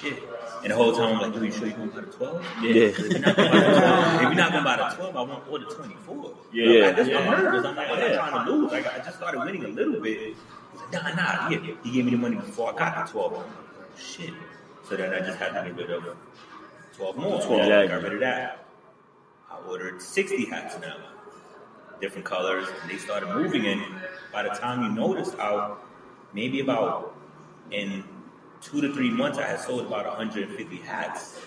shit. 0.04 0.22
And 0.62 0.70
the 0.70 0.76
whole 0.76 0.92
time 0.92 1.16
I'm 1.16 1.32
like, 1.32 1.40
are 1.40 1.44
you 1.44 1.50
sure 1.50 1.66
you're 1.66 1.76
going 1.76 1.90
to 1.90 1.96
buy 1.96 2.00
the 2.02 2.12
12? 2.12 2.46
Yeah. 2.62 2.70
If 2.70 2.98
you're 2.98 3.18
not 3.20 3.36
going 3.36 3.50
to 3.50 3.58
buy 3.58 3.60
12, 3.60 4.14
if 4.14 4.22
you're 4.22 4.34
not 4.34 4.52
going 4.52 4.64
to 4.64 4.64
buy 4.64 4.76
the 4.76 4.96
12, 4.96 5.16
I 5.16 5.22
won't 5.22 5.48
order 5.50 5.64
24. 5.64 6.34
Yeah. 6.52 6.64
I'm 6.64 6.80
like, 6.80 6.96
this 6.96 7.08
Yeah. 7.08 7.18
I'm. 7.18 7.66
I'm 7.66 7.76
like, 7.76 7.90
I'm 7.90 8.00
not 8.00 8.30
trying 8.30 8.46
to 8.46 8.52
lose. 8.52 8.72
Like, 8.72 8.94
I 8.94 8.98
just 8.98 9.16
started 9.16 9.40
winning 9.40 9.64
a 9.64 9.68
little 9.68 10.00
bit. 10.00 10.36
Like, 10.92 10.92
nah, 10.92 11.14
nah. 11.14 11.48
Yeah. 11.48 11.74
He 11.82 11.92
gave 11.92 12.04
me 12.04 12.12
the 12.12 12.16
money 12.16 12.36
before 12.36 12.72
I 12.72 12.76
got 12.76 13.06
the 13.06 13.12
12. 13.12 13.32
I'm 13.32 13.38
like, 13.38 13.46
oh, 13.48 13.98
shit. 13.98 14.34
So 14.88 14.96
then 14.96 15.12
I 15.12 15.18
just 15.20 15.38
had 15.38 15.52
to 15.52 15.70
get 15.70 15.76
rid 15.76 15.90
of 15.90 16.16
12 16.96 17.16
more. 17.16 17.40
12. 17.40 17.60
Exactly. 17.60 17.88
Got 17.88 18.02
rid 18.02 18.12
of 18.14 18.20
that. 18.20 18.66
I 19.50 19.56
ordered 19.68 20.00
60 20.00 20.46
hats 20.46 20.78
now 20.80 20.96
different 22.00 22.26
colors, 22.26 22.68
and 22.82 22.90
they 22.90 22.98
started 22.98 23.28
moving. 23.30 23.66
And 23.66 23.82
by 24.32 24.42
the 24.42 24.50
time 24.50 24.82
you 24.82 24.90
noticed 24.90 25.36
how 25.36 25.78
maybe 26.32 26.60
about 26.60 27.16
in 27.70 28.04
two 28.64 28.80
to 28.80 28.92
three 28.92 29.10
months, 29.10 29.38
I 29.38 29.44
had 29.46 29.60
sold 29.60 29.86
about 29.86 30.06
150 30.06 30.76
hats. 30.78 31.40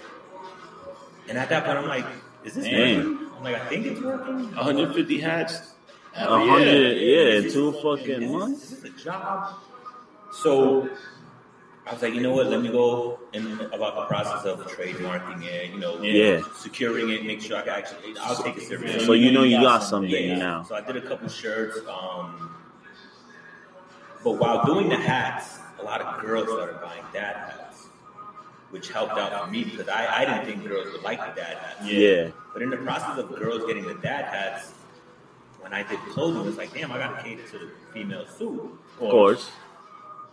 And 1.28 1.38
at 1.38 1.50
that 1.50 1.66
point, 1.66 1.78
I'm 1.78 1.88
like, 1.88 2.06
is 2.46 2.54
this 2.54 2.66
Damn. 2.66 2.98
working? 2.98 3.30
I'm 3.38 3.44
like, 3.44 3.56
I 3.56 3.66
think 3.68 3.86
it's 3.88 4.00
working. 4.02 4.56
150 4.56 5.20
hats. 5.20 5.74
A 6.16 6.26
hundred, 6.26 6.98
yeah, 6.98 7.16
Is 7.18 7.38
in 7.38 7.44
this- 7.44 7.54
two 7.54 7.70
is 7.76 7.84
fucking 7.84 8.20
this- 8.22 8.32
months. 8.32 8.72
Is 8.72 8.82
this 8.82 8.92
a 8.92 9.04
job? 9.04 9.54
So 10.32 10.90
I 11.86 11.94
was 11.94 12.02
like, 12.02 12.14
you 12.16 12.22
know 12.22 12.34
what? 12.34 12.48
Let 12.48 12.62
me 12.62 12.70
go 12.70 13.20
in 13.34 13.60
about 13.72 13.96
the 13.96 14.06
process 14.06 14.46
of 14.46 14.60
trademarking 14.68 15.44
it. 15.44 15.72
You 15.72 15.80
know, 15.80 16.02
Yeah. 16.02 16.42
securing 16.56 17.10
it, 17.10 17.24
make 17.26 17.42
sure 17.42 17.58
I 17.58 17.62
can 17.62 17.70
actually. 17.70 18.16
I'll 18.20 18.36
take 18.36 18.58
it 18.58 18.64
seriously. 18.64 19.06
So 19.06 19.14
you 19.14 19.32
know 19.32 19.44
you 19.44 19.62
got 19.62 19.84
something 19.84 20.10
Yeah. 20.12 20.38
now. 20.38 20.64
So 20.64 20.76
I 20.76 20.82
did 20.82 20.98
a 20.98 21.02
couple 21.02 21.30
shirts. 21.30 21.78
Um, 21.88 22.56
but 24.24 24.32
while 24.32 24.66
doing 24.66 24.90
the 24.90 24.98
hats, 24.98 25.60
a 25.80 25.84
lot 25.84 26.02
of 26.02 26.22
girls 26.22 26.48
started 26.48 26.82
buying 26.82 27.04
dad 27.14 27.36
hats, 27.36 27.88
which 28.72 28.90
helped 28.90 29.14
out 29.18 29.46
for 29.46 29.52
me 29.52 29.64
because 29.64 29.88
I, 29.88 30.22
I 30.22 30.26
didn't 30.26 30.46
think 30.46 30.68
girls 30.68 30.92
would 30.92 31.04
like 31.04 31.20
the 31.20 31.40
dad 31.42 31.58
hats. 31.58 31.86
Yeah, 31.86 32.30
But 32.54 32.62
in 32.62 32.70
the 32.70 32.78
process 32.78 33.18
of 33.18 33.36
girls 33.36 33.64
getting 33.66 33.86
the 33.86 33.94
dad 33.96 34.26
hats, 34.26 34.74
when 35.60 35.74
I 35.74 35.84
did 35.84 36.00
clothing, 36.12 36.48
it's 36.48 36.58
like, 36.58 36.74
damn, 36.74 36.92
I 36.92 36.98
got 36.98 37.18
to 37.18 37.24
cater 37.24 37.44
to 37.52 37.58
the 37.60 37.72
female 37.94 38.26
too. 38.38 38.78
of 39.02 39.10
course. 39.10 39.50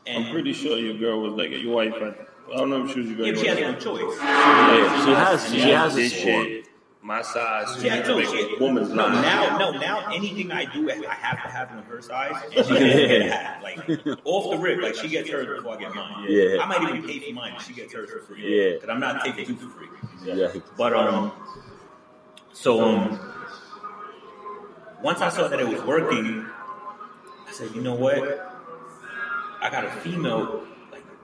And 0.07 0.25
I'm 0.27 0.33
pretty 0.33 0.53
sure 0.53 0.77
your 0.79 0.95
girl 0.99 1.21
was 1.23 1.33
like 1.33 1.51
your 1.51 1.75
wife. 1.75 1.95
I, 1.97 2.15
I 2.53 2.57
don't 2.59 2.69
know 2.71 2.85
if 2.85 2.93
she 2.93 3.01
was 3.01 3.09
your 3.11 3.27
yeah, 3.27 3.33
girl. 3.33 3.43
she 3.43 3.49
has 3.49 3.59
no 3.59 3.75
choice. 3.81 4.19
Yeah, 4.21 5.05
she 5.05 5.11
has 5.13 5.51
she 5.51 5.61
has 5.71 5.93
a 5.95 5.97
this 5.97 6.13
sport. 6.21 6.47
shit. 6.47 6.67
My 7.05 7.21
size. 7.21 7.77
She 7.83 7.89
has 7.89 8.09
no 8.09 8.19
a 8.19 8.59
woman's 8.59 8.89
No, 8.89 9.05
life. 9.05 9.23
now, 9.23 9.59
no, 9.59 9.73
now 9.73 10.11
anything 10.11 10.51
I 10.51 10.65
do, 10.65 10.91
I 10.91 10.95
have 11.13 11.43
to 11.43 11.51
have 11.51 11.71
on 11.73 11.83
her 11.83 12.01
size, 12.01 12.33
and 12.45 12.53
she 12.67 12.73
doesn't 12.73 12.79
get. 12.81 13.63
Like 13.63 13.79
off 14.25 14.51
the 14.51 14.57
rip, 14.57 14.81
like 14.81 14.95
she 14.95 15.09
gets 15.09 15.29
hers 15.29 15.47
before 15.47 15.75
I 15.75 15.81
get 15.81 15.95
mine. 15.95 16.25
Yeah. 16.31 16.63
I 16.63 16.67
might 16.67 16.81
even 16.83 17.07
pay 17.07 17.19
for 17.19 17.35
mine. 17.35 17.57
She 17.67 17.75
gets 17.75 17.93
hers 17.93 18.11
for 18.11 18.21
free. 18.21 18.41
Yeah. 18.43 18.73
because 18.77 18.89
I'm 18.89 19.01
not 19.01 19.23
taking 19.23 19.45
two 19.45 19.57
for 19.57 19.69
free. 19.69 19.89
Yeah. 20.25 20.49
But 20.79 20.95
um, 20.95 21.33
so 22.55 22.81
um, 22.83 23.21
once 25.03 25.21
I 25.21 25.29
saw 25.29 25.47
that 25.47 25.61
it 25.61 25.69
was 25.69 25.83
working, 25.83 26.47
I 27.47 27.53
said, 27.53 27.75
you 27.75 27.83
know 27.83 27.95
what? 27.95 28.23
I 29.61 29.69
got 29.69 29.85
a 29.85 29.91
female 29.91 30.67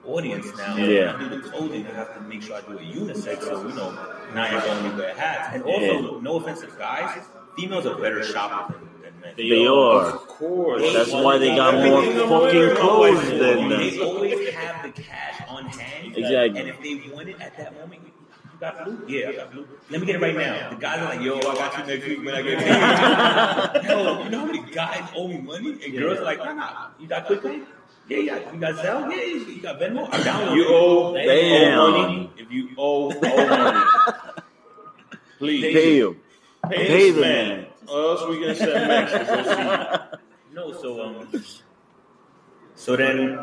audience 0.05 0.47
now. 0.57 0.75
Yeah. 0.77 1.15
I 1.15 1.19
do 1.19 1.29
the 1.29 1.49
clothing, 1.49 1.87
I 1.87 1.91
have 1.91 2.13
to 2.15 2.21
make 2.21 2.41
sure 2.41 2.55
I 2.55 2.61
do 2.61 2.77
a 2.77 2.81
unisex. 2.81 3.43
So 3.43 3.67
you 3.67 3.73
know, 3.73 3.91
now 4.33 4.51
you're 4.51 4.61
going 4.61 4.91
to 4.91 4.97
wear 4.97 5.15
hats. 5.15 5.55
And 5.55 5.63
also, 5.63 6.19
no 6.19 6.37
offense 6.37 6.61
to 6.61 6.67
guys, 6.67 7.23
females 7.55 7.85
are 7.85 7.95
better 7.95 8.23
shoppers 8.23 8.75
than, 8.79 9.01
than 9.01 9.19
men. 9.21 9.33
They 9.37 9.65
are. 9.67 10.11
Of 10.11 10.27
course. 10.27 10.93
That's 10.93 11.11
why 11.11 11.37
they 11.37 11.55
got 11.55 11.75
more 11.75 12.03
fucking 12.03 12.75
clothes 12.75 13.29
than 13.29 13.69
They 13.69 13.99
always 13.99 14.49
have 14.55 14.83
the 14.83 15.01
cash 15.01 15.41
on 15.47 15.65
hand. 15.65 16.17
Exactly. 16.17 16.59
And 16.59 16.69
if 16.69 16.81
they 16.81 17.09
want 17.09 17.29
it 17.29 17.39
at 17.39 17.57
that 17.57 17.73
moment, 17.79 18.01
you 18.05 18.11
you 18.61 18.67
got 18.67 18.85
blue? 18.85 19.05
Yeah, 19.07 19.29
I 19.29 19.33
got 19.33 19.51
blue. 19.51 19.67
Let 19.89 20.01
me 20.01 20.05
get 20.05 20.15
it 20.17 20.21
right 20.21 20.35
now. 20.35 20.69
The 20.69 20.75
guys 20.75 20.99
are 20.99 21.15
like, 21.15 21.21
yo, 21.21 21.37
I 21.39 21.41
got 21.41 21.77
you 21.79 21.95
next 21.95 22.07
week 22.07 22.23
when 22.23 22.35
I 22.35 22.41
get 22.43 22.59
paid. 22.59 23.83
yo, 23.89 24.23
you 24.23 24.29
know 24.29 24.39
how 24.39 24.45
many 24.45 24.71
guys 24.71 25.09
owe 25.15 25.27
me 25.27 25.37
money? 25.39 25.79
And 25.83 25.97
girls 25.97 26.19
are 26.19 26.23
like, 26.23 26.37
nah, 26.37 26.53
nah, 26.53 26.87
you 26.99 27.07
got 27.07 27.25
quick 27.25 27.41
pay? 27.41 27.61
Yeah, 28.11 28.17
you 28.17 28.29
got, 28.29 28.53
you 28.53 28.59
got 28.59 28.75
Zelle? 28.75 29.11
Yeah, 29.11 29.23
you 29.23 29.39
you 29.55 29.61
got 29.61 29.79
Venmo? 29.79 30.07
I 30.11 30.17
download 30.19 30.55
You 30.55 30.63
it. 30.63 30.67
owe, 30.69 31.13
Damn. 31.13 31.79
owe 31.79 31.91
money. 32.01 32.29
If 32.37 32.51
you 32.51 32.69
owe, 32.77 33.13
owe 33.13 33.47
money. 33.47 33.85
Please 35.37 35.61
Pay 35.73 35.99
him. 35.99 36.17
pay, 36.69 36.75
pay 36.87 36.87
this 37.11 37.15
the 37.15 37.21
man. 37.21 37.47
man. 37.49 37.65
Or 37.87 38.01
else 38.11 38.27
we 38.29 38.39
gonna 38.41 38.55
send 38.55 38.87
Max 38.87 39.11
to 39.11 39.19
go 39.19 40.11
see. 40.11 40.17
No, 40.53 40.73
so 40.73 41.01
um, 41.01 41.31
so 42.75 42.97
then 42.97 43.39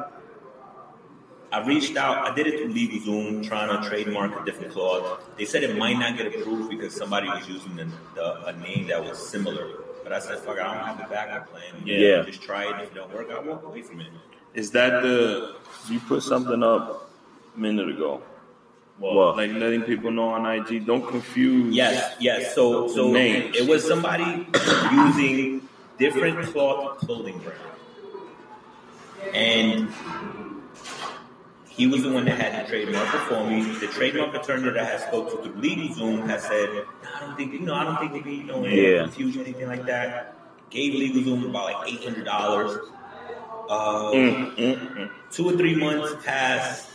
I 1.51 1.65
reached 1.67 1.97
out. 1.97 2.31
I 2.31 2.35
did 2.35 2.47
it 2.47 2.61
through 2.61 2.75
LegalZoom, 2.75 3.47
trying 3.49 3.81
to 3.81 3.89
trademark 3.89 4.39
a 4.39 4.45
different 4.45 4.73
cloth. 4.73 5.25
They 5.39 5.47
said 5.47 5.63
it 5.63 5.79
might 5.79 5.99
not 5.99 6.19
get 6.19 6.27
approved 6.27 6.69
because 6.69 6.95
somebody 6.95 7.27
was 7.29 7.49
using 7.49 7.77
the, 7.77 7.89
the, 8.15 8.45
a 8.49 8.53
name 8.53 8.89
that 8.89 9.03
was 9.03 9.17
similar. 9.27 9.67
But 10.05 10.13
I 10.13 10.19
said, 10.19 10.39
"Fuck, 10.41 10.59
it, 10.59 10.63
I 10.63 10.75
don't 10.75 10.85
have 10.99 11.01
a 11.07 11.09
backup 11.11 11.51
plan. 11.51 11.83
Yeah. 11.83 12.23
just 12.25 12.43
try 12.43 12.65
it. 12.69 12.83
If 12.83 12.91
it 12.91 12.95
don't 12.95 13.11
work, 13.15 13.29
I 13.31 13.41
walk 13.41 13.65
away 13.65 13.81
from 13.81 14.01
it." 14.03 14.09
Is 14.55 14.71
that 14.73 15.03
the 15.03 15.55
you 15.89 16.01
put 16.01 16.23
something 16.23 16.63
up 16.63 17.11
a 17.57 17.59
minute 17.61 17.89
ago? 17.89 18.23
What? 18.99 19.37
Like 19.37 19.53
letting 19.53 19.83
people 19.83 20.11
know 20.11 20.31
on 20.31 20.45
IG, 20.45 20.85
don't 20.85 21.07
confuse. 21.07 21.75
Yes, 21.75 22.17
yes. 22.19 22.55
So, 22.55 22.89
so 22.89 23.13
Names. 23.13 23.57
it 23.57 23.69
was 23.69 23.87
somebody 23.87 24.25
using 24.93 25.69
different 25.99 26.43
cloth 26.53 26.99
clothing 26.99 27.39
brand, 27.39 27.61
and 29.35 29.89
he 31.69 31.87
was 31.87 32.03
the 32.03 32.11
one 32.11 32.25
that 32.25 32.41
had 32.41 32.65
the 32.65 32.69
trademark 32.69 33.13
before 33.13 33.47
me. 33.49 33.63
The 33.79 33.87
trademark 33.87 34.35
attorney 34.35 34.71
that 34.71 34.79
I 34.79 34.99
spoke 35.07 35.31
to 35.31 35.37
through 35.49 35.61
LegalZoom 35.63 36.27
has 36.29 36.43
said, 36.43 36.69
"No, 36.73 36.85
"I 37.17 37.21
don't 37.21 37.37
think 37.37 37.53
you 37.53 37.61
know. 37.61 37.75
I 37.75 37.85
don't 37.85 37.99
think 38.01 38.13
they 38.13 38.21
be 38.21 38.35
you 38.37 38.45
know 38.45 38.65
Yeah. 38.67 39.03
confusion, 39.05 39.43
anything 39.43 39.69
like 39.69 39.87
that." 39.87 40.35
Gave 40.71 40.95
LegalZoom 40.95 41.49
about 41.51 41.73
like 41.73 41.93
eight 41.93 42.03
hundred 42.03 42.25
dollars. 42.25 42.79
Uh, 43.69 44.11
Mm, 44.13 44.57
mm, 44.57 44.97
mm. 44.97 45.11
two 45.31 45.49
or 45.51 45.53
three 45.53 45.77
months 45.77 46.15
past 46.25 46.89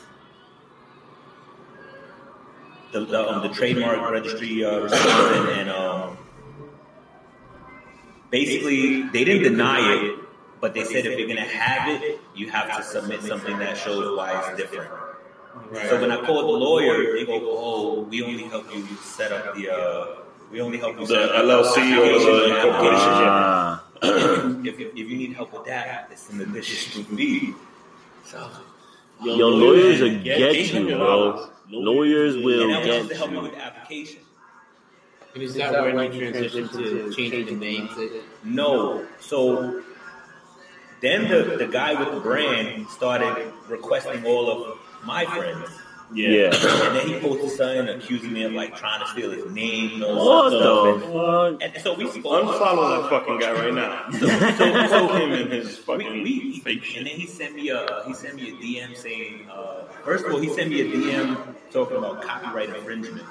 The, 2.94 3.06
the, 3.06 3.28
um, 3.28 3.42
the 3.42 3.50
trademark 3.50 4.12
registry 4.12 4.64
uh, 4.64 4.80
responded, 4.82 5.58
and 5.58 5.70
um, 5.72 6.16
basically 8.30 9.02
they 9.10 9.24
didn't 9.24 9.44
deny 9.44 9.82
it, 9.96 10.20
but 10.62 10.76
they 10.76 10.84
said 10.84 11.06
if 11.08 11.18
you're 11.18 11.28
gonna 11.28 11.42
have 11.42 11.90
it, 11.90 12.20
you 12.36 12.52
have 12.52 12.78
to 12.78 12.84
submit 12.84 13.24
something 13.24 13.58
that 13.58 13.78
shows 13.78 14.16
why 14.16 14.38
it's 14.38 14.62
different. 14.62 14.92
So 15.90 16.00
when 16.00 16.12
I 16.12 16.18
called 16.24 16.46
the 16.46 16.54
lawyer, 16.54 17.16
they 17.18 17.26
go, 17.26 17.42
"Oh, 17.42 18.02
we 18.02 18.22
only 18.22 18.44
help 18.44 18.70
you 18.74 18.86
set 19.02 19.32
up 19.32 19.56
the, 19.56 19.74
uh, 19.74 20.06
we 20.52 20.62
only 20.62 20.78
help 20.78 21.00
you 21.00 21.08
The 21.08 21.34
up 21.34 21.46
LLC 21.46 21.98
or 21.98 22.20
the 22.20 22.56
incorporation. 22.56 23.80
If, 24.04 24.80
if, 24.80 24.92
if 24.94 24.98
you 24.98 25.18
need 25.18 25.34
help 25.34 25.54
with 25.54 25.66
that, 25.66 26.10
it's 26.12 26.30
an 26.30 26.42
additional 26.42 27.06
fee." 27.06 27.54
So 28.26 28.50
yo, 29.24 29.48
lawyers 29.50 30.02
will 30.02 30.24
get 30.24 30.56
you, 30.74 30.96
bro. 30.96 31.50
Lawyers 31.70 32.38
will 32.38 32.64
and 32.64 32.72
that 32.72 32.86
was 32.86 33.08
get 33.08 33.10
to 33.10 33.16
help 33.16 33.32
me 33.32 33.38
you. 33.38 33.44
with 33.44 33.52
the 33.54 33.64
application. 33.64 34.20
And 35.34 35.44
is 35.44 35.56
that 35.56 35.72
when 35.72 36.14
you 36.14 36.32
transition 36.32 36.70
to 36.70 37.14
changing 37.14 37.46
the 37.46 37.54
names? 37.54 37.92
No. 38.44 39.06
So 39.20 39.82
then 41.02 41.28
the, 41.28 41.58
the 41.58 41.68
guy 41.68 42.00
with 42.00 42.14
the 42.14 42.20
brand 42.20 42.88
started 42.90 43.52
requesting 43.68 44.26
all 44.26 44.50
of 44.50 44.78
my 45.06 45.26
friends. 45.26 45.70
Yeah. 46.14 46.52
And 46.54 46.96
then 46.96 47.08
he 47.08 47.20
posted 47.20 47.50
something 47.52 47.88
accusing 47.90 48.34
me 48.34 48.44
of 48.44 48.54
like 48.54 48.76
trying 48.78 49.00
to 49.02 49.08
steal 49.08 49.32
his 49.32 49.52
name 49.52 49.96
and 49.96 50.04
all 50.04 50.44
What 50.44 50.50
that 50.52 50.58
the 50.58 51.00
stuff. 51.00 51.12
fuck? 51.14 51.62
And, 51.64 51.76
and 51.76 51.84
so 51.84 51.94
we 51.96 52.10
spoke. 52.12 52.44
Unfollow 52.46 53.02
that 53.02 53.10
fucking 53.10 53.40
guy 53.40 53.52
right 53.54 53.74
now. 53.74 54.10
So, 54.20 54.28
so, 54.28 54.88
so 54.88 55.08
him 55.16 55.32
and 55.32 55.52
his 55.52 55.78
fucking 55.80 56.24
we, 56.24 56.60
fake 56.60 56.84
and 56.98 57.08
then 57.08 57.16
he 57.16 57.26
sent 57.26 57.56
me 57.56 57.70
a 57.70 58.04
he 58.06 58.14
sent 58.14 58.36
me 58.36 58.50
a 58.50 58.54
DM 58.54 58.96
saying 58.96 59.50
uh, 59.50 59.84
first 60.04 60.26
of 60.26 60.32
all 60.34 60.40
he 60.40 60.50
sent 60.54 60.70
me 60.70 60.82
a 60.82 60.86
DM 60.86 61.38
talking 61.72 61.98
about 61.98 62.22
copyright 62.22 62.70
infringement, 62.70 63.24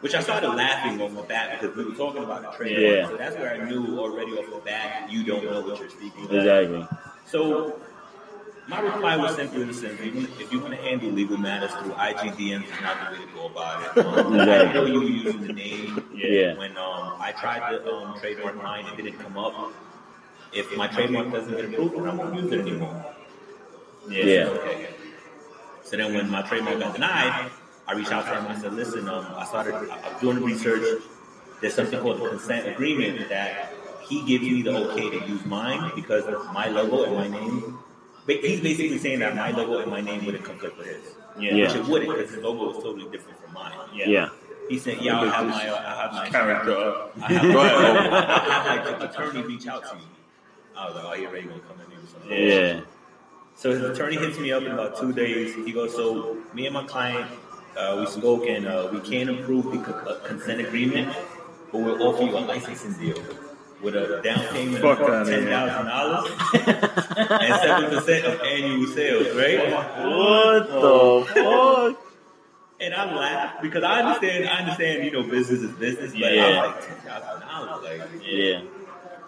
which 0.00 0.14
I 0.14 0.20
started 0.20 0.48
laughing 0.50 1.00
off 1.00 1.14
the 1.14 1.22
bat 1.22 1.58
because 1.60 1.76
we 1.76 1.84
were 1.84 1.94
talking 1.94 2.24
about 2.24 2.42
the 2.42 2.50
trademark. 2.50 2.94
Yeah. 2.96 3.08
So 3.08 3.16
that's 3.16 3.36
where 3.36 3.54
I 3.54 3.68
knew 3.68 3.98
already 3.98 4.32
off 4.32 4.50
the 4.50 4.60
bat 4.64 5.10
you 5.10 5.24
don't 5.24 5.44
know 5.44 5.62
what 5.62 5.78
you're 5.80 5.88
speaking 5.90 6.24
about. 6.26 6.36
Exactly. 6.36 6.86
So 7.26 7.80
my 8.68 8.80
reply 8.80 9.16
was 9.16 9.34
simply 9.34 9.64
the 9.64 9.72
same. 9.72 9.96
If 10.38 10.52
you 10.52 10.60
want 10.60 10.74
to 10.74 10.80
handle 10.80 11.10
legal 11.10 11.38
matters 11.38 11.70
through 11.72 11.92
IG 11.92 12.36
DMs, 12.36 12.64
is 12.64 12.80
not 12.82 13.10
the 13.10 13.18
way 13.18 13.24
to 13.24 13.32
go 13.32 13.46
about 13.46 13.96
it. 13.96 14.04
Um, 14.04 14.34
I 14.34 14.72
know 14.72 14.84
you 14.84 15.00
were 15.00 15.06
using 15.06 15.46
the 15.46 15.52
name. 15.54 16.04
Yeah. 16.14 16.56
When 16.58 16.76
um, 16.76 17.14
I 17.18 17.32
tried 17.32 17.70
to 17.70 17.90
um, 17.90 18.18
trademark 18.20 18.56
mine, 18.56 18.86
it 18.86 19.02
didn't 19.02 19.18
come 19.18 19.38
up. 19.38 19.72
If 20.52 20.76
my 20.76 20.86
trademark 20.86 21.32
doesn't 21.32 21.54
get 21.54 21.64
approved, 21.64 21.96
then 21.96 22.08
I 22.08 22.14
won't 22.14 22.34
use 22.34 22.52
it 22.52 22.60
anymore. 22.60 23.06
Yeah. 24.08 24.48
Okay. 24.48 24.88
So 25.82 25.96
then 25.96 26.14
when 26.14 26.28
my 26.28 26.42
trademark 26.42 26.78
got 26.78 26.94
denied, 26.94 27.50
I 27.86 27.94
reached 27.94 28.12
out 28.12 28.26
to 28.26 28.32
him 28.32 28.44
and 28.44 28.58
I 28.58 28.60
said, 28.60 28.74
listen, 28.74 29.08
um, 29.08 29.26
I 29.34 29.46
started 29.46 29.74
I'm 29.74 30.20
doing 30.20 30.42
research. 30.42 31.02
There's 31.62 31.74
something 31.74 31.98
called 32.00 32.20
a 32.20 32.28
consent 32.28 32.68
agreement 32.68 33.30
that 33.30 33.72
he 34.02 34.24
gives 34.26 34.44
me 34.44 34.62
the 34.62 34.90
okay 34.90 35.08
to 35.08 35.26
use 35.26 35.44
mine 35.46 35.92
because 35.94 36.24
my 36.52 36.68
logo 36.68 37.04
and 37.04 37.14
my 37.14 37.28
name. 37.28 37.78
But 38.28 38.44
he's 38.44 38.60
basically 38.60 38.98
saying 38.98 39.20
that 39.20 39.34
my 39.34 39.52
logo 39.52 39.78
and 39.78 39.90
my 39.90 40.02
name 40.02 40.26
wouldn't 40.26 40.44
conflict 40.44 40.76
with 40.76 40.86
his. 40.86 41.14
Yeah. 41.40 41.54
Which 41.54 41.74
it 41.76 41.86
wouldn't 41.86 42.14
because 42.14 42.30
his 42.34 42.44
logo 42.44 42.76
is 42.76 42.76
totally 42.84 43.10
different 43.10 43.42
from 43.42 43.54
mine. 43.54 43.72
Yeah. 43.94 44.28
He 44.68 44.78
said, 44.78 44.98
yeah, 45.00 45.18
I'll 45.20 45.30
have 45.30 45.46
my, 45.46 45.66
uh, 45.66 45.74
I'll 45.76 45.96
have 45.96 46.12
my 46.12 46.28
Character. 46.28 46.94
I 47.22 47.32
have, 47.32 47.42
Go 47.54 47.60
ahead. 47.60 47.96
I 48.12 48.76
have 48.76 49.00
like 49.00 49.10
attorney 49.10 49.42
reach 49.44 49.66
out 49.66 49.88
to 49.88 49.96
me. 49.96 50.02
I 50.76 50.86
was 50.88 50.96
like, 50.96 51.04
oh, 51.06 51.14
you're 51.14 51.32
ready 51.32 51.48
to 51.48 51.58
come 51.60 51.80
in 51.80 51.90
here 51.90 52.00
with. 52.00 52.76
Yeah. 52.78 52.80
So 53.54 53.70
his 53.70 53.80
attorney 53.80 54.16
hits 54.16 54.38
me 54.38 54.52
up 54.52 54.62
in 54.62 54.72
about 54.72 55.00
two 55.00 55.14
days. 55.14 55.54
He 55.54 55.72
goes, 55.72 55.94
so 55.96 56.36
me 56.52 56.66
and 56.66 56.74
my 56.74 56.84
client, 56.84 57.30
uh, 57.78 57.96
we 57.98 58.04
spoke 58.08 58.44
and 58.46 58.66
uh, 58.66 58.90
we 58.92 59.00
can't 59.00 59.30
approve 59.30 59.72
the 59.72 59.78
co- 59.78 60.06
uh, 60.06 60.18
consent 60.28 60.60
agreement, 60.60 61.16
but 61.72 61.80
we'll 61.80 62.02
offer 62.02 62.24
you 62.24 62.36
a 62.36 62.40
licensing 62.40 62.92
deal 62.92 63.16
with 63.82 63.94
a 63.94 64.20
down 64.22 64.44
payment 64.52 64.82
Fuck 64.82 65.00
of 65.00 65.08
outta 65.08 65.30
ten 65.30 65.42
here. 65.42 65.50
thousand 65.50 65.86
dollars 65.86 66.30
and 67.40 67.54
seven 67.62 67.90
percent 67.90 68.24
of 68.26 68.40
annual 68.40 68.86
sales, 68.88 69.36
right? 69.36 69.72
What 70.04 70.68
the 70.68 71.32
fuck? 71.34 72.04
And 72.80 72.94
I 72.94 73.12
laugh 73.12 73.60
because 73.60 73.82
I 73.82 74.02
understand. 74.02 74.48
I 74.48 74.58
understand. 74.60 75.04
You 75.04 75.10
know, 75.10 75.24
business 75.24 75.62
is 75.62 75.72
business. 75.72 76.12
But 76.12 76.20
Yeah. 76.20 76.44
I 76.44 76.46
was 76.46 76.76
like 76.76 76.86
ten 76.86 76.96
thousand 76.98 77.40
dollars, 77.48 77.82
like. 77.82 78.22
Yeah. 78.24 78.60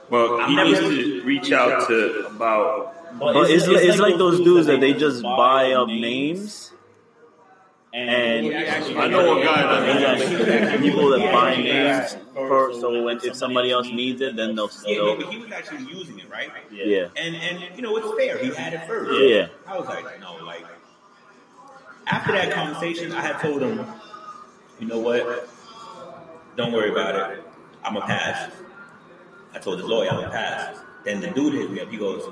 Well, 0.08 0.46
he 0.46 0.54
needs 0.54 0.78
to 0.78 1.22
reach 1.24 1.50
out 1.50 1.88
to 1.88 2.26
about. 2.28 3.18
But 3.18 3.50
it's, 3.50 3.66
it's, 3.66 3.98
like 3.98 4.18
those 4.18 4.38
dudes 4.38 4.68
that 4.68 4.80
they 4.80 4.92
just 4.92 5.24
buy 5.24 5.72
up 5.72 5.88
names. 5.88 6.69
And 7.92 8.46
I 8.98 9.08
know 9.08 9.40
a 9.40 9.44
guy 9.44 9.80
they 9.80 10.00
that. 10.00 10.70
got 10.72 10.80
people 10.80 11.10
that 11.10 11.32
buy 11.32 11.56
names 11.56 12.16
for 12.34 12.72
so 12.74 13.02
when 13.02 13.18
if 13.24 13.34
somebody 13.34 13.72
else 13.72 13.88
needs 13.88 14.20
it, 14.20 14.36
then 14.36 14.54
they'll 14.54 14.70
Yeah, 14.86 14.96
no, 14.98 15.16
still. 15.16 15.16
but 15.16 15.26
he 15.32 15.38
was 15.38 15.50
actually 15.50 15.84
using 15.84 16.18
it, 16.20 16.30
right? 16.30 16.50
Yeah. 16.70 17.08
And 17.16 17.34
and 17.34 17.76
you 17.76 17.82
know 17.82 17.96
it's 17.96 18.16
fair. 18.16 18.38
He 18.38 18.54
had 18.54 18.74
it 18.74 18.86
first. 18.86 19.20
Yeah. 19.20 19.48
I 19.66 19.76
was 19.76 19.88
like, 19.88 20.20
no, 20.20 20.36
like 20.44 20.64
after 22.06 22.32
that 22.32 22.52
conversation, 22.52 23.12
I 23.12 23.20
had 23.22 23.40
told 23.40 23.60
him, 23.60 23.84
you 24.78 24.86
know 24.86 24.98
what? 25.00 25.48
Don't 26.56 26.72
worry 26.72 26.90
about 26.90 27.32
it. 27.32 27.44
I'm 27.82 27.96
a 27.96 28.00
pass. 28.02 28.52
I 29.52 29.58
told 29.58 29.78
his 29.80 29.88
lawyer 29.88 30.10
I'm 30.10 30.24
a 30.24 30.30
pass. 30.30 30.78
Then 31.04 31.20
the 31.20 31.28
dude 31.30 31.54
hit 31.54 31.70
me 31.72 31.80
up. 31.80 31.88
He 31.90 31.96
goes, 31.96 32.22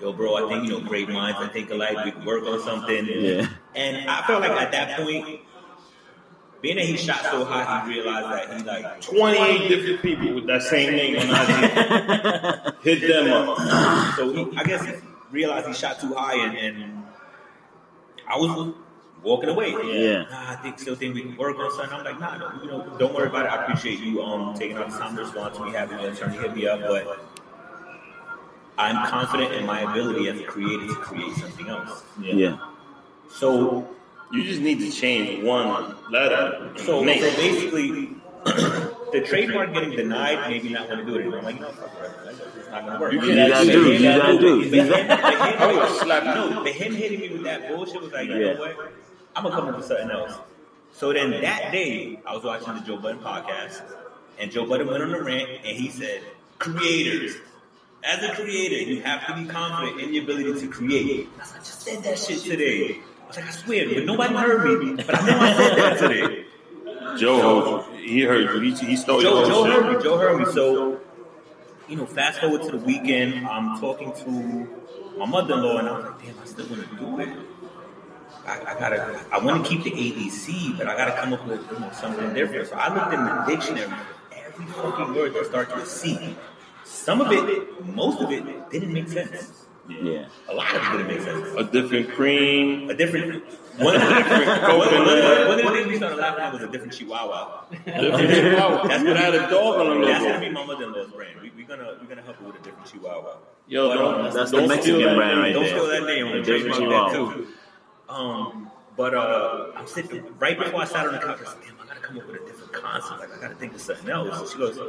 Yo, 0.00 0.12
bro, 0.12 0.36
I 0.36 0.48
think 0.48 0.64
you 0.68 0.78
know 0.78 0.80
great 0.88 1.08
minds. 1.08 1.38
I 1.40 1.48
think 1.48 1.70
alike. 1.70 2.04
We 2.04 2.12
could 2.12 2.24
work 2.24 2.44
on 2.44 2.60
something. 2.62 3.04
Yeah. 3.06 3.48
And 3.74 4.08
I 4.10 4.26
felt 4.26 4.40
like 4.40 4.50
at 4.52 4.72
that 4.72 4.96
point, 4.98 5.40
being 6.60 6.76
that 6.76 6.84
he 6.86 6.96
shot 6.96 7.22
so 7.22 7.44
high, 7.44 7.84
he 7.86 7.94
realized 7.94 8.50
that 8.50 8.56
he 8.56 8.62
like 8.64 9.00
28 9.00 9.68
different 9.68 10.02
people 10.02 10.34
with 10.34 10.46
that 10.46 10.62
same 10.62 10.92
name 10.96 11.16
on 11.16 11.28
IG. 11.28 12.74
Hit 12.82 13.00
them 13.08 13.32
up. 13.32 13.58
So 14.16 14.32
he, 14.32 14.56
I 14.56 14.64
guess 14.64 14.84
he 14.84 14.92
realized 15.30 15.68
he 15.68 15.74
shot 15.74 16.00
too 16.00 16.14
high, 16.14 16.34
and, 16.46 16.56
and 16.56 17.04
I 18.26 18.36
was 18.36 18.74
walking 19.22 19.50
away. 19.50 19.70
Yeah. 19.70 20.22
Nah, 20.22 20.52
I 20.52 20.56
think 20.56 20.78
still 20.78 20.96
think 20.96 21.14
we 21.14 21.22
can 21.22 21.36
work 21.36 21.56
on 21.58 21.70
something. 21.70 21.92
I'm 21.96 22.04
like, 22.04 22.18
nah, 22.18 22.38
no, 22.38 22.62
you 22.62 22.68
know, 22.68 22.96
don't 22.98 23.14
worry 23.14 23.28
about 23.28 23.46
it. 23.46 23.52
I 23.52 23.62
appreciate 23.64 24.00
you 24.00 24.22
um 24.22 24.54
taking 24.54 24.76
out 24.76 24.90
the 24.90 24.98
time 24.98 25.14
to 25.16 25.22
respond 25.22 25.54
to 25.54 25.64
me, 25.64 25.70
having 25.72 26.00
your 26.00 26.10
attorney 26.10 26.38
hit 26.38 26.54
me 26.56 26.66
up, 26.66 26.80
but 26.80 27.24
I'm 28.78 29.06
confident 29.08 29.52
in 29.54 29.66
my 29.66 29.80
ability 29.90 30.28
as 30.28 30.40
a 30.40 30.44
creator 30.44 30.86
to 30.86 30.94
create 30.94 31.34
something 31.34 31.68
else. 31.68 32.04
Yeah. 32.20 32.58
So, 33.30 33.88
You 34.32 34.44
just 34.44 34.60
need 34.60 34.80
to 34.80 34.90
change 34.90 35.42
one 35.44 35.94
letter. 36.10 36.72
so, 36.76 36.84
so 36.84 37.04
Name. 37.04 37.20
basically. 37.20 38.14
The 39.10 39.22
trademark 39.22 39.72
getting 39.72 39.92
denied 39.92 40.50
made 40.50 40.64
me 40.64 40.70
not 40.70 40.86
want 40.86 41.00
to 41.00 41.06
do 41.06 41.14
it 41.14 41.20
anymore. 41.20 41.38
I'm 41.38 41.44
like, 41.46 41.58
you 41.58 41.64
fuck. 41.64 41.90
It's 42.58 42.68
not 42.68 42.84
gonna 42.84 43.00
work. 43.00 43.12
You 43.14 43.22
You 43.22 43.48
gotta 43.48 43.64
do. 43.64 43.90
You 43.90 44.02
gotta 44.02 44.38
do. 44.38 44.70
But 44.70 44.98
him, 45.00 45.06
but 45.08 45.88
him, 45.88 45.96
slap. 45.96 46.24
No, 46.24 46.62
but 46.62 46.72
him 46.72 46.94
hitting 46.94 47.20
me 47.20 47.30
with 47.30 47.44
that 47.44 47.68
bullshit 47.68 48.02
was 48.02 48.12
like, 48.12 48.28
you 48.28 48.36
yeah. 48.36 48.52
know 48.52 48.60
what? 48.60 48.92
I'm 49.34 49.44
gonna 49.44 49.54
come 49.56 49.68
up 49.68 49.76
with 49.76 49.86
something 49.86 50.10
else. 50.10 50.34
So 50.92 51.14
then 51.14 51.30
that 51.30 51.72
day, 51.72 52.20
I 52.26 52.34
was 52.34 52.44
watching 52.44 52.74
the 52.74 52.80
Joe 52.80 52.98
Budden 52.98 53.20
podcast, 53.22 53.80
and 54.38 54.50
Joe 54.50 54.66
Budden 54.66 54.86
went 54.88 55.02
on 55.02 55.14
a 55.14 55.22
rant, 55.22 55.48
and 55.64 55.74
he 55.74 55.88
said, 55.88 56.20
"Creators, 56.58 57.36
as 58.04 58.22
a 58.22 58.34
creator, 58.34 58.76
you 58.76 59.00
have 59.00 59.26
to 59.26 59.34
be 59.42 59.46
confident 59.48 60.02
in 60.02 60.12
your 60.12 60.24
ability 60.24 60.60
to 60.60 60.68
create." 60.68 61.28
I, 61.36 61.40
was 61.40 61.50
like, 61.52 61.60
I 61.62 61.64
just 61.64 61.80
said 61.80 62.02
that 62.02 62.18
shit 62.18 62.40
today. 62.40 62.98
I 63.28 63.30
was 63.30 63.36
like, 63.36 63.46
I 63.46 63.50
swear, 63.50 63.94
but 63.94 64.04
nobody 64.06 64.34
heard 64.34 64.82
me. 64.82 65.04
But 65.04 65.22
I 65.22 65.26
know 65.26 65.38
I 65.38 65.52
said 65.52 65.76
that 65.76 65.98
today. 65.98 66.46
Joe, 67.18 67.82
he 68.00 68.22
heard 68.22 68.54
you. 68.54 68.72
He, 68.72 68.86
he 68.86 68.96
stole 68.96 69.20
Joe, 69.20 69.40
your 69.40 69.48
Joe 69.48 69.64
shit. 69.66 69.74
heard 69.74 69.96
me. 69.96 70.02
Joe 70.02 70.16
heard 70.16 70.38
me. 70.38 70.44
So, 70.46 71.00
you 71.88 71.96
know, 71.96 72.06
fast 72.06 72.40
forward 72.40 72.62
to 72.62 72.70
the 72.70 72.78
weekend. 72.78 73.46
I'm 73.46 73.78
talking 73.80 74.14
to 74.14 74.30
my 75.18 75.26
mother-in-law, 75.26 75.76
and 75.76 75.88
I 75.88 75.92
was 75.92 76.04
like, 76.06 76.22
"Damn, 76.22 76.38
I 76.38 76.44
still 76.46 76.66
want 76.68 76.88
to 76.88 76.96
do 76.96 77.20
it. 77.20 77.28
I, 78.46 78.60
I 78.60 78.80
gotta. 78.80 79.20
I 79.30 79.44
want 79.44 79.62
to 79.62 79.68
keep 79.68 79.84
the 79.84 79.90
ADC, 79.90 80.78
but 80.78 80.88
I 80.88 80.96
gotta 80.96 81.12
come 81.20 81.34
up 81.34 81.46
with 81.46 81.60
you 81.70 81.80
know, 81.80 81.90
something 81.92 82.32
different." 82.32 82.68
So 82.68 82.76
I 82.76 82.94
looked 82.94 83.12
in 83.12 83.22
the 83.26 83.44
dictionary 83.46 83.92
every 84.32 84.64
fucking 84.72 85.14
word 85.14 85.34
that 85.34 85.44
starts 85.44 85.74
with 85.74 85.86
C. 85.86 86.34
Some 86.84 87.20
of 87.20 87.30
it, 87.30 87.84
most 87.84 88.22
of 88.22 88.30
it, 88.30 88.70
didn't 88.70 88.94
make 88.94 89.08
sense. 89.08 89.66
Yeah. 89.88 90.28
A 90.48 90.54
lot 90.54 90.74
of 90.74 90.82
it 90.82 90.98
didn't 90.98 91.06
make 91.08 91.20
sense. 91.22 91.54
A 91.56 91.64
different 91.64 92.10
cream. 92.10 92.90
A 92.90 92.94
different. 92.94 93.42
One 93.78 93.94
of 93.94 94.00
the 94.02 94.06
different. 94.08 94.78
One, 94.78 95.58
of 95.60 95.64
the 95.64 95.70
things 95.72 95.86
we 95.88 95.96
started 95.96 96.18
laughing 96.18 96.44
at 96.44 96.52
was 96.52 96.62
a 96.62 96.68
different 96.68 96.92
Chihuahua. 96.92 97.64
Different 97.70 98.28
chihuahua. 98.28 98.88
That's 98.88 99.02
It 99.04 99.16
had 99.16 99.34
a 99.34 99.48
dog 99.50 99.80
on 99.86 100.00
the 100.00 100.06
That's 100.06 100.24
gonna 100.24 100.40
be 100.40 100.50
my 100.50 100.64
mother-in-law's 100.66 101.10
brand. 101.12 101.40
We, 101.40 101.50
we're 101.56 101.66
gonna 101.66 101.96
we're 102.00 102.08
gonna 102.08 102.22
help 102.22 102.36
her 102.36 102.46
with 102.46 102.56
a 102.56 102.62
different 102.62 102.86
Chihuahua. 102.86 103.36
Yo, 103.66 103.94
don't, 103.94 104.34
That's 104.34 104.50
the 104.50 104.58
don't 104.58 104.68
Mexican 104.68 105.00
steal 105.00 105.14
brand 105.14 105.30
name. 105.30 105.38
right 105.38 105.52
Don't 105.52 105.62
there. 105.62 105.78
steal 105.78 105.86
that 105.86 106.04
name. 106.04 106.26
I'm 106.26 106.32
The 106.32 106.42
gonna 106.42 106.58
different 106.58 106.74
trademark 106.76 107.12
that 107.12 107.16
Chihuahua. 107.16 107.34
too. 107.34 107.46
Um, 108.12 108.70
but 108.96 109.14
uh, 109.14 109.66
I'm 109.76 109.86
sitting 109.86 110.24
right 110.38 110.58
before 110.58 110.80
I 110.82 110.84
sat 110.84 111.06
on 111.06 111.12
the 111.14 111.18
couch. 111.20 111.38
I 111.40 111.44
said, 111.44 111.56
"Damn, 111.66 111.80
I 111.80 111.86
gotta 111.86 112.00
come 112.00 112.18
up 112.18 112.26
with 112.26 112.42
a 112.42 112.46
different 112.46 112.72
concept. 112.72 113.20
Like 113.20 113.32
I 113.36 113.40
gotta 113.40 113.54
think 113.54 113.74
of 113.74 113.80
something 113.80 114.10
else." 114.10 114.52
She 114.52 114.58
goes, 114.58 114.76
"Why 114.78 114.88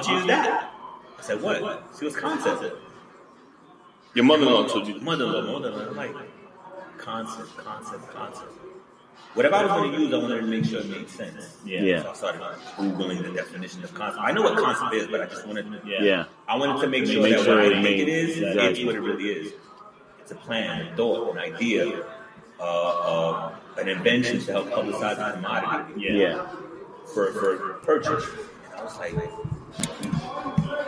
don't 0.00 0.06
you 0.08 0.14
use 0.16 0.26
that?" 0.26 0.72
I 1.18 1.22
said, 1.22 1.40
what? 1.40 1.82
She 1.98 2.02
goes, 2.04 2.14
concept. 2.16 2.62
Your 4.16 4.24
mother-in-law 4.24 4.66
told 4.68 4.86
you. 4.88 4.98
Mother-in-law, 5.00 5.42
mother-in-law. 5.52 5.88
I'm 5.90 5.96
like, 5.96 6.14
concept, 6.98 7.56
concept, 7.58 8.08
concept. 8.14 8.50
Whatever 9.34 9.56
I 9.56 9.62
was 9.64 9.70
going 9.72 9.92
to 9.92 9.98
use, 10.00 10.14
I 10.14 10.16
wanted 10.16 10.40
to 10.40 10.46
make 10.46 10.64
sure 10.64 10.80
it 10.80 10.88
made 10.88 11.08
sense. 11.10 11.58
Yeah. 11.66 12.02
So 12.02 12.10
I 12.10 12.14
started 12.14 12.40
googling 12.78 13.22
the 13.22 13.30
definition 13.32 13.84
of 13.84 13.92
concept. 13.92 14.22
I 14.24 14.32
know 14.32 14.40
what 14.40 14.56
concept 14.56 14.94
is, 14.94 15.06
but 15.08 15.20
I 15.20 15.26
just 15.26 15.46
wanted 15.46 15.70
to. 15.70 15.80
Yeah. 15.86 16.24
I 16.48 16.56
wanted 16.56 16.80
to 16.80 16.86
make 16.88 17.04
sure 17.06 17.22
Make 17.22 17.36
that 17.36 17.44
sure 17.44 17.56
what 17.62 17.66
I 17.74 17.82
think 17.82 17.98
it 17.98 18.06
made- 18.06 18.08
is, 18.08 18.38
exactly. 18.38 18.64
it's 18.64 18.84
what 18.86 18.94
it 18.94 19.00
really 19.00 19.28
is. 19.28 19.52
It's 20.20 20.32
a 20.32 20.36
plan, 20.36 20.86
a 20.86 20.96
thought, 20.96 21.36
an 21.36 21.38
idea, 21.54 22.02
uh, 22.58 22.62
uh, 22.62 23.54
an 23.76 23.88
invention 23.88 24.40
to 24.40 24.52
help 24.52 24.68
publicize 24.70 25.18
a 25.18 25.32
commodity 25.34 26.00
Yeah. 26.00 26.46
for, 27.12 27.32
for 27.32 27.74
purchase. 27.84 28.24
And 28.64 28.80
I 28.80 28.82
was 28.82 28.98
like, 28.98 29.14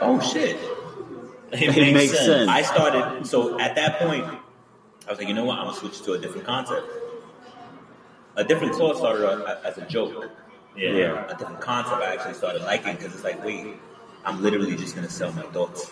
oh 0.01 0.19
shit. 0.33 0.57
It 1.53 1.95
makes 1.95 2.13
sense. 2.19 2.49
I 2.49 2.63
started, 2.63 3.27
so 3.27 3.59
at 3.59 3.75
that 3.77 3.99
point, 3.99 4.25
I 4.25 5.11
was 5.11 5.19
like, 5.19 5.29
you 5.29 5.35
know 5.35 5.45
what, 5.45 5.59
I'm 5.59 5.67
gonna 5.67 5.77
switch 5.77 6.03
to 6.03 6.13
a 6.13 6.19
different 6.19 6.47
concept. 6.47 6.87
A 8.37 8.45
different 8.45 8.75
cloth 8.75 8.99
started 8.99 9.27
out 9.27 9.65
as 9.65 9.79
a 9.79 9.87
joke. 9.87 10.31
Yeah. 10.77 11.27
A 11.27 11.37
different 11.37 11.61
concept 11.61 12.03
I 12.03 12.13
actually 12.15 12.35
started 12.35 12.63
liking 12.63 12.95
because 12.97 13.15
it's 13.15 13.25
like, 13.25 13.43
wait, 13.45 13.67
I'm 14.25 14.43
literally 14.43 14.77
just 14.77 14.95
gonna 14.95 15.11
sell 15.11 15.33
my 15.33 15.43
thoughts. 15.43 15.91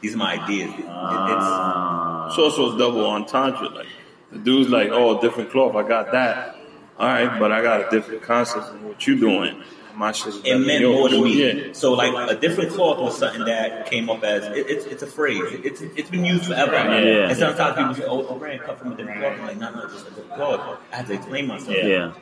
These 0.00 0.14
are 0.14 0.18
my 0.18 0.34
ideas. 0.42 0.70
It- 0.70 0.78
it- 0.78 0.84
it's, 0.84 0.88
Ah. 0.90 2.28
It's 2.28 2.38
also 2.38 2.76
double 2.78 3.06
entendre. 3.06 3.68
Like 3.70 3.86
the 4.30 4.38
dude's 4.38 4.68
like, 4.68 4.90
"Oh, 4.92 5.20
different 5.20 5.50
cloth. 5.50 5.74
I 5.76 5.82
got 5.88 6.12
that. 6.12 6.56
All 6.98 7.06
right, 7.08 7.38
but 7.40 7.50
I 7.52 7.62
got 7.62 7.80
a 7.86 7.90
different 7.90 8.22
concept 8.22 8.66
than 8.72 8.86
what 8.86 9.06
you 9.06 9.18
doing. 9.18 9.62
My 9.94 10.12
shit 10.12 10.34
it 10.44 10.58
meant 10.58 10.80
yours." 10.80 10.98
more 10.98 11.08
to 11.08 11.24
me. 11.24 11.66
Yeah. 11.66 11.72
So 11.72 11.92
like 11.92 12.30
a 12.30 12.34
different 12.38 12.72
cloth 12.72 12.98
was 12.98 13.18
something 13.18 13.44
that 13.44 13.86
came 13.86 14.10
up 14.10 14.22
as 14.24 14.44
it, 14.56 14.66
it's 14.68 14.84
it's 14.86 15.02
a 15.02 15.06
phrase. 15.06 15.42
It's 15.64 15.80
it's 15.80 16.10
been 16.10 16.24
used 16.24 16.46
forever. 16.46 16.72
Yeah. 16.72 17.28
And 17.28 17.38
sometimes 17.38 17.76
people 17.76 17.94
say, 17.94 18.04
"Oh, 18.04 18.26
oh 18.26 18.34
it's 18.34 18.38
brand 18.38 18.60
cut 18.62 18.78
from 18.78 18.92
a 18.92 18.96
different 18.96 19.20
cloth." 19.20 19.38
I'm 19.38 19.46
like, 19.46 19.58
"No, 19.58 19.70
no, 19.70 19.88
just 19.88 20.06
a 20.06 20.10
different 20.10 20.34
cloth." 20.34 20.78
I 20.92 20.96
had 20.96 21.06
to 21.06 21.14
explain 21.14 21.46
myself. 21.46 21.76
Yeah. 21.76 22.12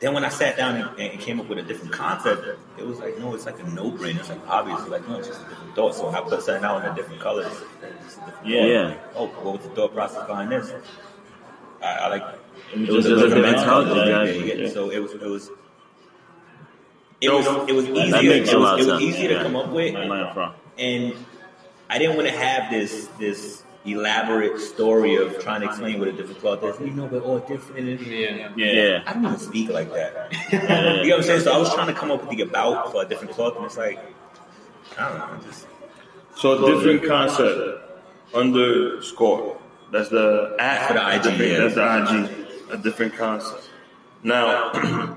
Then 0.00 0.12
when 0.12 0.24
I 0.24 0.28
sat 0.28 0.56
down 0.56 0.76
and, 0.76 1.00
and 1.00 1.20
came 1.20 1.40
up 1.40 1.48
with 1.48 1.58
a 1.58 1.62
different 1.62 1.92
concept, 1.92 2.46
it 2.76 2.86
was 2.86 2.98
like, 2.98 3.18
no, 3.18 3.34
it's 3.34 3.46
like 3.46 3.58
a 3.60 3.62
no-brainer. 3.62 4.18
It's 4.18 4.28
like 4.28 4.46
obviously 4.48 4.90
like, 4.90 5.08
no, 5.08 5.18
it's 5.18 5.28
just 5.28 5.40
a 5.40 5.48
different 5.48 5.74
thought. 5.74 5.94
So 5.94 6.10
I 6.10 6.20
put 6.20 6.42
something 6.42 6.64
out 6.64 6.84
in 6.84 6.92
a 6.92 6.94
different 6.94 7.20
color, 7.20 7.46
It's 7.46 8.16
a 8.18 8.26
different 8.26 8.46
Yeah. 8.46 8.64
Yeah. 8.66 8.96
Oh, 9.14 9.28
what 9.28 9.58
was 9.58 9.66
the 9.66 9.74
thought 9.74 9.94
process 9.94 10.26
behind 10.26 10.50
this? 10.50 10.72
I, 11.82 11.86
I 11.86 12.08
like. 12.08 12.22
It 12.74 12.88
was 12.90 13.04
just 13.04 13.22
a 13.22 13.28
different 13.28 13.54
exactly. 13.56 14.48
yeah, 14.48 14.54
yeah. 14.54 14.68
So 14.70 14.90
it 14.90 14.98
was 14.98 15.12
it 15.12 15.22
was. 15.22 15.50
It 17.20 17.30
was 17.30 17.46
it 17.68 17.72
was 17.74 17.86
easier. 17.86 18.10
That 18.10 18.24
makes 18.24 18.48
it 18.48 18.54
a 18.54 18.58
was, 18.58 18.86
it 18.86 18.90
was 18.90 19.18
yeah. 19.18 19.28
to 19.28 19.42
come 19.42 19.56
up 19.56 19.68
with, 19.70 19.94
Where 19.94 20.02
am 20.04 20.12
I 20.12 20.32
from? 20.34 20.54
and 20.78 21.14
I 21.88 21.98
didn't 21.98 22.16
want 22.16 22.28
to 22.28 22.34
have 22.36 22.70
this 22.70 23.06
this 23.18 23.62
elaborate 23.86 24.58
story 24.60 25.16
of 25.16 25.38
trying 25.40 25.60
to 25.60 25.66
explain 25.66 25.98
what 25.98 26.08
a 26.08 26.12
different 26.12 26.40
cloth 26.40 26.64
is. 26.64 26.80
You 26.80 26.90
know, 26.92 27.04
we're 27.04 27.20
all 27.20 27.38
different. 27.40 27.86
and- 27.86 28.00
Yeah. 28.00 28.48
Yeah. 28.56 29.02
I 29.06 29.12
don't 29.12 29.24
even 29.26 29.38
speak 29.38 29.68
like 29.68 29.92
that. 29.92 30.32
Yeah. 30.50 31.02
You 31.02 31.10
know 31.10 31.16
what 31.16 31.20
I'm 31.20 31.22
saying? 31.22 31.40
So 31.42 31.52
I 31.52 31.58
was 31.58 31.72
trying 31.74 31.88
to 31.88 31.92
come 31.92 32.10
up 32.10 32.20
with 32.26 32.30
the 32.36 32.42
about 32.44 32.90
for 32.92 33.02
a 33.02 33.04
different 33.06 33.34
cloth, 33.34 33.56
and 33.56 33.66
it's 33.66 33.76
like, 33.76 33.98
I 34.98 35.08
don't 35.08 35.18
know, 35.18 35.40
just 35.46 35.66
So 36.36 36.64
a 36.64 36.74
different 36.74 37.04
concept 37.06 37.80
underscore. 38.34 39.58
That's 39.92 40.08
the 40.08 40.56
at 40.58 40.88
For 40.88 40.94
the 40.94 41.14
IG, 41.30 41.38
yeah. 41.50 41.58
That's 41.68 41.74
the 41.74 41.84
IG. 42.24 42.70
A 42.72 42.76
different 42.82 43.14
concept. 43.14 43.68
Now, 44.24 44.72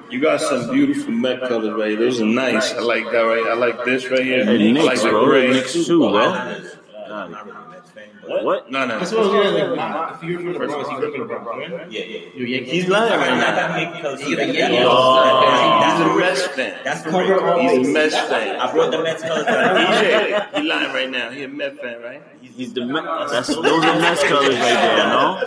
you 0.11 0.19
got 0.19 0.41
some 0.41 0.69
beautiful 0.71 1.11
Met 1.13 1.39
colors 1.41 1.73
right 1.73 1.91
here. 1.91 1.97
Those 1.99 2.21
are 2.21 2.25
nice. 2.25 2.73
I 2.73 2.79
like 2.79 3.05
that 3.05 3.21
right. 3.21 3.45
I 3.47 3.53
like 3.53 3.83
this 3.85 4.05
right 4.11 4.21
here. 4.23 4.43
Hey, 4.45 4.69
I 4.69 4.81
like 4.83 5.01
the 5.01 5.09
bro. 5.09 5.25
gray. 5.25 5.49
Knicks 5.49 5.73
too, 5.73 5.99
bro. 5.99 6.17
Islanders. 6.17 6.75
I'm 7.09 7.31
not 7.31 7.45
really 7.45 7.57
a 7.57 7.69
Mets 7.69 7.89
fan, 7.91 8.09
but 8.21 8.43
What? 8.43 8.69
No, 8.69 8.85
no. 8.85 8.99
That's 8.99 9.11
what 9.13 9.21
I 9.23 9.23
was 9.23 9.31
gonna 9.53 9.75
like. 9.75 10.15
If 10.15 10.23
you're 10.23 10.39
from 10.41 10.53
the 10.53 10.59
Bronx, 10.59 10.89
you 10.91 10.97
grew 10.97 11.07
up 11.07 11.13
in 11.15 11.19
the 11.21 11.25
Bronx, 11.25 11.71
right? 11.71 11.89
yeah, 11.91 12.03
yeah. 12.03 12.19
You're 12.35 12.47
Yankee. 12.47 12.69
He's 12.71 12.87
lying 12.89 13.11
right 13.19 13.29
now. 13.39 13.55
that 13.55 13.79
Yankee 13.81 14.01
colors. 14.01 14.19
He's 14.21 14.33
a 14.33 14.35
That- 14.35 14.53
Yankee. 14.53 14.77
Oh, 14.81 15.79
that's 15.79 15.97
he's 15.97 16.11
a 16.11 16.19
Mets 16.19 16.47
fan. 16.47 16.79
That's 16.83 17.01
the 17.03 17.09
Cover 17.11 17.49
all 17.49 17.59
He's 17.61 17.87
a. 17.87 17.91
Mets 17.91 18.15
fan. 18.15 18.59
I 18.59 18.71
brought 18.73 18.91
the 18.91 19.01
Mets 19.03 19.23
colors. 19.23 19.45
down. 19.45 19.75
DJ, 19.77 20.55
he 20.61 20.67
lying 20.67 20.93
right 20.93 21.09
now. 21.09 21.29
He 21.31 21.43
a 21.43 21.47
Met 21.47 21.77
fan, 21.81 22.01
right? 22.01 22.21
He's 22.41 22.73
the 22.73 22.85
Me- 22.85 23.01
that's 23.31 23.47
those 23.47 23.65
are 23.65 23.99
Mets 24.01 24.23
colors 24.25 24.49
right 24.49 24.59
there, 24.59 24.97
no? 25.07 25.43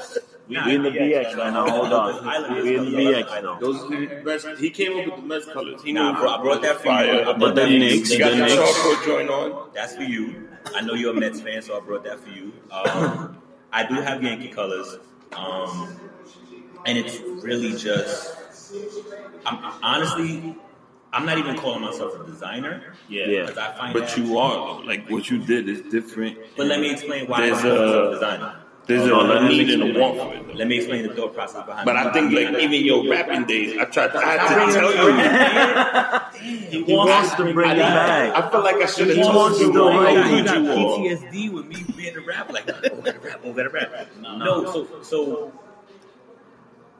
We, 0.50 0.56
we 0.66 0.74
in 0.74 0.82
the 0.82 0.90
BX 0.90 1.36
right 1.36 1.52
now. 1.52 1.68
Hold 1.68 1.92
on. 1.92 2.62
We 2.64 2.76
in 2.76 2.84
the 2.86 2.90
BX 2.90 3.42
now. 3.42 3.58
Those 3.60 3.82
are 3.84 3.88
the 3.88 4.22
Mets. 4.24 4.58
He 4.60 4.70
came 4.70 4.98
up 4.98 5.06
with 5.06 5.16
the 5.16 5.22
Mets 5.22 5.46
colors. 5.46 5.80
He 5.82 5.92
knew 5.92 6.00
Nah, 6.00 6.16
I 6.16 6.20
brought, 6.20 6.40
I 6.40 6.42
brought 6.42 6.62
that 6.62 6.76
for 6.80 6.82
you. 6.88 6.90
fire. 6.90 7.20
I 7.20 7.22
brought 7.24 7.38
But 7.38 7.54
the 7.54 7.60
that 7.60 7.66
for 7.66 7.72
you. 7.72 7.78
Knicks, 7.78 8.10
He 8.10 8.18
got 8.18 8.30
the 8.30 8.36
the 8.36 8.42
Knicks. 8.46 8.54
charcoal 8.54 9.06
joint 9.06 9.30
on. 9.30 9.70
That's 9.74 9.94
for 9.94 10.02
you. 10.02 10.48
I 10.74 10.80
know 10.82 10.94
you're 10.94 11.16
a 11.16 11.20
Mets 11.20 11.40
fan, 11.40 11.62
so 11.62 11.76
I 11.76 11.80
brought 11.80 12.02
that 12.04 12.18
for 12.20 12.30
you. 12.30 12.52
Um, 12.72 13.38
I 13.72 13.86
do 13.86 13.94
have 13.94 14.22
Yankee 14.22 14.48
colors, 14.48 14.98
um, 15.36 15.98
and 16.84 16.98
it's 16.98 17.20
really 17.20 17.76
just. 17.76 18.36
I'm, 19.46 19.72
honestly, 19.82 20.56
I'm 21.12 21.24
not 21.26 21.38
even 21.38 21.56
calling 21.56 21.80
myself 21.80 22.12
a 22.20 22.26
designer. 22.26 22.94
Yeah. 23.08 23.26
because 23.46 23.58
I 23.58 23.72
find 23.72 23.92
But 23.94 24.08
that- 24.08 24.16
you 24.18 24.38
are 24.38 24.82
like 24.84 25.08
what 25.08 25.30
you 25.30 25.38
did 25.38 25.68
is 25.68 25.82
different. 25.82 26.38
But 26.56 26.66
let 26.66 26.80
me 26.80 26.90
explain 26.90 27.26
why 27.26 27.36
I 27.46 27.48
call 27.50 27.56
myself 27.56 27.78
a 27.78 28.08
a 28.08 28.12
designer. 28.14 28.56
There's 28.90 29.10
Oh, 29.10 29.20
a, 29.20 29.22
let 29.22 29.42
a 29.42 29.48
need 29.48 29.70
and 29.70 29.96
a 29.96 30.00
want 30.00 30.16
for 30.18 30.34
it. 30.34 30.46
though. 30.48 30.52
Let 30.54 30.68
me 30.68 30.76
explain 30.78 31.06
the 31.08 31.14
thought 31.14 31.34
process 31.34 31.64
behind. 31.64 31.88
It. 31.88 31.92
But 31.92 31.96
it. 31.96 32.06
I 32.06 32.12
think 32.12 32.32
like 32.32 32.62
even 32.62 32.84
your 32.84 33.08
rapping 33.10 33.44
days, 33.46 33.78
I 33.78 33.84
tried 33.86 34.08
to, 34.12 34.18
I 34.18 34.36
had 34.36 34.48
to 34.48 34.72
tell 34.72 36.40
you. 36.42 36.84
He 36.84 36.92
wants 36.94 37.34
to 37.36 37.52
bring 37.52 37.70
it 37.70 37.78
back. 37.78 38.34
I 38.36 38.50
feel 38.50 38.60
like 38.62 38.76
I 38.76 38.86
should 38.86 39.08
have 39.08 39.16
He 39.16 39.22
told 39.22 39.34
wants 39.36 39.60
you 39.60 39.72
to 39.72 39.90
how 39.90 40.00
bring 40.02 40.16
it 40.16 40.30
good 40.30 40.44
back. 40.46 40.56
you 40.56 40.70
are. 40.70 40.74
PTSD 40.98 41.52
with 41.52 41.66
me 41.66 41.84
being 41.96 42.16
a 42.16 42.20
rapper. 42.20 42.52
Like, 42.52 42.68
oh, 42.92 43.00
gotta 43.00 43.18
rap, 43.20 43.40
oh, 43.44 43.52
gotta 43.52 43.68
rap. 43.70 44.08
No, 44.20 44.64
so 44.72 44.86
so 45.02 45.52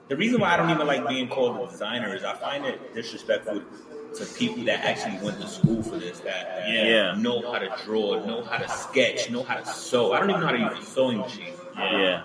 the 0.09 0.17
reason 0.17 0.41
why 0.41 0.55
I 0.55 0.57
don't 0.57 0.71
even 0.71 0.87
like 0.87 1.07
being 1.09 1.29
called 1.29 1.57
a 1.69 1.71
designer 1.71 2.15
is 2.15 2.25
I 2.25 2.35
find 2.37 2.65
it 2.67 2.95
disrespectful 2.95 3.63
to 4.17 4.27
people 4.27 4.65
that 4.65 4.85
actually 4.85 5.19
went 5.25 5.41
to 5.41 5.47
school 5.47 5.83
for 5.83 5.97
this, 5.97 6.19
that, 6.21 6.47
that 6.67 6.69
Yeah. 6.69 7.15
know 7.17 7.41
how 7.53 7.59
to 7.59 7.73
draw, 7.85 8.25
know 8.25 8.43
how 8.43 8.59
to 8.59 8.69
sketch, 8.69 9.31
know 9.31 9.43
how 9.43 9.57
to 9.57 9.65
sew. 9.67 10.13
I 10.13 10.21
don't 10.21 10.31
even 10.31 10.41
know 10.43 10.47
how 10.49 10.53
to 10.53 10.77
use 10.77 10.87
a 10.87 10.91
sewing 10.91 11.19
machine. 11.19 11.55
Yeah. 11.77 12.23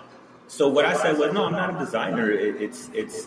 So 0.48 0.68
what 0.68 0.84
I 0.84 0.94
said 0.96 1.18
was, 1.18 1.32
no, 1.32 1.46
I'm 1.46 1.52
not 1.52 1.74
a 1.74 1.78
designer. 1.78 2.30
It, 2.30 2.60
it's 2.62 2.90
it's 2.94 3.26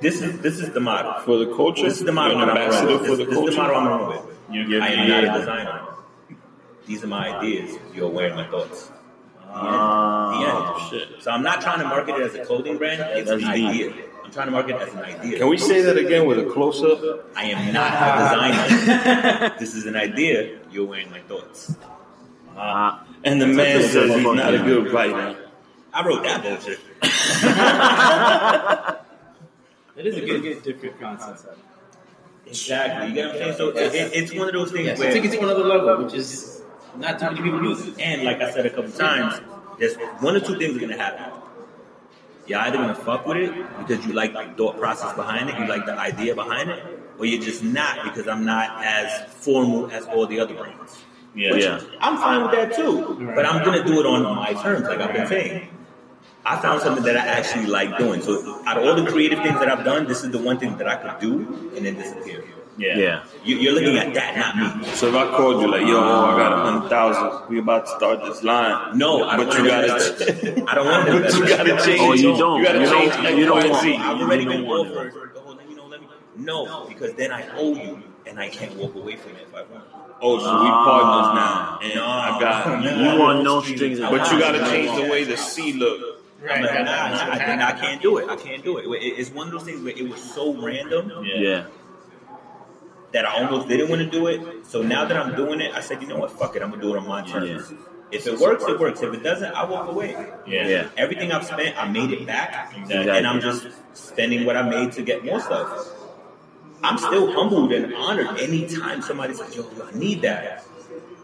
this 0.00 0.20
is 0.22 0.40
this 0.40 0.58
is 0.60 0.70
the 0.72 0.80
model. 0.80 1.14
For 1.24 1.38
the 1.38 1.54
culture, 1.54 1.84
This 1.84 1.98
is 2.00 2.04
the 2.04 2.12
model 2.12 2.36
You're 2.38 2.46
that 2.46 2.56
an 2.56 2.62
I'm 2.62 2.70
running. 2.70 2.98
for 3.04 3.16
This, 3.16 3.28
this 3.28 3.38
is 3.38 3.44
the 3.54 3.56
model 3.62 3.76
I'm 3.76 3.86
running 3.88 4.08
with. 4.08 4.38
You 4.50 4.80
I 4.82 4.88
am 4.88 5.08
not 5.08 5.24
a 5.36 5.38
designer. 5.38 5.80
These 6.86 7.04
are 7.04 7.06
my 7.06 7.36
ideas. 7.38 7.78
You're 7.94 8.10
wearing 8.10 8.34
my 8.36 8.46
thoughts. 8.48 8.86
The 8.86 9.60
end. 9.60 9.76
Ah, 9.76 10.88
the 10.90 10.96
end. 11.00 11.22
So 11.22 11.30
I'm 11.30 11.42
not 11.42 11.60
trying 11.60 11.78
to 11.78 11.84
market 11.86 12.16
it 12.16 12.22
as 12.22 12.34
a 12.34 12.44
clothing 12.44 12.76
brand. 12.76 13.00
It's 13.16 13.30
an 13.30 13.40
That's 13.40 13.54
deep. 13.54 13.66
idea. 13.68 14.03
I'm 14.34 14.50
trying 14.50 14.66
to 14.66 14.72
market 14.72 14.88
as 14.88 14.94
an 14.94 15.00
idea. 15.00 15.38
Can 15.38 15.48
we 15.48 15.58
say 15.58 15.82
that 15.82 15.96
again 15.96 16.26
with 16.26 16.40
a 16.40 16.44
close 16.44 16.82
up? 16.82 17.00
I 17.36 17.44
am 17.44 17.72
not 17.72 17.92
a 17.94 18.56
designer. 18.66 19.54
this 19.60 19.76
is 19.76 19.86
an 19.86 19.94
idea. 19.94 20.58
You're 20.72 20.86
wearing 20.86 21.08
my 21.12 21.20
thoughts. 21.20 21.72
ah. 22.56 23.06
And 23.22 23.40
the 23.40 23.46
man 23.46 23.80
says 23.82 24.12
he's 24.12 24.24
not 24.24 24.52
a 24.52 24.58
good 24.58 24.92
writer. 24.92 25.36
I 25.92 26.04
wrote 26.04 26.24
that 26.24 26.42
bullshit. 26.42 26.80
It 29.96 30.06
is 30.08 30.16
a 30.16 30.26
good, 30.26 30.62
different 30.64 31.00
concept. 31.00 31.56
Exactly. 32.46 33.10
You 33.10 33.14
get 33.14 33.26
what 33.26 33.36
I'm 33.36 33.42
saying? 33.42 33.56
So 33.56 33.68
it, 33.68 33.94
it, 33.94 34.12
it's 34.12 34.34
one 34.34 34.48
of 34.48 34.52
those 34.54 34.72
things 34.72 34.88
Yeah, 34.88 34.94
so 34.96 35.02
where 35.02 35.12
take 35.12 35.24
it 35.24 35.30
to 35.30 35.38
another 35.38 35.62
level, 35.62 36.04
which 36.04 36.14
is 36.14 36.62
not 36.96 37.20
too 37.20 37.26
many 37.26 37.40
people 37.40 37.62
use 37.62 37.86
it. 37.86 38.00
And 38.00 38.24
like 38.24 38.40
I 38.40 38.50
said 38.50 38.66
a 38.66 38.70
couple 38.70 38.90
times, 38.90 39.40
there's 39.78 39.94
one 40.18 40.34
or 40.34 40.40
two 40.40 40.58
things 40.58 40.76
are 40.76 40.80
gonna 40.80 40.96
happen. 40.96 41.43
You're 42.46 42.60
either 42.60 42.76
gonna 42.76 42.94
fuck 42.94 43.26
with 43.26 43.38
it 43.38 43.52
because 43.78 44.04
you 44.06 44.12
like 44.12 44.32
the 44.32 44.44
thought 44.56 44.78
process 44.78 45.14
behind 45.14 45.48
it, 45.48 45.58
you 45.58 45.66
like 45.66 45.86
the 45.86 45.98
idea 45.98 46.34
behind 46.34 46.70
it, 46.70 46.82
or 47.18 47.24
you're 47.26 47.42
just 47.42 47.62
not 47.62 48.04
because 48.04 48.28
I'm 48.28 48.44
not 48.44 48.84
as 48.84 49.32
formal 49.32 49.90
as 49.90 50.04
all 50.06 50.26
the 50.26 50.40
other 50.40 50.54
brands. 50.54 51.02
Yeah. 51.34 51.54
Yeah. 51.54 51.80
I'm 52.00 52.16
fine 52.18 52.42
with 52.42 52.52
that 52.52 52.76
too, 52.76 53.32
but 53.34 53.46
I'm 53.46 53.64
gonna 53.64 53.84
do 53.84 54.00
it 54.00 54.06
on 54.06 54.22
my 54.36 54.52
terms, 54.52 54.86
like 54.86 55.00
I've 55.00 55.12
been 55.14 55.26
saying. 55.26 55.68
I 56.46 56.60
found 56.60 56.82
something 56.82 57.04
that 57.04 57.16
I 57.16 57.26
actually 57.26 57.66
like 57.66 57.96
doing. 57.96 58.20
So 58.20 58.62
out 58.66 58.76
of 58.76 58.84
all 58.84 58.94
the 59.02 59.10
creative 59.10 59.38
things 59.38 59.58
that 59.60 59.68
I've 59.68 59.84
done, 59.84 60.06
this 60.06 60.22
is 60.24 60.30
the 60.30 60.38
one 60.38 60.58
thing 60.58 60.76
that 60.76 60.86
I 60.86 60.96
could 60.96 61.18
do 61.20 61.72
and 61.74 61.86
then 61.86 61.94
disappear. 61.94 62.44
Yeah. 62.76 62.96
Yeah. 62.98 63.22
You- 63.44 63.58
You're 63.58 63.72
looking 63.74 63.96
at 63.98 64.12
that, 64.14 64.36
not 64.36 64.78
me. 64.80 64.88
So 64.94 65.08
if 65.08 65.14
I 65.14 65.28
called 65.36 65.62
you 65.62 65.70
like, 65.70 65.82
yo, 65.86 66.00
I 66.00 66.36
got 66.36 66.52
a 66.52 66.56
hundred 66.56 66.88
thousand, 66.88 67.48
we 67.48 67.58
about 67.60 67.86
to 67.86 67.92
start 67.92 68.22
this 68.24 68.42
line. 68.42 68.98
No, 68.98 69.24
I 69.24 69.36
don't 69.36 69.46
but 69.48 69.54
want 69.54 69.58
you 69.64 69.70
gotta. 69.70 70.64
I 70.70 70.74
don't 70.74 70.86
want 70.86 71.06
to 71.06 71.12
but 71.12 71.16
invest. 71.24 71.38
you 71.38 71.46
gotta 71.46 71.84
change. 71.84 72.00
Oh, 72.00 72.12
you 72.14 72.36
don't. 72.36 72.58
You 72.60 72.64
gotta 72.66 72.78
change 72.90 73.12
don't- 73.12 73.26
X, 73.26 73.36
you 73.38 73.44
don't 73.46 73.54
Y, 73.58 73.60
and 73.62 73.70
want- 73.70 73.82
Z. 73.82 73.96
I've 73.96 74.16
You 74.18 74.24
already 74.24 74.44
don't 74.44 74.52
been 74.54 74.66
want 74.66 74.88
offered. 74.90 75.30
Oh, 75.36 75.50
let 75.56 75.68
me 75.68 75.74
know, 75.76 75.86
let 75.86 76.00
me. 76.00 76.08
No, 76.36 76.86
because 76.88 77.14
then 77.14 77.30
I 77.32 77.48
owe 77.56 77.74
you, 77.74 78.02
and 78.26 78.40
I 78.40 78.48
can't 78.48 78.74
walk 78.76 78.94
away 78.96 79.16
from 79.16 79.32
it 79.36 79.42
if 79.48 79.54
I 79.54 79.62
want. 79.62 79.84
Oh, 80.20 80.38
so 80.38 80.62
we 80.62 80.68
partners 80.68 81.34
now, 81.34 81.78
ah. 81.78 81.78
and 81.82 82.00
I 82.00 82.40
got 82.40 82.82
You, 82.82 82.90
you. 82.90 83.12
you 83.12 83.18
want 83.20 83.44
no 83.44 83.60
strings 83.62 84.00
But 84.00 84.32
you 84.32 84.38
gotta 84.40 84.60
change 84.70 84.96
the 85.00 85.08
way 85.10 85.24
the 85.24 85.36
C 85.36 85.74
look. 85.74 86.22
I'm 86.42 86.62
like, 86.62 86.74
nah, 86.74 86.82
nah, 86.84 87.32
I, 87.32 87.38
then 87.38 87.62
I 87.62 87.72
can't 87.72 88.02
do 88.02 88.18
it. 88.18 88.28
I 88.28 88.36
can't 88.36 88.62
do 88.64 88.78
it. 88.78 88.84
It- 88.86 89.18
It's 89.18 89.30
one 89.30 89.46
of 89.46 89.52
those 89.52 89.62
things 89.64 89.82
where 89.82 89.94
it 89.96 90.08
was 90.08 90.20
so 90.22 90.54
random 90.54 91.10
Yeah. 91.24 91.66
That 93.14 93.24
I 93.24 93.42
almost 93.42 93.68
didn't 93.68 93.88
want 93.88 94.02
to 94.02 94.10
do 94.10 94.26
it. 94.26 94.66
So 94.66 94.82
now 94.82 95.06
that 95.06 95.16
I'm 95.16 95.34
doing 95.34 95.60
it, 95.62 95.72
I 95.74 95.80
said, 95.80 96.02
you 96.02 96.08
know 96.08 96.16
what, 96.18 96.30
fuck 96.32 96.54
it, 96.56 96.62
I'm 96.62 96.68
gonna 96.70 96.82
do 96.82 96.94
it 96.94 96.98
on 96.98 97.08
my 97.08 97.22
terms. 97.26 97.72
If 98.12 98.26
it 98.26 98.38
works, 98.38 98.62
it 98.64 98.78
works. 98.78 99.00
If 99.02 99.14
it 99.14 99.22
doesn't, 99.22 99.52
I 99.54 99.64
walk 99.64 99.88
away. 99.88 100.10
Yeah. 100.46 100.68
Yeah. 100.68 100.88
Everything 100.96 101.32
I've 101.32 101.46
spent, 101.46 101.76
I 101.82 101.88
made 101.88 102.10
it 102.12 102.26
back, 102.26 102.72
Exactly. 102.76 103.10
and 103.10 103.26
I'm 103.26 103.40
just 103.40 103.66
spending 103.94 104.44
what 104.44 104.56
I 104.56 104.62
made 104.68 104.92
to 104.92 105.02
get 105.02 105.24
more 105.24 105.40
stuff. 105.40 105.88
I'm 106.82 106.98
still 106.98 107.32
humbled 107.32 107.72
and 107.72 107.94
honored 107.94 108.38
anytime 108.40 109.00
somebody 109.00 109.32
says, 109.34 109.56
"Yo, 109.56 109.64
I 109.90 109.96
need 109.96 110.20
that." 110.22 110.64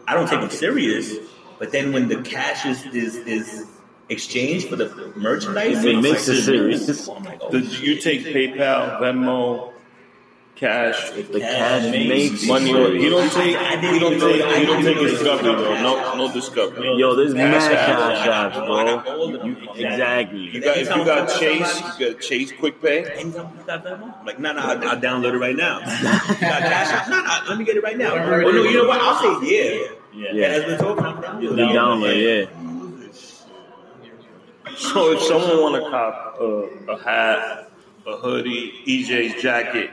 I 0.07 0.15
don't 0.15 0.27
take 0.27 0.41
them 0.41 0.49
serious, 0.49 1.13
but 1.59 1.71
then 1.71 1.93
when 1.93 2.07
the 2.07 2.21
cash 2.23 2.65
is 2.65 2.83
is, 2.87 3.15
is 3.15 3.67
exchanged 4.09 4.67
for 4.67 4.75
the 4.75 5.13
merchandise, 5.15 5.85
It 5.85 6.01
makes 6.01 6.27
like- 6.27 6.37
it 6.37 6.41
serious. 6.41 7.07
I'm 7.07 7.23
like, 7.23 7.39
oh, 7.41 7.51
Did 7.51 7.79
you 7.79 7.97
take 8.01 8.25
PayPal, 8.25 8.99
Venmo, 8.99 9.70
cash? 10.61 11.11
If 11.17 11.31
the 11.31 11.39
cash 11.39 11.83
makes 11.91 12.45
Money, 12.45 12.69
you 12.69 13.09
don't 13.09 13.31
take, 13.31 13.57
I 13.57 13.75
didn't 13.81 13.95
you 13.95 13.99
don't 13.99 14.19
take, 14.19 14.41
that. 14.41 14.59
You 14.61 14.67
don't 14.67 14.83
take 14.83 14.95
even 14.95 15.03
know 15.03 15.09
discovery, 15.09 15.55
that. 15.55 15.57
bro. 15.57 15.81
No, 15.81 16.15
no 16.15 16.33
discovery. 16.33 16.97
Yo, 16.97 17.15
there's 17.15 17.33
mad 17.33 17.53
Cash 17.53 17.71
App. 17.73 17.87
cash 17.87 18.53
apps, 18.55 18.65
bro. 18.65 18.85
got 18.85 19.07
all. 19.07 19.75
Exactly. 19.75 20.39
You 20.39 20.61
got, 20.61 20.77
if 20.77 20.87
you 20.95 21.05
got 21.05 21.39
Chase, 21.39 21.81
you 21.99 22.13
got 22.13 22.21
Chase 22.21 22.51
Quick 22.51 22.81
Pay. 22.81 23.19
And 23.19 23.33
you 23.33 23.41
got 23.65 23.83
Venmo? 23.83 24.19
I'm 24.19 24.25
like, 24.25 24.39
no, 24.39 24.53
no, 24.53 24.61
I'll, 24.61 24.89
I'll 24.89 25.01
download 25.01 25.33
it 25.33 25.39
right 25.39 25.55
now. 25.55 25.79
You 25.81 26.47
got 26.47 26.61
Cash 26.61 26.91
App? 26.93 27.09
No, 27.09 27.21
no, 27.21 27.49
let 27.49 27.57
me 27.57 27.65
get 27.65 27.75
it 27.75 27.83
right 27.83 27.97
now. 27.97 28.13
Oh, 28.13 28.39
no, 28.41 28.63
you 28.63 28.77
know 28.77 28.87
what? 28.87 29.01
I'll 29.01 29.41
say 29.41 29.49
yeah. 29.49 29.87
Yeah. 30.13 30.45
And 30.45 30.53
as 30.53 30.65
we're 30.65 30.77
talking, 30.77 31.05
I'm 31.05 31.21
down. 31.21 31.41
The 31.41 31.63
download, 31.63 32.17
yeah. 32.21 32.49
So 34.75 35.11
if 35.11 35.21
someone 35.21 35.61
want 35.61 35.83
to 35.83 35.89
cop 35.89 36.37
a, 36.39 36.91
a 36.91 37.03
hat, 37.03 37.71
a 38.05 38.17
hoodie, 38.17 38.73
EJ's 38.87 39.41
jacket, 39.41 39.89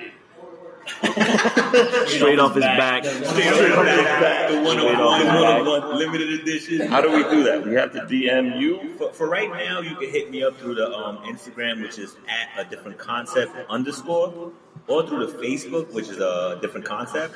Straight 2.09 2.39
off 2.39 2.55
his 2.55 2.65
back. 2.65 3.05
Straight 3.05 3.27
off 3.73 3.87
his 3.87 4.05
back, 4.05 4.51
the 4.51 4.61
one 4.63 4.79
Straight 4.79 4.95
of 4.95 5.01
off 5.01 5.07
one, 5.07 5.21
his 5.21 5.29
one 5.29 5.43
back. 5.43 5.61
of 5.61 5.67
one, 5.67 5.99
limited 5.99 6.41
edition. 6.41 6.87
how 6.89 7.01
do 7.01 7.11
we 7.13 7.23
do 7.25 7.43
that? 7.45 7.65
We 7.65 7.75
have 7.75 7.93
to 7.93 8.01
DM 8.01 8.59
you. 8.61 8.95
For, 8.97 9.13
for 9.13 9.29
right 9.29 9.51
now, 9.51 9.81
you 9.81 9.95
can 9.97 10.11
hit 10.11 10.31
me 10.31 10.43
up 10.43 10.57
through 10.59 10.77
the 10.77 10.91
um, 10.91 11.19
Instagram, 11.19 11.83
which 11.83 11.99
is 11.99 12.17
at 12.29 12.67
a 12.67 12.69
different 12.69 12.99
concept 12.99 13.53
underscore, 13.69 14.53
or 14.87 15.07
through 15.07 15.27
the 15.27 15.33
Facebook, 15.39 15.93
which 15.93 16.09
is 16.09 16.19
a 16.19 16.59
different 16.63 16.87
concept. 16.87 17.35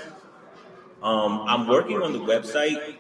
Um, 1.03 1.43
I'm 1.47 1.67
working 1.67 2.01
on 2.03 2.13
the 2.13 2.21
website. 2.21 2.97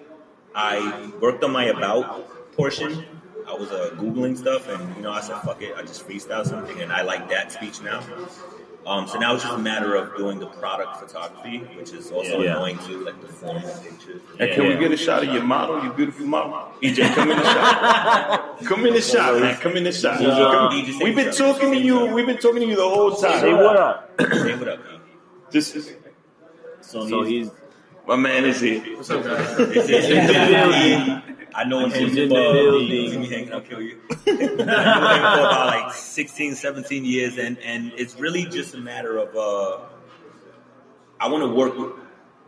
I 0.54 1.10
worked 1.20 1.42
on 1.44 1.52
my 1.52 1.64
about 1.66 2.52
portion. 2.56 3.04
I 3.48 3.54
was 3.54 3.70
uh, 3.70 3.90
googling 3.96 4.36
stuff, 4.36 4.68
and 4.68 4.96
you 4.96 5.02
know, 5.02 5.10
I 5.10 5.20
said, 5.20 5.40
"Fuck 5.42 5.62
it," 5.62 5.74
I 5.76 5.82
just 5.82 6.06
freestyle 6.06 6.46
something, 6.46 6.80
and 6.80 6.92
I 6.92 7.02
like 7.02 7.28
that 7.30 7.50
speech 7.50 7.80
now. 7.82 8.00
Um, 8.84 9.06
so 9.06 9.18
now 9.18 9.34
it's 9.34 9.44
just 9.44 9.54
a 9.54 9.58
matter 9.58 9.94
of 9.94 10.16
doing 10.16 10.40
the 10.40 10.46
product 10.46 10.96
photography, 10.96 11.58
which 11.76 11.92
is 11.92 12.10
also 12.10 12.40
Yeah. 12.42 12.56
annoying 12.56 12.78
too, 12.78 13.04
like 13.04 13.20
the 13.20 13.28
formal 13.28 13.60
pictures. 13.82 14.20
And 14.40 14.50
can 14.50 14.66
we 14.68 14.76
get 14.76 14.90
a 14.90 14.96
shot 14.96 15.22
of 15.22 15.32
your 15.32 15.44
model, 15.44 15.82
your 15.84 15.92
beautiful 15.92 16.26
model? 16.26 16.72
EJ, 16.82 17.14
come 17.14 17.30
in 17.30 17.36
the 17.38 17.44
shot. 17.44 18.58
Come 18.64 18.86
in 18.86 18.94
the 18.94 19.00
shot, 19.00 19.40
man. 19.40 19.56
Come 19.56 19.76
in 19.76 19.84
the 19.84 19.92
shot. 19.92 20.18
He's, 20.18 20.28
uh, 20.28 20.68
we've 21.02 21.14
been 21.14 21.32
talking 21.32 21.72
to 21.72 21.78
you. 21.78 22.06
We've 22.06 22.26
been 22.26 22.38
talking 22.38 22.60
to 22.60 22.66
you 22.66 22.76
the 22.76 22.82
whole 22.88 23.14
time. 23.14 23.40
Say 23.40 23.52
what 23.52 23.76
up. 23.76 24.10
Say 24.20 24.54
what 24.56 24.68
up, 24.68 24.78
man. 24.84 25.00
This 25.50 25.76
is 25.76 25.92
So 26.80 27.22
he's 27.22 27.50
my 28.06 28.16
man 28.16 28.44
is 28.44 28.60
here. 28.60 28.82
It's 28.84 29.10
in 29.10 30.26
the 30.26 30.32
building. 30.32 31.22
I 31.54 31.64
know 31.64 31.88
since 31.88 32.16
in 32.16 32.28
the 32.28 32.34
building. 32.34 33.20
Me 33.20 33.26
hanging, 33.28 33.52
I'll 33.52 33.60
kill 33.60 33.80
you. 33.82 33.98
I 34.10 34.32
know 34.32 34.38
him 34.38 34.56
for 34.56 35.40
about 35.40 35.66
like 35.66 35.92
16, 35.94 36.54
17 36.54 37.04
years, 37.04 37.38
and, 37.38 37.58
and 37.58 37.92
it's 37.96 38.18
really 38.18 38.44
just 38.44 38.74
a 38.74 38.78
matter 38.78 39.16
of 39.18 39.36
uh, 39.36 39.78
I 41.20 41.28
want 41.28 41.42
to 41.44 41.48
work 41.54 41.76
with, 41.78 41.92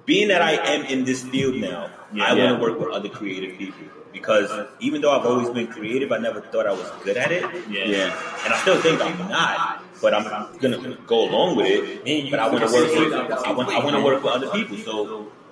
being 0.06 0.28
that 0.28 0.42
I 0.42 0.52
am 0.52 0.84
in 0.86 1.04
this 1.04 1.22
field 1.22 1.56
now, 1.56 1.90
Yeah. 2.12 2.24
I 2.24 2.34
Yeah. 2.34 2.44
want 2.52 2.60
to 2.62 2.62
work 2.70 2.78
with 2.80 2.88
other 2.90 3.08
creative 3.08 3.56
people. 3.58 3.86
Because 4.12 4.48
even 4.78 5.00
though 5.00 5.10
I've 5.10 5.26
always 5.26 5.50
been 5.50 5.66
creative, 5.66 6.12
I 6.12 6.18
never 6.18 6.40
thought 6.40 6.66
I 6.68 6.72
was 6.72 6.88
good 7.02 7.16
at 7.16 7.32
it. 7.32 7.42
yeah. 7.68 8.14
And 8.44 8.54
I 8.54 8.58
still 8.60 8.80
think 8.80 9.00
I'm 9.02 9.18
not, 9.28 9.82
but 10.00 10.14
I'm 10.14 10.56
gonna 10.58 10.96
go 11.06 11.28
along 11.28 11.56
with 11.56 11.66
it. 11.66 12.30
But 12.30 12.38
I 12.38 12.48
want 12.48 12.60
to 12.64 12.72
work 12.72 12.90
with 12.94 13.12
I 13.12 13.52
want 13.52 13.68
I 13.70 13.78
want 13.84 13.96
to 13.96 14.02
work 14.02 14.22
with 14.22 14.32
other 14.32 14.48
people. 14.50 14.76
So 14.78 15.22
it's 15.22 15.43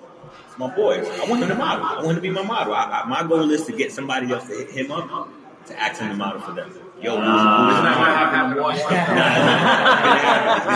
my 0.57 0.73
boy. 0.75 1.01
I 1.03 1.29
want 1.29 1.41
him 1.43 1.49
to 1.49 1.55
model. 1.55 1.85
I 1.85 1.95
want 1.95 2.07
him 2.09 2.15
to 2.15 2.21
be 2.21 2.29
my 2.29 2.43
model. 2.43 2.73
I, 2.73 3.01
I, 3.03 3.07
my 3.07 3.23
goal 3.27 3.49
is 3.51 3.65
to 3.65 3.71
get 3.71 3.91
somebody 3.91 4.31
else 4.31 4.47
to 4.47 4.53
hit 4.55 4.69
him 4.71 4.91
up 4.91 5.29
to 5.67 5.79
ask 5.81 6.01
him 6.01 6.09
to 6.09 6.15
model 6.15 6.41
for 6.41 6.51
them. 6.53 6.71
Yo, 7.01 7.15
who's, 7.17 7.25
Ah. 7.25 8.71
It's 8.73 8.81
who's 8.83 8.91
not 8.91 9.13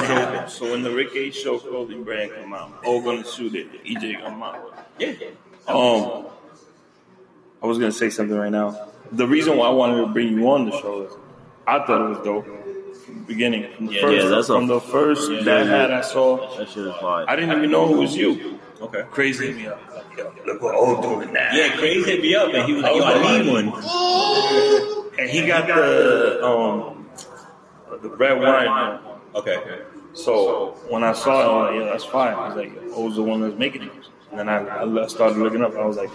gonna 0.10 0.44
in 0.44 0.50
So 0.50 0.72
when 0.72 0.84
the 0.84 0.92
Rick 0.92 1.16
H 1.16 1.36
Show 1.36 1.60
clothing 1.60 2.04
brand 2.04 2.32
come 2.36 2.54
out, 2.54 2.72
all 2.86 3.02
gonna 3.02 3.24
shoot 3.26 3.56
it. 3.56 3.84
EJ 3.86 4.22
come 4.22 4.42
out. 4.44 4.74
Yeah. 5.00 5.14
Um, 5.68 6.26
I 7.62 7.66
was 7.66 7.78
gonna 7.78 7.92
say 7.92 8.10
something 8.10 8.38
right 8.38 8.52
now. 8.52 8.90
The 9.12 9.28
reason 9.28 9.58
why 9.58 9.68
I 9.68 9.72
wanted 9.72 10.02
to 10.02 10.08
bring 10.08 10.34
you 10.38 10.50
on 10.50 10.66
the 10.66 10.72
show 10.80 11.04
is 11.04 11.14
I 11.66 11.80
thought 11.86 12.02
it 12.06 12.10
was 12.10 12.20
dope 12.26 12.46
from 13.06 13.20
the 13.20 13.26
beginning. 13.26 13.72
From 13.76 13.86
the 13.88 13.94
Yeah, 13.94 14.02
first, 14.02 14.24
yeah, 14.24 14.30
that's 14.30 14.50
a- 14.50 14.54
from 14.54 14.68
the 14.68 14.82
first 14.82 15.32
yeah, 15.32 15.44
that 15.44 15.66
yeah. 15.66 15.72
hat 15.72 15.94
I 15.94 16.02
saw. 16.02 16.58
That 16.58 16.70
shit 16.70 16.88
is 16.88 16.96
fire. 16.96 17.26
I 17.28 17.36
didn't 17.36 17.58
even 17.58 17.72
know 17.72 17.94
it 17.94 17.98
was 17.98 18.16
you. 18.18 18.57
Okay. 18.82 19.06
Crazy 19.12 19.48
hit 19.48 19.56
me 19.56 19.68
up. 19.68 19.82
Like, 19.94 20.18
yo, 20.18 20.34
look 20.46 20.62
what 20.62 20.76
old 20.76 21.02
doing 21.02 21.34
now. 21.34 21.50
Yeah, 21.54 21.76
Crazy 21.78 22.12
hit 22.12 22.22
me 22.22 22.36
up 22.36 22.54
and 22.54 22.66
he 22.66 22.74
was 22.74 22.84
like, 22.84 22.96
yo, 22.96 23.04
I 23.04 23.42
need 23.42 23.52
one. 23.52 25.20
And 25.20 25.30
he 25.30 25.48
got 25.48 25.68
the 25.68 26.46
um 26.46 27.10
the 28.02 28.10
red 28.10 28.40
wine. 28.40 29.00
Okay. 29.36 29.82
So 30.14 30.72
when 30.90 31.04
I 31.04 31.14
saw 31.14 31.42
it, 31.42 31.44
I 31.44 31.48
was 31.48 31.72
like, 31.72 31.80
yeah, 31.80 31.92
that's 31.92 32.04
fine. 32.06 32.48
He's 32.48 32.58
like, 32.58 32.98
O's 32.98 33.16
the 33.16 33.24
one 33.24 33.42
that's 33.42 33.58
making 33.58 33.84
it. 33.84 33.92
And 34.32 34.40
then 34.40 34.50
I, 34.50 34.84
I 34.84 35.08
started 35.08 35.38
looking 35.38 35.62
up. 35.62 35.76
I 35.76 35.86
was 35.86 35.98
like, 35.98 36.10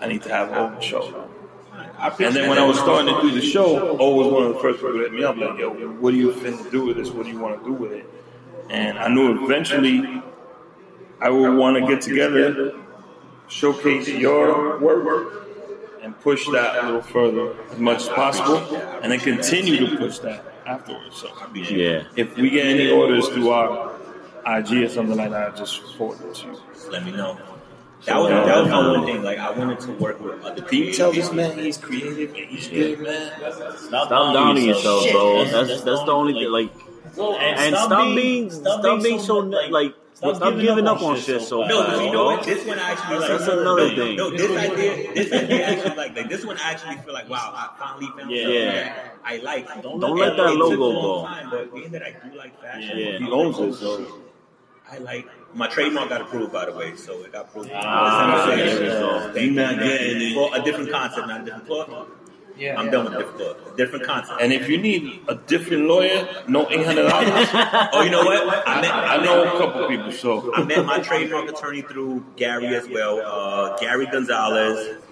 I 0.00 0.08
need 0.08 0.22
to 0.22 0.28
have 0.30 0.52
O 0.52 0.66
on 0.66 0.74
the 0.74 0.80
show. 0.80 1.28
I 1.98 2.08
And 2.08 2.34
then 2.34 2.48
when 2.48 2.58
I 2.58 2.64
was 2.64 2.78
starting 2.78 3.14
to 3.14 3.20
do 3.22 3.30
the 3.30 3.40
show, 3.40 3.96
O 3.98 4.14
was 4.16 4.32
one 4.32 4.44
of 4.44 4.54
the 4.54 4.60
first 4.60 4.78
people 4.80 4.92
to 4.92 4.98
hit 5.00 5.12
me 5.12 5.24
up, 5.24 5.36
like, 5.36 5.58
yo, 5.58 5.70
what 5.70 6.10
do 6.10 6.16
you 6.16 6.32
finna 6.32 6.70
do 6.70 6.86
with 6.86 6.96
this? 6.96 7.10
What 7.10 7.24
do 7.24 7.32
you 7.32 7.38
want 7.38 7.58
to 7.58 7.64
do 7.64 7.72
with 7.72 7.92
it? 7.92 8.06
And 8.70 8.98
I 8.98 9.08
knew 9.08 9.44
eventually 9.44 10.22
I 11.20 11.30
would 11.30 11.54
want 11.56 11.76
to 11.78 11.86
get 11.86 12.02
together, 12.02 12.74
showcase 13.48 14.08
your 14.08 14.78
work, 14.78 15.46
and 16.02 16.18
push 16.20 16.46
that 16.50 16.82
a 16.82 16.86
little 16.86 17.02
further 17.02 17.54
as 17.70 17.78
much 17.78 18.02
as 18.02 18.08
possible, 18.08 18.58
and 19.02 19.10
then 19.12 19.18
continue 19.20 19.86
to 19.88 19.96
push 19.96 20.18
that 20.20 20.44
afterwards. 20.66 21.16
So 21.16 21.28
Yeah. 21.54 22.04
if 22.16 22.36
we 22.36 22.50
get 22.50 22.66
any 22.66 22.90
orders 22.90 23.28
through 23.28 23.50
our 23.50 23.92
IG 24.44 24.82
or 24.84 24.88
something 24.88 25.16
like 25.16 25.30
that, 25.30 25.56
just 25.56 25.96
forward 25.96 26.18
it 26.20 26.34
to 26.36 26.46
you. 26.48 26.60
Let 26.90 27.04
me 27.04 27.12
know. 27.12 27.38
That 28.04 28.18
was, 28.18 28.28
that 28.30 28.56
was 28.60 28.68
my 28.68 28.88
one 28.92 29.04
thing. 29.06 29.22
Like, 29.22 29.38
I 29.38 29.50
wanted 29.50 29.80
to 29.80 29.92
work 29.92 30.20
with 30.20 30.44
other 30.44 30.62
Can 30.62 30.78
you 30.78 30.84
people. 30.84 30.96
tell 30.96 31.12
this 31.12 31.32
man 31.32 31.58
he's 31.58 31.78
creative 31.78 32.34
and 32.34 32.46
he's 32.46 32.68
good, 32.68 33.00
man? 33.00 33.32
Stop 33.78 34.10
downing 34.10 34.64
yourself, 34.66 35.10
bro. 35.10 35.44
That's 35.44 35.80
that's 35.82 36.04
the 36.04 36.12
only 36.12 36.34
thing. 36.34 36.50
Like, 36.52 36.70
and 37.18 37.74
stop 37.74 38.14
being 38.14 38.50
stop 38.50 39.02
being 39.02 39.18
so 39.18 39.38
like 39.38 39.94
stop 40.16 40.54
giving 40.58 40.86
up 40.86 41.02
on 41.02 41.18
shit 41.18 41.42
so 41.42 41.64
No, 41.66 41.82
fast, 41.84 41.96
but 41.96 42.04
you 42.04 42.12
know 42.12 42.24
what? 42.24 42.42
This 42.44 42.64
one 42.66 42.78
actually 42.78 43.18
like 43.18 43.28
That's 43.28 43.48
another 43.48 43.88
no, 43.88 43.94
thing. 43.96 44.16
No, 44.16 44.30
this 44.30 44.50
idea, 44.56 45.14
this 45.14 45.32
idea 45.32 45.66
actually 45.66 45.96
like, 45.96 46.16
like 46.16 46.28
this 46.28 46.44
one 46.44 46.56
I 46.58 46.70
actually 46.72 46.96
feel 46.96 47.12
like 47.14 47.28
wow, 47.28 47.52
I 47.54 47.76
finally 47.78 48.06
found 48.16 48.30
Yeah. 48.30 48.42
something 48.42 48.62
Yeah. 48.62 48.72
that 48.72 49.14
I 49.24 49.36
like. 49.38 49.82
Don't 49.82 50.00
let 50.16 50.36
that 50.36 50.46
it 50.50 50.54
logo 50.56 50.70
took 50.70 50.80
a 50.80 50.84
long 50.84 51.22
go. 51.22 51.26
Time, 51.28 51.50
but 51.50 51.74
being 51.74 51.90
that 51.92 52.02
I 52.02 52.10
do 52.28 52.36
like 52.36 52.60
fashion, 52.60 52.98
Yeah. 52.98 53.18
He 53.18 53.30
owns 53.30 53.58
it, 53.58 53.74
so 53.74 54.06
I 54.90 54.98
like 54.98 55.26
my 55.54 55.66
trademark 55.68 56.08
got 56.08 56.20
approved 56.22 56.52
by 56.52 56.66
the 56.66 56.72
way, 56.72 56.94
so 56.96 57.22
it 57.24 57.32
got 57.32 57.46
approved. 57.46 57.70
Ah, 57.74 58.44
Thank 58.46 58.60
there 58.60 58.78
we 58.80 58.86
you. 58.86 58.90
Thank 59.34 59.36
you. 59.36 59.52
You're 59.52 59.62
not 59.66 59.78
getting. 59.82 60.34
For 60.34 60.56
a 60.56 60.62
different 60.62 60.90
concept, 60.92 61.26
not 61.28 61.40
a 61.40 61.44
different 61.44 61.66
cloth. 61.66 62.08
Yeah, 62.58 62.78
I'm 62.80 62.90
done 62.90 63.04
with 63.04 63.14
different 63.18 63.36
cloth. 63.38 63.76
Different 63.76 64.04
concept. 64.06 64.40
And 64.40 64.52
if 64.52 64.68
you 64.68 64.78
need 64.78 65.20
a 65.28 65.34
different 65.34 65.84
lawyer, 65.84 66.26
no 66.48 66.66
eight 66.70 66.86
hundred 66.86 67.08
dollars. 67.08 67.48
Oh, 67.92 68.02
you 68.02 68.10
know 68.10 68.24
what? 68.24 68.66
I 68.66 68.80
met, 68.80 68.92
I 68.94 69.16
know 69.22 69.44
a 69.44 69.58
couple 69.58 69.86
people, 69.88 70.10
so 70.12 70.54
I 70.54 70.64
met 70.64 70.84
my 70.84 70.98
trademark 71.00 71.48
attorney 71.50 71.82
through 71.82 72.24
Gary 72.36 72.74
as 72.74 72.88
well, 72.88 73.20
uh, 73.24 73.76
Gary 73.78 74.06
Gonzalez. 74.06 75.02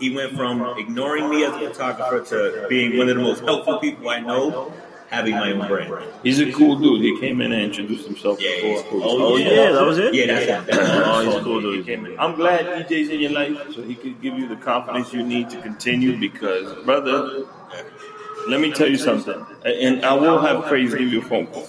He 0.00 0.14
went 0.14 0.36
from 0.36 0.76
ignoring 0.78 1.30
me 1.30 1.44
as 1.44 1.54
a 1.54 1.68
photographer 1.70 2.24
to 2.30 2.66
being 2.68 2.96
one 2.98 3.08
of 3.08 3.16
the 3.16 3.22
most 3.22 3.42
helpful 3.44 3.78
people 3.78 4.08
I 4.08 4.20
know, 4.20 4.72
having 5.10 5.34
my 5.34 5.52
own 5.52 5.66
brand. 5.68 5.94
he's 6.22 6.40
a 6.40 6.50
cool 6.52 6.76
dude. 6.78 7.00
He 7.02 7.18
came 7.20 7.40
in 7.40 7.52
and 7.52 7.62
introduced 7.62 8.06
himself 8.06 8.40
Yeah, 8.40 8.50
before. 8.56 8.70
he's 8.82 8.82
cool. 8.90 9.02
Oh 9.04 9.36
yeah, 9.36 9.72
that 9.72 9.84
was 9.86 9.98
it. 9.98 10.14
Yeah, 10.14 10.26
that's 10.26 10.68
it. 10.68 10.78
Oh, 10.78 11.20
he's 11.30 11.42
cool, 11.44 11.60
He 11.60 11.76
dude. 11.76 11.86
came 11.86 12.06
in. 12.06 12.18
I'm 12.18 12.34
glad 12.34 12.66
EJ's 12.86 13.10
in 13.10 13.20
your 13.20 13.32
life, 13.32 13.56
so 13.74 13.82
he 13.82 13.94
could 13.94 14.20
give 14.20 14.36
you 14.38 14.48
the 14.48 14.56
confidence 14.56 15.12
you 15.12 15.22
need 15.22 15.50
to 15.50 15.60
continue. 15.60 16.18
Because, 16.18 16.72
brother, 16.84 17.44
let 18.48 18.60
me 18.60 18.72
tell 18.72 18.88
you 18.88 18.96
something, 18.98 19.44
and 19.64 20.04
I 20.04 20.14
will 20.14 20.38
have 20.40 20.64
Crazy 20.64 20.98
give 20.98 21.12
you 21.12 21.20
a 21.20 21.24
phone 21.24 21.46
call. 21.46 21.66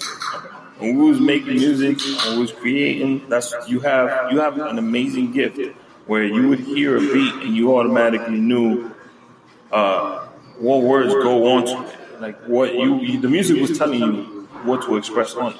When 0.77 0.97
we 0.97 1.09
was 1.09 1.21
making 1.21 1.55
music, 1.55 1.99
when 2.25 2.35
we 2.35 2.41
was 2.41 2.51
creating, 2.51 3.27
that's 3.29 3.53
you 3.67 3.79
have 3.81 4.31
you 4.31 4.39
have 4.39 4.57
an 4.59 4.77
amazing 4.77 5.31
gift 5.31 5.59
where 6.05 6.23
you 6.23 6.49
would 6.49 6.59
hear 6.59 6.97
a 6.97 6.99
beat 6.99 7.33
and 7.43 7.55
you 7.55 7.75
automatically 7.77 8.39
knew 8.39 8.91
uh, 9.71 10.25
what 10.59 10.81
words 10.83 11.13
go 11.13 11.47
on 11.55 11.65
to 11.65 11.81
it. 11.87 11.95
Like 12.19 12.39
what 12.45 12.73
you, 12.73 13.19
the 13.19 13.29
music 13.29 13.59
was 13.61 13.77
telling 13.77 14.01
you 14.01 14.47
what 14.63 14.83
to 14.83 14.97
express 14.97 15.35
on 15.35 15.53
it. 15.53 15.59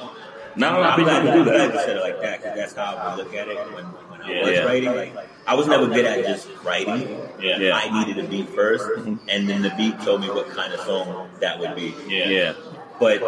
Not 0.55 0.79
a 0.79 0.83
I'm 0.83 1.03
glad, 1.03 1.27
I'm 1.27 1.37
do 1.37 1.43
glad 1.43 1.73
you 1.73 1.79
said 1.79 1.97
it 1.97 2.01
like 2.01 2.21
that 2.21 2.41
because 2.41 2.57
that's 2.57 2.73
how 2.73 2.95
I 2.95 3.15
would 3.15 3.25
look 3.25 3.35
at 3.35 3.47
it 3.49 3.57
when, 3.73 3.83
when 3.85 4.21
I 4.21 4.29
Yeah, 4.29 4.41
was 4.41 4.51
yeah. 4.51 4.63
writing. 4.63 5.15
Like, 5.15 5.29
I 5.45 5.53
was 5.53 5.67
never 5.67 5.87
good 5.87 6.05
at 6.05 6.25
just 6.25 6.47
writing. 6.63 7.19
Yeah. 7.39 7.57
Yeah. 7.57 7.75
I 7.75 8.05
needed 8.05 8.23
a 8.23 8.27
beat 8.27 8.47
1st 8.47 8.79
mm-hmm. 8.79 9.29
and 9.29 9.49
then 9.49 9.61
the 9.61 9.71
beat 9.71 9.99
told 10.01 10.21
me 10.21 10.29
what 10.29 10.49
kind 10.49 10.73
of 10.73 10.79
song 10.81 11.29
that 11.41 11.59
would 11.59 11.75
be. 11.75 11.93
Yeah. 12.07 12.29
Yeah. 12.29 12.53
But 12.99 13.21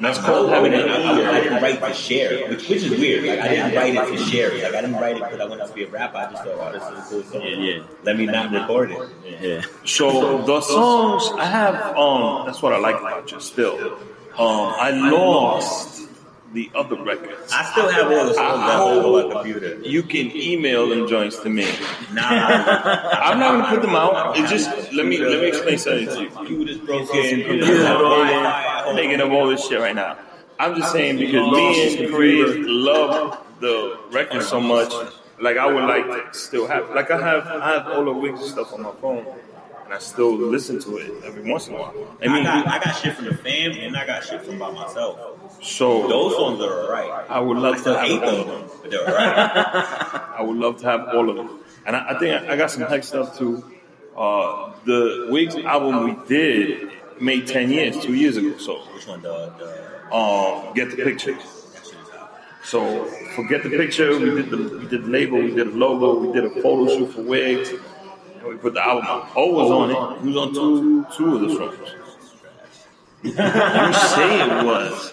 That's 0.00 0.18
called 0.18 0.50
having 0.50 0.74
I, 0.74 0.76
an 0.76 0.88
I, 0.90 1.30
I 1.30 1.40
didn't 1.40 1.62
write 1.62 1.80
to 1.80 1.92
share, 1.92 2.48
which, 2.48 2.68
which 2.68 2.84
is 2.84 2.90
weird. 2.90 3.24
Like 3.24 3.40
I 3.40 3.48
didn't 3.48 3.74
write 3.74 3.94
it 3.94 4.16
to 4.16 4.24
share. 4.24 4.52
Like 4.54 4.74
I 4.74 4.80
didn't 4.80 4.96
write 4.96 5.16
it 5.16 5.22
because 5.24 5.40
I 5.40 5.44
wanted 5.44 5.66
to 5.66 5.72
be 5.72 5.84
a 5.84 5.88
rapper. 5.88 6.18
I 6.18 6.30
just 6.30 6.44
thought, 6.44 6.58
oh, 6.58 6.72
this 6.72 6.82
is 6.82 6.88
a 6.88 7.10
cool 7.10 7.22
song. 7.24 7.42
Yeah, 7.42 7.56
yeah. 7.56 7.82
Let 8.04 8.16
me 8.16 8.26
not 8.26 8.52
record 8.52 8.92
it. 8.92 9.10
Yeah. 9.40 9.62
So 9.84 10.42
the 10.42 10.60
songs 10.60 11.30
I 11.36 11.46
have, 11.46 11.96
um, 11.96 12.46
that's 12.46 12.62
what 12.62 12.72
I 12.72 12.78
like 12.78 13.00
about 13.00 13.30
you. 13.32 13.40
Still, 13.40 13.98
um, 14.38 14.72
I 14.78 14.90
lost 14.90 16.07
the 16.52 16.70
other 16.74 17.02
records. 17.02 17.52
I 17.52 17.64
still 17.72 17.88
have 17.88 18.06
all 18.06 18.26
the 18.26 18.34
songs 18.34 18.60
that 18.60 18.80
on 18.80 19.28
my 19.28 19.34
computer. 19.34 19.80
You 19.82 20.02
can 20.02 20.34
email 20.34 20.88
them 20.88 21.06
joints 21.08 21.38
to 21.40 21.48
me. 21.50 21.66
Nah, 22.12 22.22
I'm 22.26 23.38
not 23.38 23.52
gonna 23.52 23.68
put 23.68 23.82
them 23.82 23.94
out. 23.94 24.36
It's 24.38 24.50
just 24.50 24.92
let 24.92 25.06
me 25.06 25.18
let 25.18 25.40
me 25.40 25.48
explain 25.48 25.78
something 25.78 26.06
to 26.06 26.22
you. 26.22 26.30
computer's 26.30 26.78
broken. 26.78 27.06
Computers 27.06 27.86
broken. 27.86 28.96
Making 28.96 29.20
up 29.20 29.30
all 29.30 29.48
this 29.48 29.66
shit 29.66 29.80
right 29.80 29.94
now. 29.94 30.18
I'm 30.58 30.74
just 30.74 30.92
saying 30.92 31.18
because 31.18 31.52
me 31.52 32.04
and 32.04 32.14
Craig 32.14 32.56
love 32.66 33.38
the 33.60 33.98
record 34.10 34.42
so 34.42 34.60
much. 34.60 34.92
Like 35.40 35.56
I 35.56 35.66
would 35.66 35.84
like 35.84 36.06
to 36.06 36.38
still 36.38 36.66
have. 36.66 36.90
Like 36.90 37.10
I 37.10 37.20
have 37.20 37.46
I 37.46 37.74
have 37.74 37.86
all 37.88 38.04
the 38.04 38.12
Wiggs 38.12 38.44
stuff 38.50 38.72
on 38.72 38.82
my 38.82 38.92
phone, 39.00 39.24
and 39.84 39.94
I 39.94 39.98
still 39.98 40.36
listen 40.36 40.80
to 40.80 40.96
it 40.96 41.12
every 41.24 41.48
once 41.48 41.68
in 41.68 41.74
a 41.74 41.78
while. 41.78 41.94
I 42.20 42.24
I 42.24 42.28
mean, 42.28 42.42
got, 42.42 42.66
I 42.66 42.78
got 42.82 42.92
shit 42.96 43.14
from 43.14 43.26
the 43.26 43.36
fam 43.36 43.72
and 43.72 43.96
I 43.96 44.04
got 44.04 44.24
shit 44.24 44.42
from 44.42 44.58
by 44.58 44.72
myself. 44.72 45.37
So 45.62 46.06
Those 46.08 46.38
ones 46.40 46.60
are 46.60 46.90
right. 46.90 47.26
I 47.28 47.40
would 47.40 47.56
I 47.58 47.60
love 47.60 47.74
to 47.74 47.80
still 47.80 47.98
hate 47.98 48.20
have 48.20 48.22
all 48.22 48.40
of 48.40 48.46
them. 48.46 48.70
but 48.82 48.90
they're 48.90 49.00
alright. 49.08 49.38
I 50.38 50.42
would 50.42 50.56
love 50.56 50.78
to 50.80 50.86
have 50.86 51.08
all 51.08 51.28
of 51.30 51.36
them. 51.36 51.60
And 51.86 51.96
I, 51.96 52.10
I 52.10 52.18
think 52.18 52.42
I, 52.48 52.52
I 52.52 52.56
got 52.56 52.70
some 52.70 52.82
heck 52.82 53.04
stuff 53.04 53.36
too. 53.38 53.64
Uh, 54.16 54.72
the 54.84 55.28
Wigs 55.30 55.54
album 55.56 56.04
we 56.04 56.26
did 56.28 56.90
made 57.20 57.46
10 57.46 57.70
years, 57.70 57.98
two 57.98 58.14
years 58.14 58.36
ago. 58.36 58.56
So, 58.58 58.78
Which 58.94 59.06
one? 59.06 59.22
The, 59.22 59.52
the 59.58 60.14
um, 60.16 60.72
get 60.74 60.90
the 60.90 60.96
picture. 61.04 61.32
that 61.34 61.42
shit 61.84 61.94
is 61.94 62.10
out. 62.16 62.32
So, 62.64 63.04
forget 63.36 63.62
the 63.62 63.70
picture. 63.70 64.18
We 64.18 64.30
did 64.42 64.50
the 64.50 64.78
we 64.78 64.86
did 64.86 65.04
the 65.04 65.08
label. 65.08 65.38
We 65.38 65.54
did 65.54 65.66
a 65.66 65.70
logo. 65.70 66.18
We 66.20 66.32
did 66.32 66.44
a 66.44 66.62
photo 66.62 66.86
shoot 66.96 67.12
for 67.12 67.22
Wigs. 67.22 67.70
And 67.70 68.48
we 68.48 68.56
put 68.56 68.74
the 68.74 68.84
album 68.84 69.04
out. 69.06 69.28
O 69.36 69.50
was 69.52 69.70
on 69.70 69.90
it. 69.90 70.22
He 70.22 70.28
was 70.28 70.36
on 70.36 70.54
two 70.54 71.06
two 71.16 71.34
of 71.36 71.40
the 71.42 71.54
songs. 71.54 71.94
you 73.24 73.32
say 73.32 74.40
it 74.42 74.64
was, 74.64 75.12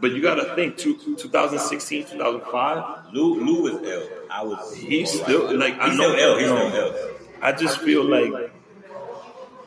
but 0.00 0.12
you 0.12 0.22
got 0.22 0.36
to 0.36 0.54
think. 0.54 0.76
Two, 0.76 0.96
2016, 0.96 2.06
2005. 2.06 3.12
Lou, 3.12 3.40
Lou 3.40 3.62
was 3.62 3.82
ill. 3.82 4.08
I 4.30 4.44
was. 4.44 4.74
He's 4.74 5.10
still 5.10 5.56
like 5.56 5.76
I 5.78 5.94
know 5.94 6.14
ill. 6.14 6.38
He's 6.38 6.48
still 6.48 6.74
ill. 6.74 7.10
I 7.40 7.52
just 7.52 7.78
feel 7.78 8.04
like 8.04 8.52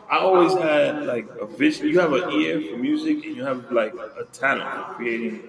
I 0.09 0.17
always 0.19 0.53
had 0.53 1.05
like 1.05 1.27
a 1.39 1.45
vision. 1.45 1.87
You 1.87 1.99
have 1.99 2.13
an 2.13 2.31
ear 2.31 2.61
for 2.71 2.77
music, 2.77 3.25
and 3.25 3.35
you 3.35 3.43
have 3.43 3.71
like 3.71 3.93
a 3.93 4.25
talent 4.31 4.87
for 4.87 4.93
creating 4.95 5.43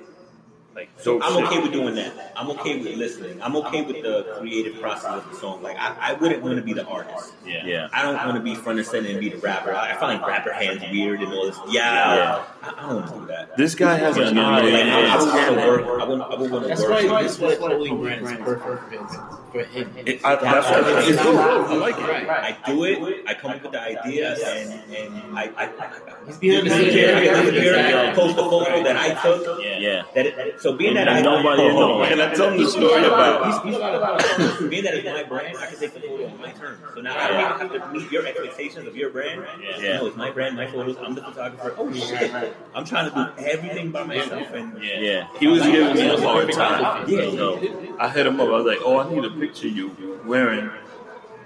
like 0.75 0.89
dope 1.05 1.21
I'm 1.23 1.35
shit. 1.35 1.45
okay 1.45 1.61
with 1.61 1.73
doing 1.73 1.95
that. 1.97 2.33
I'm 2.37 2.51
okay 2.53 2.79
with 2.79 2.97
listening. 2.97 3.43
I'm 3.43 3.55
okay 3.57 3.83
with 3.83 4.03
the 4.03 4.37
creative 4.39 4.81
process 4.81 5.05
of 5.23 5.31
the 5.31 5.37
song. 5.37 5.63
Like 5.63 5.77
I, 5.79 5.95
I 6.01 6.13
wouldn't 6.15 6.43
want 6.43 6.57
to 6.57 6.63
be 6.63 6.73
the 6.73 6.87
artist. 6.87 7.35
Yeah. 7.47 7.65
Yeah. 7.67 7.89
I 7.93 8.03
don't 8.03 8.15
want 8.17 8.37
to 8.37 8.41
be 8.43 8.55
front 8.55 8.79
and 8.79 8.87
center 8.89 9.09
and 9.11 9.21
be 9.21 9.29
the 9.29 9.39
rapper. 9.39 9.73
I, 9.75 9.93
I 9.93 9.97
find 9.97 10.21
like 10.21 10.29
rapper 10.29 10.53
hands 10.53 10.83
weird 10.91 11.21
and 11.21 11.33
all 11.33 11.47
this. 11.47 11.59
Yeah, 11.69 12.15
Yeah. 12.15 12.45
I, 12.63 12.69
I 12.77 12.81
don't 12.89 12.95
want 12.97 13.07
to 13.13 13.19
do 13.21 13.27
that. 13.27 13.57
This 13.57 13.75
guy 13.75 13.97
has 13.97 14.17
an 14.17 14.37
Yeah, 14.37 14.49
eye. 14.49 14.63
yeah, 14.67 14.73
Like, 14.73 14.87
yeah, 14.87 14.97
I, 14.97 14.99
I 14.99 15.03
yeah. 15.03 15.19
would 15.19 15.29
want 15.33 15.61
to 15.61 15.67
work. 15.69 16.01
I 16.01 16.05
would, 16.05 16.21
I 16.21 16.35
would 16.41 16.51
want 16.51 16.63
to 16.65 16.69
That's 16.69 16.81
work. 16.83 16.91
why 17.11 17.23
this 17.23 17.39
what 17.39 17.59
Holy 17.59 17.91
Brand 17.91 18.25
is 18.25 18.33
perfect 18.33 19.11
for, 19.11 19.29
for 19.53 19.65
him. 19.65 19.95
It- 19.97 20.25
I, 20.25 20.37
that's 20.37 20.71
what 20.71 21.09
it's 21.09 21.23
good. 21.23 21.37
I 21.37 21.75
like 21.75 21.97
it. 21.99 22.03
Right. 22.03 22.57
I 22.65 22.71
do 22.73 22.85
it. 22.85 23.25
I 23.27 23.35
come 23.35 23.51
up 23.51 23.63
with 23.63 23.73
the 23.73 23.81
idea, 23.83 24.35
and 24.35 24.73
and 24.95 25.39
I, 25.39 25.45
I, 25.57 25.65
I 25.65 25.93
He's 26.27 26.37
behind 26.39 26.67
the 26.69 26.73
I 26.73 26.79
scenes. 26.79 27.95
I 27.95 28.15
post 28.15 28.39
a 28.39 28.43
photo 28.43 28.83
that 28.85 28.97
I 28.97 29.15
took. 29.23 29.63
Yeah. 29.63 30.03
That 30.15 30.27
it, 30.27 30.61
so 30.63 30.77
being 30.77 30.95
that 30.95 31.09
And 31.09 31.19
I 31.19 31.23
nobody 31.23 31.69
know. 31.69 32.07
Can 32.07 32.21
I 32.21 32.33
tell 32.33 32.51
him 32.51 32.63
the 32.63 32.71
story 32.71 33.05
about? 33.05 33.65
being 33.65 34.85
that 34.85 34.95
it's 34.95 35.05
my 35.05 35.25
brand, 35.25 35.59
I 35.59 35.67
can 35.67 35.79
take 35.79 35.93
the 35.95 36.01
photo 36.01 36.27
on 36.27 36.41
my 36.41 36.53
terms. 36.53 36.79
So 36.95 37.01
now 37.01 37.19
I 37.19 37.29
don't 37.29 37.41
even 37.41 37.81
have 37.81 37.93
to 37.93 37.93
meet 37.93 38.13
your 38.13 38.25
expectations 38.25 38.87
of 38.87 38.97
your 38.97 39.11
brand. 39.11 39.45
Yeah. 39.61 39.99
No, 39.99 40.07
it's 40.07 40.17
my 40.17 40.31
brand, 40.31 40.57
my 40.57 40.71
photos. 40.71 40.97
I'm 40.99 41.17
the 41.17 41.23
photographer. 41.23 41.75
Oh 41.77 41.93
shit! 41.93 42.55
I'm 42.77 42.85
trying 42.85 43.11
to 43.11 43.15
do 43.17 43.43
everything 43.45 43.91
by 43.91 44.05
myself, 44.05 44.53
and 44.53 44.81
Yeah. 44.81 45.01
Yeah. 45.01 45.29
He 45.41 45.49
was 45.49 45.63
giving 45.63 45.95
me 45.97 46.07
a 46.09 46.21
hard 46.21 46.53
time. 46.53 47.09
yeah, 47.09 47.31
So, 47.33 47.97
I 47.99 48.09
hit 48.09 48.27
him 48.27 48.41
up. 48.41 48.47
I 48.49 48.53
was 48.53 48.67
like, 48.67 48.79
"Oh, 48.85 48.99
I 48.99 49.13
need 49.13 49.25
a 49.25 49.31
picture 49.31 49.67
of 49.67 49.77
you 49.77 50.21
wearing 50.25 50.71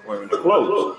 wearing 0.06 0.28
the 0.28 0.36
clothes." 0.38 0.98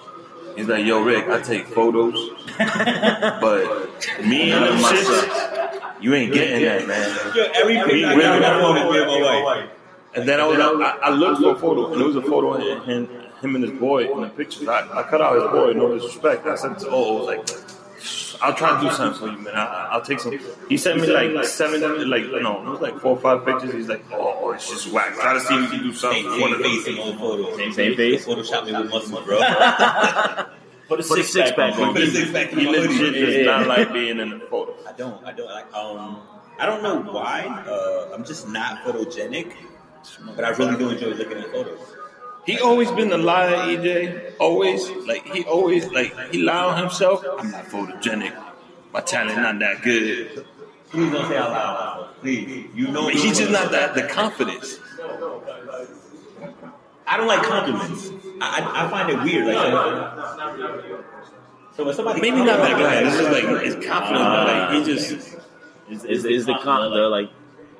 He's 0.57 0.67
like, 0.67 0.85
"Yo, 0.85 1.01
Rick, 1.03 1.27
I 1.29 1.39
take 1.41 1.67
photos, 1.67 2.31
but 2.57 3.89
me 4.25 4.51
and 4.51 4.65
them 4.65 4.77
shits, 4.79 6.01
you 6.01 6.13
ain't 6.15 6.33
getting 6.33 6.63
that, 6.65 6.87
man." 6.87 7.35
Yo, 7.35 7.43
every 7.55 7.75
picture 7.75 8.07
I 8.07 8.15
We- 8.15 8.21
got 8.21 8.33
on 8.33 8.39
we- 8.39 8.39
my 8.41 8.59
phone 8.61 8.77
is 8.77 9.05
me 9.07 9.15
and 9.15 9.23
my 9.23 9.43
wife. 9.43 9.69
And 10.15 10.27
then 10.27 10.39
I 10.39 10.47
was, 10.47 10.57
I, 10.59 10.97
I 11.03 11.09
looked 11.11 11.41
for 11.41 11.51
a 11.51 11.55
photo, 11.59 11.91
and 11.93 12.01
it 12.01 12.05
was 12.05 12.15
a 12.15 12.21
photo 12.23 12.53
of 12.55 12.85
him, 12.85 13.07
him 13.41 13.55
and 13.55 13.63
his 13.63 13.79
boy 13.79 14.11
in 14.11 14.21
the 14.21 14.29
pictures. 14.29 14.67
I, 14.67 14.79
I 14.99 15.03
cut 15.03 15.21
out 15.21 15.35
his 15.35 15.43
boy, 15.51 15.73
no 15.73 15.93
disrespect. 15.93 16.47
I 16.47 16.55
said 16.55 16.79
to 16.79 16.89
Oh, 16.89 17.17
like, 17.17 17.47
I'll 18.41 18.53
try 18.53 18.79
to 18.79 18.87
do 18.87 18.93
something 18.93 19.19
for 19.19 19.27
you, 19.31 19.37
man. 19.39 19.55
I, 19.55 19.89
I'll 19.91 20.01
take 20.01 20.19
some. 20.19 20.37
He 20.69 20.77
sent 20.77 21.01
me 21.01 21.07
like 21.07 21.45
seven, 21.45 21.81
like 22.09 22.23
no, 22.23 22.65
it 22.65 22.69
was 22.69 22.81
like 22.81 22.99
four 22.99 23.11
or 23.17 23.19
five 23.19 23.45
pictures. 23.45 23.73
He's 23.73 23.87
like, 23.87 24.03
oh, 24.11 24.39
oh, 24.41 24.51
it's 24.51 24.69
just 24.69 24.91
whack. 24.91 25.15
Try 25.15 25.33
to 25.33 25.39
see 25.39 25.55
if 25.55 25.61
you 25.63 25.67
can 25.79 25.87
do 25.87 25.93
something. 25.93 26.23
Same, 26.23 26.39
for 26.39 26.49
same 26.49 26.63
face 26.63 26.87
in 26.87 26.97
all 26.99 27.17
photos. 27.17 27.55
Same- 27.57 27.73
same 27.73 27.95
face? 27.95 28.25
Photoshop 28.25 28.65
me 28.65 28.73
with 28.73 28.89
muscle, 28.89 29.21
bro. 29.21 29.37
put 30.87 30.99
a 30.99 31.03
six, 31.03 31.51
pack 31.51 31.77
on. 31.79 31.93
Put 31.93 32.03
a 32.03 32.11
six 32.11 32.31
pack 32.31 32.49
He 32.49 32.67
legit 32.67 33.13
does 33.13 33.45
not 33.45 33.67
like 33.67 33.93
being 33.93 34.19
in 34.19 34.29
the 34.29 34.39
photo. 34.39 34.75
I 34.87 34.93
don't. 34.93 35.23
I 35.25 35.31
don't 35.33 35.47
like. 35.49 35.73
Um, 35.73 36.21
I 36.59 36.65
don't 36.65 36.83
know 36.83 37.01
why. 37.11 37.45
Uh, 37.67 38.13
I'm 38.13 38.23
just 38.25 38.47
not 38.47 38.83
photogenic, 38.83 39.53
but 40.35 40.43
I 40.43 40.49
really 40.49 40.77
do 40.77 40.89
enjoy 40.89 41.09
looking 41.09 41.37
at 41.37 41.51
photos. 41.51 41.96
He 42.47 42.57
always 42.59 42.89
been 42.91 43.11
a 43.11 43.17
liar, 43.17 43.57
EJ. 43.57 44.35
Always, 44.39 44.89
like 45.05 45.25
he 45.27 45.43
always 45.43 45.85
like 45.91 46.15
he 46.31 46.41
lie 46.41 46.63
on 46.63 46.77
himself. 46.77 47.21
I'm 47.37 47.51
not 47.51 47.65
photogenic. 47.65 48.33
My 48.93 49.01
talent 49.01 49.37
not 49.37 49.59
that 49.59 49.81
good. 49.81 50.45
Please 50.89 51.11
don't 51.11 51.27
say 51.27 51.37
out 51.37 51.51
loud. 51.51 52.15
Please, 52.21 52.69
you 52.73 52.87
know. 52.87 53.03
But 53.03 53.15
he's 53.15 53.37
just 53.37 53.51
not 53.51 53.71
that 53.71 53.95
the 53.95 54.03
confidence. 54.03 54.79
I 57.05 57.17
don't 57.17 57.27
like 57.27 57.43
compliments. 57.43 58.11
I, 58.39 58.61
I, 58.61 58.85
I 58.85 58.89
find 58.89 59.09
it 59.09 59.21
weird. 59.23 59.47
Like, 59.47 59.57
so, 61.75 61.83
so 61.83 61.85
when 61.85 61.95
somebody 61.95 62.21
Maybe 62.21 62.37
not 62.37 62.59
that 62.59 62.79
guy. 62.79 63.03
This 63.03 63.15
is 63.15 63.27
like 63.27 63.63
his 63.63 63.75
confidence, 63.85 64.23
but 64.23 64.47
like 64.47 64.71
he 64.71 64.81
uh, 64.81 64.85
just. 64.85 65.37
Is, 65.89 66.03
is, 66.03 66.25
is 66.25 66.45
the 66.45 66.57
con 66.63 66.91
the 66.91 67.07
like 67.07 67.29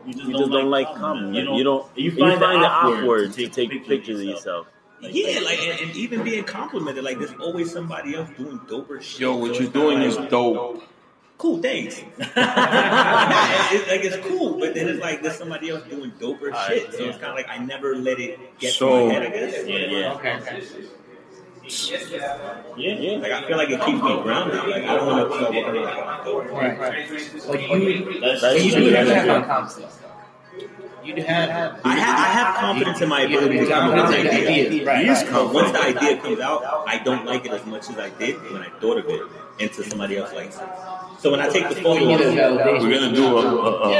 you 0.07 0.37
just, 0.37 0.51
don't 0.51 0.69
like 0.69 0.87
compliments. 0.95 1.37
You 1.37 1.55
you, 1.57 1.63
don't 1.63 1.85
you 1.95 2.11
find, 2.11 2.41
it 2.41 2.43
awkward 2.43 3.33
to 3.33 3.49
take 3.49 3.85
pictures 3.85 4.19
of 4.19 4.25
yourself. 4.25 4.67
Yeah, 5.01 5.41
like 5.41 5.59
and, 5.59 5.79
and 5.81 5.95
even 5.95 6.23
being 6.23 6.43
complimented, 6.43 7.03
like 7.03 7.19
there's 7.19 7.33
always 7.39 7.71
somebody 7.71 8.15
else 8.15 8.29
doing 8.37 8.59
doper 8.59 9.01
shit. 9.01 9.19
Yo, 9.19 9.35
what 9.35 9.59
you're 9.59 9.69
doing 9.69 10.01
is 10.01 10.17
dope. 10.29 10.81
cool, 11.37 11.61
thanks. 11.61 12.01
nah, 12.17 12.25
it's, 13.71 13.87
like 13.87 14.03
it's 14.03 14.17
cool, 14.27 14.59
but 14.59 14.73
then 14.73 14.87
it's 14.87 15.01
like 15.01 15.21
there's 15.21 15.35
somebody 15.35 15.69
else 15.69 15.83
doing 15.83 16.11
doper 16.19 16.55
shit. 16.67 16.93
So 16.93 17.03
it's 17.03 17.17
kind 17.17 17.29
of 17.29 17.35
like 17.35 17.49
I 17.49 17.57
never 17.59 17.95
let 17.95 18.19
it 18.19 18.57
get 18.59 18.73
So- 18.73 18.89
to 19.01 19.05
my 19.07 19.13
head. 19.13 19.23
I 19.23 19.29
guess. 19.29 19.67
Yeah, 19.67 19.77
yeah, 19.77 20.13
Okay. 20.13 20.39
Yeah, 21.67 22.93
yeah. 22.99 23.17
Like 23.17 23.31
I 23.31 23.47
feel 23.47 23.57
like 23.57 23.69
it 23.69 23.81
keeps 23.81 24.01
me 24.01 24.21
grounded. 24.21 24.55
Like 24.69 24.83
I 24.83 24.95
don't 24.95 25.07
want 25.07 25.31
to 25.31 25.37
feel 25.37 25.83
like 25.83 25.97
I'm 25.97 26.25
dope. 26.25 26.51
Right. 26.51 26.79
Like 27.47 27.69
you, 27.69 28.21
That's, 28.21 28.41
that's 28.41 28.63
you 28.63 28.71
true. 28.71 28.83
do 28.85 28.95
have 28.95 29.07
that 29.07 29.47
confidence. 29.47 29.99
You 31.03 31.23
have. 31.23 31.79
I 31.85 31.95
have, 31.95 32.19
I 32.19 32.23
have 32.37 32.55
confidence 32.57 33.01
in 33.01 33.07
my 33.09 33.21
ability 33.21 33.59
to 33.59 33.65
come 33.67 33.89
up 33.91 33.95
with 33.95 34.03
Confidence 34.15 34.33
in 34.35 34.43
ideas. 34.43 34.67
idea. 34.67 34.85
Right. 34.85 35.07
Right. 35.07 35.31
But 35.31 35.53
once 35.53 35.71
the 35.71 35.81
idea 35.83 36.17
comes 36.21 36.39
out, 36.39 36.63
I 36.87 36.97
don't 36.99 37.25
like 37.25 37.45
it 37.45 37.51
as 37.51 37.65
much 37.65 37.89
as 37.89 37.97
I 37.97 38.09
did 38.09 38.41
when 38.51 38.61
I 38.61 38.69
thought 38.81 38.97
of 38.97 39.05
it 39.07 39.21
until 39.59 39.83
somebody 39.85 40.17
else 40.17 40.33
likes 40.33 40.57
it. 40.57 40.67
So 41.19 41.31
when 41.31 41.39
I 41.39 41.49
take 41.49 41.67
the 41.69 41.75
photo, 41.75 41.93
You 41.99 42.17
get 42.17 42.21
a 42.27 42.31
validation. 42.31 42.81
We're 42.81 42.99
gonna 42.99 43.15
do 43.15 43.37
a. 43.37 43.41
a, 43.41 43.89
a 43.89 43.91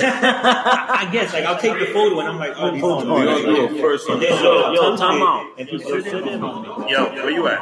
I 0.00 1.08
guess 1.10 1.32
like 1.32 1.44
I'll 1.44 1.58
take 1.58 1.78
the 1.78 1.86
photo 1.86 2.20
and 2.20 2.28
I'm 2.28 2.38
like, 2.38 2.52
oh, 2.56 2.70
these 2.72 2.80
songs 2.82 3.04
we're 3.06 3.22
are 3.22 3.24
gonna 3.24 3.38
do 3.40 3.44
good. 3.46 3.58
a 3.58 3.62
oh, 3.62 3.68
oh, 3.72 3.78
oh. 3.78 3.80
first 3.80 4.08
And 4.08 4.20
one. 4.20 4.22
then 4.30 4.44
Yo, 4.44 4.62
I'll 4.62 4.74
yo, 4.74 4.96
time 4.96 5.22
out. 5.22 5.46
And 5.58 5.68
you 5.68 5.78
sit 5.78 6.06
in 6.28 6.42
on 6.44 6.62
me. 6.84 6.92
Yo, 6.92 7.04
where 7.14 7.30
you 7.30 7.46
at? 7.48 7.60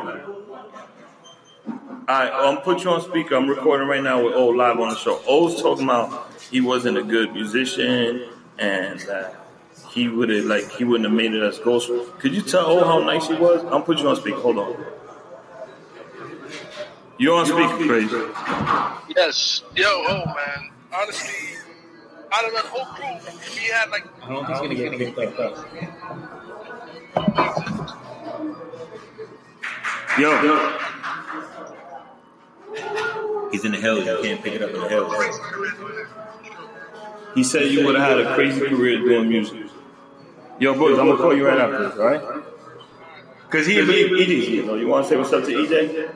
Alright, 2.08 2.32
I'm 2.32 2.58
put 2.58 2.84
you 2.84 2.90
on 2.90 3.00
speaker. 3.00 3.34
I'm 3.36 3.48
recording 3.48 3.88
right 3.88 4.02
now 4.02 4.24
with 4.24 4.34
O 4.34 4.46
live 4.48 4.78
on 4.78 4.90
the 4.90 4.96
show. 4.96 5.20
O's 5.26 5.60
talking 5.60 5.84
about 5.84 6.30
he 6.50 6.60
wasn't 6.60 6.98
a 6.98 7.02
good 7.02 7.32
musician 7.32 8.28
and 8.58 9.00
that 9.00 9.34
he 9.90 10.08
would 10.08 10.28
have 10.30 10.44
like 10.44 10.68
he 10.70 10.84
wouldn't 10.84 11.08
have 11.08 11.16
made 11.16 11.32
it 11.34 11.42
as 11.42 11.58
Ghost. 11.58 11.90
Could 12.18 12.34
you 12.34 12.42
tell 12.42 12.66
O 12.66 12.84
how 12.84 12.98
nice 13.00 13.26
he 13.28 13.34
was? 13.34 13.64
I'm 13.64 13.82
put 13.82 13.98
you 13.98 14.08
on 14.08 14.16
speaker. 14.16 14.38
Hold 14.40 14.58
on. 14.58 14.86
You're 17.18 17.38
on 17.38 17.46
speaker, 17.46 17.86
crazy. 17.86 18.16
Yes. 19.16 19.62
Yo, 19.74 19.84
oh 19.86 20.24
man. 20.26 20.70
Honestly, 20.94 21.56
out 22.32 22.44
of 22.46 22.52
that 22.52 22.64
whole 22.66 22.84
crew, 22.94 23.32
he 23.50 23.70
had 23.70 23.90
like 23.90 24.06
I 24.22 24.28
don't 24.28 24.46
think 24.46 24.72
he's 24.72 24.84
gonna 24.84 24.98
get 24.98 25.16
picked 25.16 25.38
up. 25.40 25.56
Yo, 30.18 30.78
He's 33.52 33.64
in 33.64 33.72
the 33.72 33.78
hills. 33.78 34.04
You 34.06 34.18
can't 34.22 34.42
pick 34.42 34.54
it 34.54 34.62
up 34.62 34.70
in 34.70 34.80
the 34.80 34.88
hills. 34.88 35.14
he 37.34 37.44
said 37.44 37.70
you 37.70 37.84
would 37.86 37.96
have 37.96 38.18
had 38.18 38.26
a 38.26 38.34
crazy 38.34 38.60
career 38.60 38.98
doing 38.98 39.28
music. 39.28 39.66
Yo, 40.58 40.74
boys, 40.74 40.98
I'm 40.98 41.06
gonna 41.06 41.18
call 41.18 41.36
you 41.36 41.46
right 41.46 41.58
after 41.58 41.88
this, 41.88 41.98
all 41.98 42.06
right? 42.06 42.42
Cause 43.50 43.66
he 43.66 43.74
didn't 43.74 43.88
believe 44.08 44.28
EJ's 44.28 44.48
here. 44.48 44.62
though. 44.66 44.74
You 44.74 44.88
want 44.88 45.04
to 45.04 45.08
say 45.10 45.16
what's 45.16 45.32
up 45.32 45.44
to 45.44 45.50
EJ? 45.50 46.14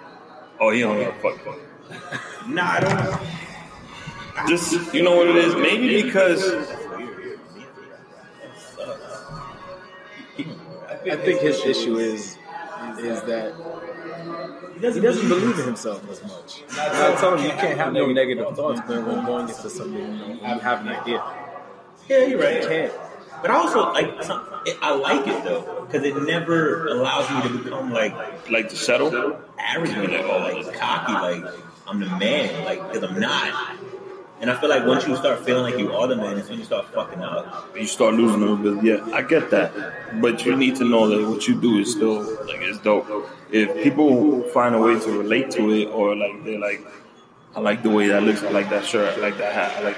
Oh, 0.61 0.71
he 0.71 0.81
don't 0.81 0.99
give 0.99 1.09
a 1.09 1.39
fuck. 1.39 2.49
Nah, 2.49 2.73
I 2.73 2.81
don't. 2.81 4.49
Just 4.49 4.95
you 4.95 5.03
know 5.03 5.17
what 5.17 5.29
it 5.29 5.37
is? 5.37 5.55
Maybe 5.57 6.03
because 6.03 6.43
I 10.91 11.17
think 11.17 11.41
his 11.41 11.65
issue 11.65 11.97
is 11.97 12.37
is 12.99 13.23
that 13.23 13.55
he 14.75 14.81
doesn't, 14.81 15.29
believe 15.29 15.59
in 15.59 15.65
himself 15.65 16.09
as 16.11 16.23
much. 16.23 16.63
I 16.73 17.15
tell 17.19 17.37
him 17.37 17.45
you 17.45 17.51
can't 17.51 17.79
have 17.79 17.93
no 17.93 18.07
negative 18.07 18.55
thoughts 18.57 18.81
when 18.87 19.05
when 19.07 19.25
going 19.25 19.49
into 19.49 19.71
something 19.71 20.21
when 20.21 20.39
you 20.39 20.61
have 20.61 20.81
an 20.83 20.89
idea. 20.89 21.23
Yeah, 22.09 22.25
you're 22.25 22.39
right. 22.39 22.63
You 22.63 22.69
can't. 22.69 22.93
But 23.43 23.51
I 23.51 23.55
also 23.55 23.93
like. 23.93 24.23
Some, 24.23 24.47
it, 24.67 24.77
I 24.83 24.95
like 24.95 25.27
it 25.27 25.43
though 25.45 25.87
because 25.87 26.05
it 26.05 26.17
never 26.23 26.87
allows 26.89 27.31
me 27.31 27.43
to 27.43 27.65
become 27.65 27.93
like 27.93 28.51
like 28.51 28.69
to 28.71 28.77
settle. 28.77 29.39
arrogant 29.59 30.13
or 30.25 30.39
like 30.41 30.75
cocky, 30.75 31.13
like 31.13 31.55
I'm 31.87 32.01
the 32.01 32.07
man, 32.07 32.65
like 32.65 32.87
because 32.93 33.09
I'm 33.09 33.19
not. 33.19 33.77
And 34.41 34.51
I 34.51 34.59
feel 34.59 34.71
like 34.71 34.87
once 34.87 35.07
you 35.07 35.17
start 35.17 35.45
feeling 35.45 35.65
like 35.65 35.79
you 35.79 35.93
are 35.93 36.07
the 36.07 36.17
man, 36.17 36.39
it's 36.39 36.49
when 36.49 36.59
you 36.59 36.65
start 36.65 36.87
fucking 36.95 37.21
up. 37.21 37.77
You 37.77 37.87
start 37.87 38.15
losing 38.15 38.43
a 38.43 38.47
little 38.47 38.57
bit. 38.57 38.85
Yeah, 38.85 39.15
I 39.15 39.21
get 39.21 39.51
that, 39.51 40.21
but 40.21 40.47
you 40.47 40.57
need 40.57 40.77
to 40.77 40.85
know 40.85 41.09
that 41.09 41.29
what 41.29 41.47
you 41.47 41.61
do 41.61 41.79
is 41.79 41.93
still 41.93 42.23
like 42.47 42.61
it's 42.61 42.79
dope. 42.79 43.07
If 43.51 43.83
people 43.83 44.43
find 44.45 44.75
a 44.75 44.79
way 44.79 44.99
to 44.99 45.19
relate 45.19 45.51
to 45.53 45.73
it, 45.73 45.87
or 45.89 46.17
like 46.17 46.45
they're 46.45 46.59
like, 46.59 46.87
I 47.55 47.61
like 47.61 47.83
the 47.83 47.91
way 47.91 48.09
that 48.09 48.23
looks, 48.23 48.43
I 48.43 48.51
like 48.51 48.71
that 48.71 48.87
shirt, 48.87 49.19
I 49.19 49.21
like 49.21 49.37
that 49.39 49.53
hat, 49.53 49.77
I 49.77 49.83
like. 49.83 49.97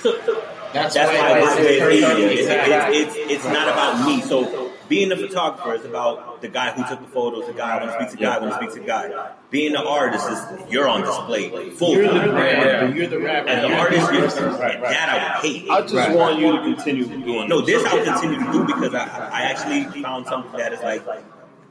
So, 0.00 0.44
That's, 0.72 0.94
That's 0.94 1.10
why, 1.18 1.30
why 1.30 1.38
it's 1.38 1.56
this 1.56 1.66
is 1.70 1.78
very 1.78 1.96
easier. 1.96 2.28
It's, 2.28 2.40
exactly. 2.42 2.98
it's, 2.98 3.16
it's, 3.16 3.30
it's 3.32 3.44
not 3.44 3.68
about 3.68 4.06
me. 4.06 4.20
So 4.20 4.70
being 4.88 5.10
a 5.12 5.16
photographer 5.16 5.74
is 5.74 5.84
about 5.84 6.40
the 6.42 6.48
guy 6.48 6.72
who 6.72 6.86
took 6.88 7.00
the 7.00 7.10
photos, 7.12 7.46
the 7.46 7.52
guy 7.54 7.76
I 7.76 7.84
want 7.84 7.98
to 7.98 8.06
speak 8.06 8.18
to 8.18 8.24
guy, 8.24 8.36
I 8.36 8.38
want 8.38 8.52
to 8.52 8.70
speak 8.70 8.80
to 8.82 8.86
guy. 8.86 9.32
Being 9.50 9.74
an 9.74 9.86
artist 9.86 10.28
is 10.30 10.70
you're 10.70 10.86
on 10.88 11.00
display 11.02 11.70
full 11.70 11.94
You're 11.94 12.04
the 12.12 12.20
time. 12.20 12.34
rapper. 12.34 12.94
You're 12.94 13.06
the 13.06 13.18
rapper. 13.18 13.48
As 13.48 13.64
an 13.64 13.70
You're 13.70 13.78
artist, 13.78 14.06
the 14.08 14.12
you're, 14.12 14.22
person. 14.24 14.44
and 14.44 14.82
that 14.82 15.08
I 15.08 15.40
would 15.40 15.44
hate. 15.44 15.70
I 15.70 15.80
just 15.86 16.16
want 16.16 16.38
you 16.38 16.52
to 16.52 16.62
continue 16.62 17.04
doing. 17.06 17.48
No, 17.48 17.60
this. 17.62 17.82
this 17.82 17.92
I'll 17.92 18.04
continue 18.04 18.44
to 18.44 18.52
do 18.52 18.64
because 18.66 18.94
I, 18.94 19.04
I 19.32 19.42
actually 19.44 20.02
found 20.02 20.26
something 20.26 20.52
that 20.58 20.72
is 20.74 20.80
like 20.80 21.02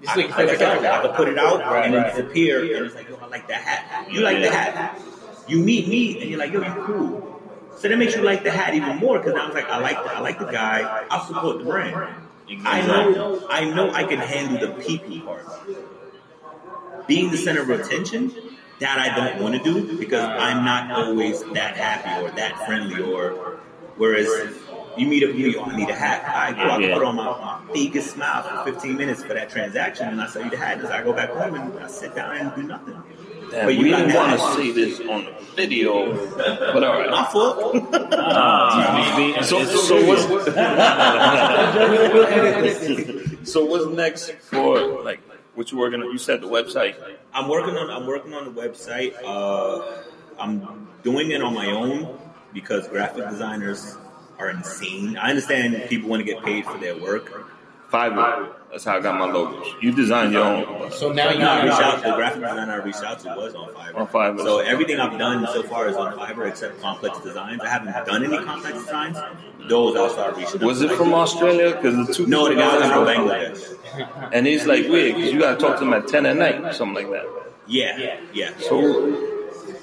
It's 0.01 0.09
I, 0.11 0.15
like 0.15 0.29
like 0.37 0.49
I 0.49 0.57
said, 0.57 0.85
I 0.85 1.01
could 1.03 1.13
put 1.13 1.27
it 1.27 1.37
out 1.37 1.59
Right, 1.59 1.85
and 1.85 1.93
then 1.93 2.01
right. 2.03 2.15
disappear, 2.15 2.61
and 2.77 2.85
it's 2.87 2.95
like, 2.95 3.09
yo, 3.09 3.15
I 3.17 3.27
like 3.27 3.47
that 3.47 3.61
hat. 3.61 4.11
You 4.11 4.21
like 4.21 4.41
the 4.41 4.49
hat. 4.49 4.99
You 5.47 5.59
meet 5.59 5.87
me, 5.87 6.19
and 6.21 6.29
you're 6.29 6.39
like, 6.39 6.51
yo, 6.51 6.61
you 6.61 6.83
cool. 6.83 7.36
So 7.78 7.88
that 7.88 7.97
makes 7.97 8.15
you 8.15 8.23
like 8.23 8.43
the 8.43 8.51
hat 8.51 8.73
even 8.73 8.97
more 8.97 9.19
because 9.19 9.36
I 9.36 9.45
was 9.45 9.53
like, 9.53 9.69
I 9.69 9.80
like, 9.80 10.03
the, 10.03 10.15
I 10.15 10.19
like 10.19 10.39
the 10.39 10.45
guy. 10.45 11.05
I'll 11.09 11.25
support 11.25 11.59
the 11.59 11.65
brand. 11.65 12.15
I 12.65 12.86
know, 12.86 13.45
I 13.49 13.65
know, 13.65 13.91
I 13.91 14.03
can 14.03 14.19
handle 14.19 14.59
the 14.59 14.82
people 14.84 15.19
part. 15.21 15.45
Being 17.07 17.30
the 17.30 17.38
center 17.38 17.61
of 17.61 17.69
attention, 17.69 18.34
that 18.80 18.99
I 18.99 19.15
don't 19.15 19.41
want 19.41 19.55
to 19.55 19.63
do 19.63 19.97
because 19.97 20.23
I'm 20.23 20.63
not 20.63 20.91
always 20.91 21.43
that 21.53 21.75
happy 21.75 22.25
or 22.25 22.32
that 22.32 22.65
friendly 22.65 23.01
or 23.01 23.59
whereas 23.97 24.28
you 24.97 25.07
meet 25.07 25.23
up 25.23 25.30
with 25.30 25.38
me, 25.38 25.55
oh, 25.55 25.63
I 25.63 25.75
need 25.75 25.89
a 25.89 25.95
hat. 25.95 26.23
I 26.28 26.53
go 26.53 26.69
out 26.69 26.84
and 26.84 26.93
put 26.93 27.03
on 27.03 27.15
my, 27.15 27.23
my 27.23 27.59
biggest 27.73 28.11
smile 28.11 28.43
for 28.63 28.71
15 28.71 28.95
minutes 28.95 29.23
for 29.23 29.34
that 29.34 29.49
transaction 29.49 30.07
and 30.09 30.21
I 30.21 30.28
sell 30.28 30.43
you 30.43 30.49
the 30.49 30.57
hat 30.57 30.80
and 30.80 30.88
I 30.88 31.03
go 31.03 31.13
back 31.13 31.30
home 31.30 31.55
and 31.55 31.80
I 31.80 31.88
sit 31.88 32.15
down 32.15 32.38
and 32.38 32.55
do 32.55 32.63
nothing. 32.63 33.01
Damn, 33.51 33.65
But 33.65 33.75
you 33.75 33.83
we 33.83 33.89
didn't 33.91 34.13
want 34.13 34.39
to 34.39 34.55
see 34.55 34.71
this 34.71 34.99
on 35.01 35.25
the 35.25 35.31
video, 35.55 36.13
but 36.37 36.83
all 36.83 36.99
right. 36.99 37.09
My 37.09 37.25
fault. 37.25 37.73
Nah, 38.17 39.41
So, 39.41 39.63
so 39.63 40.05
what's 40.05 40.23
so 43.51 43.65
what's 43.65 43.85
next 43.87 44.31
for 44.31 45.03
like 45.03 45.19
what 45.55 45.71
you 45.71 45.77
working 45.77 46.01
on? 46.01 46.11
You 46.11 46.17
said 46.17 46.41
the 46.41 46.47
website. 46.47 46.95
I'm 47.33 47.47
working 47.47 47.75
on 47.77 47.89
I'm 47.89 48.05
working 48.05 48.33
on 48.33 48.53
the 48.53 48.61
website. 48.61 49.13
Uh, 49.23 50.03
I'm 50.39 50.87
doing 51.03 51.31
it 51.31 51.41
on 51.41 51.53
my 51.53 51.67
own 51.71 52.17
because 52.53 52.87
graphic 52.87 53.29
designers 53.29 53.97
are 54.39 54.49
insane. 54.49 55.17
I 55.17 55.29
understand 55.29 55.89
people 55.89 56.09
want 56.09 56.25
to 56.25 56.31
get 56.31 56.43
paid 56.43 56.65
for 56.65 56.77
their 56.77 56.97
work. 56.97 57.49
Fiverr. 57.91 58.53
That's 58.70 58.84
how 58.84 58.97
I 58.97 58.99
got 58.99 59.18
my 59.18 59.32
logos. 59.32 59.65
You 59.82 59.93
designed 59.95 60.34
your 60.34 60.43
own. 60.43 60.91
So 60.91 61.11
now 61.13 61.30
you 61.32 61.39
No, 61.39 61.49
I 61.49 61.63
reached 61.63 61.80
know. 61.80 61.86
out. 61.86 62.03
The 62.03 62.11
graphic 62.11 62.41
designer 62.41 62.74
I 62.82 62.84
reached 62.86 63.01
out 63.03 63.20
to 63.22 63.30
was 63.30 63.55
on 63.55 63.70
Fiverr. 63.70 63.95
On 63.95 64.07
Fiverr. 64.07 64.39
So 64.43 64.59
everything 64.59 64.99
I've 64.99 65.18
done 65.18 65.47
so 65.47 65.63
far 65.63 65.88
is 65.88 65.95
on 65.95 66.18
Fiverr 66.18 66.47
except 66.49 66.82
complex 66.82 67.18
designs. 67.20 67.61
I 67.61 67.70
haven't 67.70 67.93
done 68.05 68.24
any 68.26 68.38
complex 68.43 68.78
designs. 68.80 69.18
Those 69.70 69.95
I'll 69.95 70.09
start 70.09 70.36
reaching. 70.38 70.61
out 70.61 70.68
Was 70.68 70.82
it 70.82 70.91
from 70.91 71.13
Australia? 71.13 71.76
Because 71.76 72.07
the 72.07 72.13
two 72.13 72.28
No, 72.28 72.49
the 72.49 72.55
guy 72.55 72.78
was 72.78 72.89
from 72.89 73.05
Bangladesh. 73.05 74.30
And 74.34 74.45
he's 74.45 74.65
like 74.68 74.88
weird 74.88 75.15
because 75.15 75.32
you 75.32 75.39
gotta 75.39 75.57
talk 75.57 75.78
to 75.80 75.84
him 75.86 75.93
at 75.93 76.07
ten 76.07 76.26
at 76.26 76.36
night, 76.36 76.76
something 76.76 76.95
like 76.95 77.11
that. 77.11 77.26
Yeah, 77.68 78.20
yeah. 78.34 78.51
So 78.59 79.15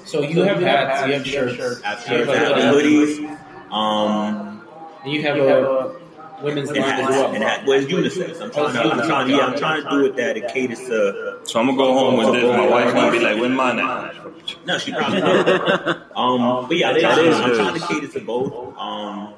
So 0.04 0.20
you 0.22 0.42
have 0.42 0.60
hats, 0.60 1.06
you 1.06 1.14
have 1.14 1.26
shirts, 1.26 1.82
I 1.82 1.88
have 1.88 1.98
you 2.00 2.06
shirts, 2.24 2.32
have 2.38 2.52
I 2.52 2.58
a 2.58 2.62
have 2.62 2.74
hoodies, 2.74 3.38
um, 3.72 4.62
you 5.06 5.22
have 5.22 5.36
a 5.38 5.96
women's 6.44 6.68
and 6.70 6.78
line 6.78 6.88
hats, 6.88 7.02
as 7.02 7.08
well. 7.10 7.34
and 7.34 7.42
hat. 7.44 7.66
Well, 7.66 7.80
it's 7.80 7.90
unisex. 7.92 8.40
I'm 8.40 8.50
trying 8.50 8.72
to, 8.74 8.80
I'm 8.82 9.06
trying, 9.08 9.30
yeah, 9.30 9.38
I'm 9.46 9.56
trying 9.58 9.82
to 9.84 9.90
do 9.90 10.04
it 10.06 10.16
that 10.16 10.36
it 10.36 10.48
caters 10.52 10.78
to. 10.80 11.40
so 11.44 11.58
I'm 11.60 11.66
gonna 11.66 11.78
go 11.78 11.92
home 11.94 12.16
with 12.18 12.32
this. 12.32 12.44
My 12.44 12.68
wife's 12.68 12.92
gonna 12.92 13.10
be 13.12 13.20
like, 13.20 13.40
"When 13.40 13.54
mine 13.54 13.78
at?" 13.78 14.66
No, 14.66 14.78
she 14.78 14.92
probably 14.92 15.22
will. 15.22 16.00
Um, 16.16 16.68
but 16.68 16.76
yeah, 16.76 16.90
I'm 16.90 17.00
trying, 17.00 17.26
is 17.26 17.36
I'm 17.40 17.54
trying 17.54 17.80
to 17.80 17.86
cater 17.88 18.06
to 18.08 18.20
both. 18.24 18.76
Um, 18.78 19.34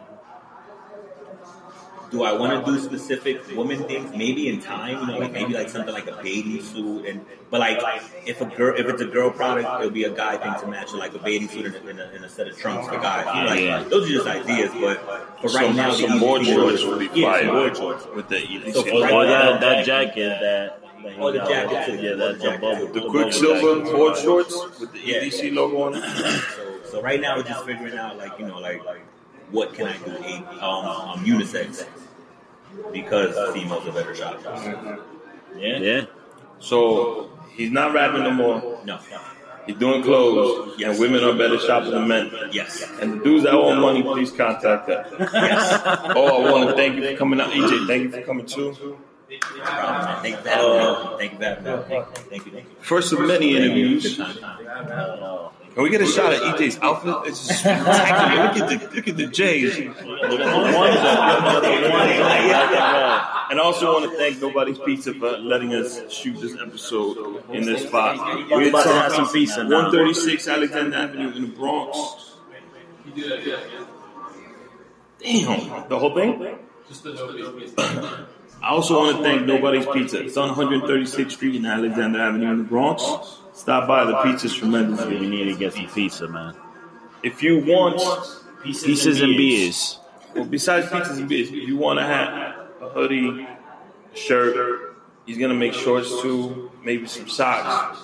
do 2.10 2.22
I 2.22 2.32
want 2.32 2.64
to 2.64 2.72
do 2.72 2.78
specific 2.78 3.40
woman 3.56 3.82
things? 3.84 4.10
Maybe 4.16 4.48
in 4.48 4.60
time, 4.60 5.00
you 5.00 5.06
know, 5.06 5.18
like 5.18 5.32
maybe 5.32 5.54
like 5.54 5.68
something 5.68 5.92
like 5.94 6.06
a 6.06 6.20
bathing 6.22 6.62
suit, 6.62 7.06
and 7.06 7.24
but 7.50 7.60
like 7.60 7.80
if 8.26 8.40
a 8.40 8.44
girl, 8.46 8.78
if 8.78 8.86
it's 8.86 9.02
a 9.02 9.06
girl 9.06 9.30
product, 9.30 9.68
it'll 9.80 9.90
be 9.90 10.04
a 10.04 10.10
guy 10.10 10.36
thing 10.36 10.54
to 10.60 10.66
match, 10.68 10.92
like 10.92 11.14
a 11.14 11.18
bathing 11.18 11.48
suit 11.48 11.66
in 11.66 11.74
a, 11.74 11.90
in 11.90 11.98
a, 12.00 12.10
in 12.16 12.24
a 12.24 12.28
set 12.28 12.48
of 12.48 12.56
trunks 12.58 12.86
for 12.88 12.98
guys. 12.98 13.26
You 13.34 13.42
know, 13.42 13.46
like 13.50 13.60
Yeah. 13.60 13.88
those 13.88 14.08
are 14.08 14.12
just 14.12 14.26
ideas, 14.26 14.70
but 14.80 14.98
for 15.40 15.48
right 15.48 15.66
some, 15.66 15.76
now, 15.76 15.90
some 15.92 16.10
easy 16.10 16.18
board 16.18 16.44
shorts 16.46 16.80
is- 16.80 16.86
would 16.86 16.98
be 17.12 17.20
yeah, 17.20 17.32
fire 17.32 17.44
some 17.44 17.54
board 17.54 17.76
shorts. 17.76 18.06
with 18.14 18.28
the 18.28 18.36
ADC. 18.36 18.72
So 18.72 18.82
for 18.82 18.90
Or 18.94 19.00
right 19.02 19.26
that, 19.26 19.54
now, 19.54 19.58
that 19.60 19.84
jacket 19.86 20.28
that. 20.40 20.40
that 20.40 20.82
Oh, 21.20 21.30
the 21.30 21.38
got. 21.38 21.48
jacket 21.48 21.86
too. 21.86 22.02
Yeah, 22.04 22.14
that's 22.14 22.38
the 22.38 22.44
Jacket. 22.44 22.60
bubble. 22.62 22.86
the 22.88 23.00
bubble 23.00 23.10
Quiksilver 23.12 23.78
jacket. 23.84 23.94
board 23.94 24.16
shorts 24.16 24.80
with 24.80 24.92
the 24.92 24.98
Yeah. 25.04 25.18
ADC 25.20 25.50
logo 25.54 25.82
on 25.82 25.94
it. 25.94 26.02
So, 26.02 26.90
so 26.90 27.02
right 27.02 27.20
now 27.20 27.36
we're 27.36 27.44
just 27.44 27.64
figuring 27.64 27.96
out, 27.96 28.16
like 28.18 28.36
you 28.40 28.46
know, 28.46 28.58
like 28.58 28.84
like 28.84 29.02
what 29.50 29.74
can 29.74 29.86
I 29.86 29.96
do? 29.98 30.10
A- 30.12 30.64
Um, 30.64 30.84
um, 30.86 31.24
unisex 31.24 31.86
because 32.92 33.34
females 33.54 33.86
are 33.86 33.92
better 33.92 34.14
shoppers. 34.14 34.44
Yeah. 35.56 35.78
Yeah. 35.78 36.04
So 36.58 37.30
he's 37.54 37.70
not 37.70 37.92
rapping 37.94 38.22
no 38.24 38.30
more. 38.32 38.80
No. 38.84 38.98
He's 39.66 39.76
doing 39.76 40.00
clothes, 40.02 40.74
Yes. 40.78 40.90
and 40.90 41.00
women 41.00 41.24
are 41.24 41.32
better 41.36 41.58
shoppers 41.58 41.90
than 41.90 42.06
men. 42.06 42.30
Yes. 42.52 42.88
And 43.00 43.14
the 43.20 43.24
dudes 43.24 43.42
that 43.44 43.52
owe 43.54 43.74
money, 43.74 44.02
please 44.02 44.30
contact 44.30 44.88
us. 44.88 45.08
Yes. 45.32 45.82
Oh, 46.14 46.44
I 46.46 46.52
want 46.52 46.70
to 46.70 46.76
thank 46.76 46.94
you 46.96 47.02
for 47.10 47.16
coming 47.16 47.40
out, 47.40 47.50
EJ. 47.50 47.86
Thank 47.88 48.02
you 48.04 48.10
for 48.12 48.22
coming 48.22 48.46
too. 48.46 48.76
No. 48.80 48.96
Thank 50.22 50.36
you 50.36 50.42
for 50.44 50.50
having 50.50 51.10
me. 51.10 51.16
Thank 51.18 51.32
you 51.32 51.38
for 51.38 51.44
having 51.44 51.64
me. 51.64 52.04
Thank 52.30 52.46
you. 52.46 52.52
Thank 52.52 52.64
you. 52.68 52.76
First 52.80 53.12
of 53.12 53.20
many 53.20 53.56
interviews. 53.56 54.20
Can 55.76 55.82
we 55.82 55.90
get 55.90 56.00
a 56.00 56.06
shot 56.06 56.32
at 56.32 56.40
EJ's 56.40 56.78
outfit? 56.80 57.14
It's 57.26 57.46
just 57.46 57.60
spectacular. 57.60 58.44
Look 58.44 58.56
at 58.56 58.68
the 58.80 58.96
look 58.96 59.08
at 59.08 59.16
the 59.18 59.26
J's. 59.26 59.76
Look 59.76 59.90
at 60.22 60.30
the 60.30 60.36
ones 60.74 60.96
up. 60.96 61.52
Look 61.52 61.64
at 61.64 61.80
the 61.82 62.54
up. 62.56 63.50
And 63.50 63.60
I 63.60 63.62
also 63.62 63.92
want 63.92 64.10
to 64.10 64.16
thank 64.16 64.40
Nobody's 64.40 64.78
Pizza 64.78 65.12
for 65.12 65.36
letting 65.36 65.74
us 65.74 66.10
shoot 66.10 66.40
this 66.40 66.56
episode 66.58 67.44
in 67.50 67.66
this 67.66 67.86
spot. 67.86 68.16
We're 68.50 68.70
about 68.70 68.84
to 68.84 68.88
have 68.88 69.12
some 69.12 69.28
pizza 69.28 69.66
136 69.66 70.48
Alexander 70.48 70.96
Avenue 70.96 71.32
in 71.32 71.42
the 71.42 71.48
Bronx. 71.48 72.36
Damn, 75.18 75.88
the 75.90 75.98
whole 75.98 76.14
thing. 76.14 76.58
I 78.62 78.70
also 78.70 78.98
want 78.98 79.18
to 79.18 79.22
thank 79.22 79.46
Nobody's 79.46 79.84
Pizza. 79.84 80.24
It's 80.24 80.38
on 80.38 80.54
136th 80.56 81.32
Street 81.32 81.54
in 81.54 81.66
Alexander 81.66 82.22
Avenue 82.22 82.50
in 82.50 82.56
the 82.56 82.64
Bronx. 82.64 83.42
Stop 83.56 83.88
by. 83.88 84.04
The 84.04 84.16
pizza's 84.22 84.54
tremendous. 84.54 85.04
We 85.06 85.26
need 85.26 85.44
to 85.44 85.56
get 85.56 85.72
some 85.72 85.88
pizza, 85.88 86.28
man. 86.28 86.54
If 87.22 87.42
you 87.42 87.58
want 87.64 88.00
Pieces 88.66 89.20
and 89.20 89.36
beers. 89.36 90.00
Well, 90.34 90.44
besides 90.44 90.88
pizzas 90.88 91.18
and 91.18 91.28
beers, 91.28 91.48
if 91.48 91.54
you 91.54 91.76
want 91.76 92.00
to 92.00 92.04
have 92.04 92.66
a 92.80 92.88
hoodie, 92.88 93.46
a 94.12 94.16
shirt, 94.16 94.96
he's 95.24 95.38
gonna 95.38 95.54
make 95.54 95.72
shorts 95.72 96.20
too, 96.20 96.70
maybe 96.82 97.06
some 97.06 97.28
socks. 97.28 98.00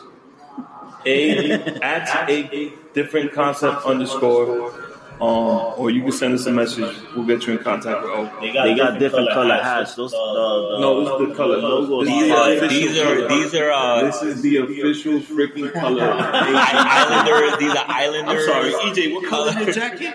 A 1.05 1.51
at 1.83 2.31
a 2.31 2.73
different 2.95 3.33
concept 3.33 3.85
underscore 3.85 4.92
Um, 5.23 5.75
or 5.79 5.91
you 5.91 6.03
can 6.03 6.11
send 6.11 6.35
us 6.35 6.47
a 6.47 6.53
message. 6.53 6.97
We'll 7.15 7.25
get 7.25 7.47
you 7.47 7.53
in 7.53 7.61
contact 7.63 8.03
with 8.03 8.11
Oak. 8.11 8.41
They 8.41 8.53
got, 8.53 8.99
different 8.99 9.31
color 9.31 9.55
hats. 9.63 9.95
Those, 9.95 10.11
the, 10.11 10.17
the, 10.17 10.81
No, 10.81 11.05
this 11.05 11.23
is 11.23 11.29
the 11.29 11.35
color. 11.37 11.59
logo. 11.59 12.05
This 12.05 12.13
These 12.13 12.33
are 12.33 12.53
official 12.53 12.69
these 12.69 12.99
are 12.99 13.29
these 13.29 13.55
are 13.55 13.71
uh, 13.71 14.03
This 14.03 14.23
is 14.23 14.43
the 14.43 14.57
official 14.57 15.21
freaking 15.21 15.73
color. 15.81 16.11
Islanders. 16.13 17.59
These 17.59 17.71
are 17.71 17.85
I'm 17.87 18.41
sorry, 18.43 18.73
EJ. 18.73 19.15
What 19.15 19.29
color 19.31 19.49
is 19.51 19.57
your 19.59 19.73
jacket? 19.73 20.15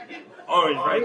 Orange, 0.50 0.78
right? 0.78 1.04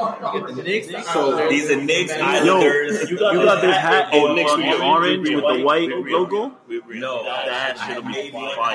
So 1.13 1.49
these 1.49 1.69
are 1.71 1.77
Knicks, 1.83 2.13
Islanders. 2.13 3.11
you 3.11 3.19
got 3.19 3.61
this 3.61 3.77
hat 3.77 4.09
Oh, 4.13 4.31
in, 4.31 4.37
next 4.37 4.53
in 4.55 4.81
orange 4.83 5.29
with 5.29 5.45
the 5.59 5.65
white 5.65 5.89
logo. 5.89 6.57
No, 6.89 7.25
That 7.25 7.77
hat 7.77 7.95
should 7.95 8.07
be 8.07 8.31
fire. 8.31 8.57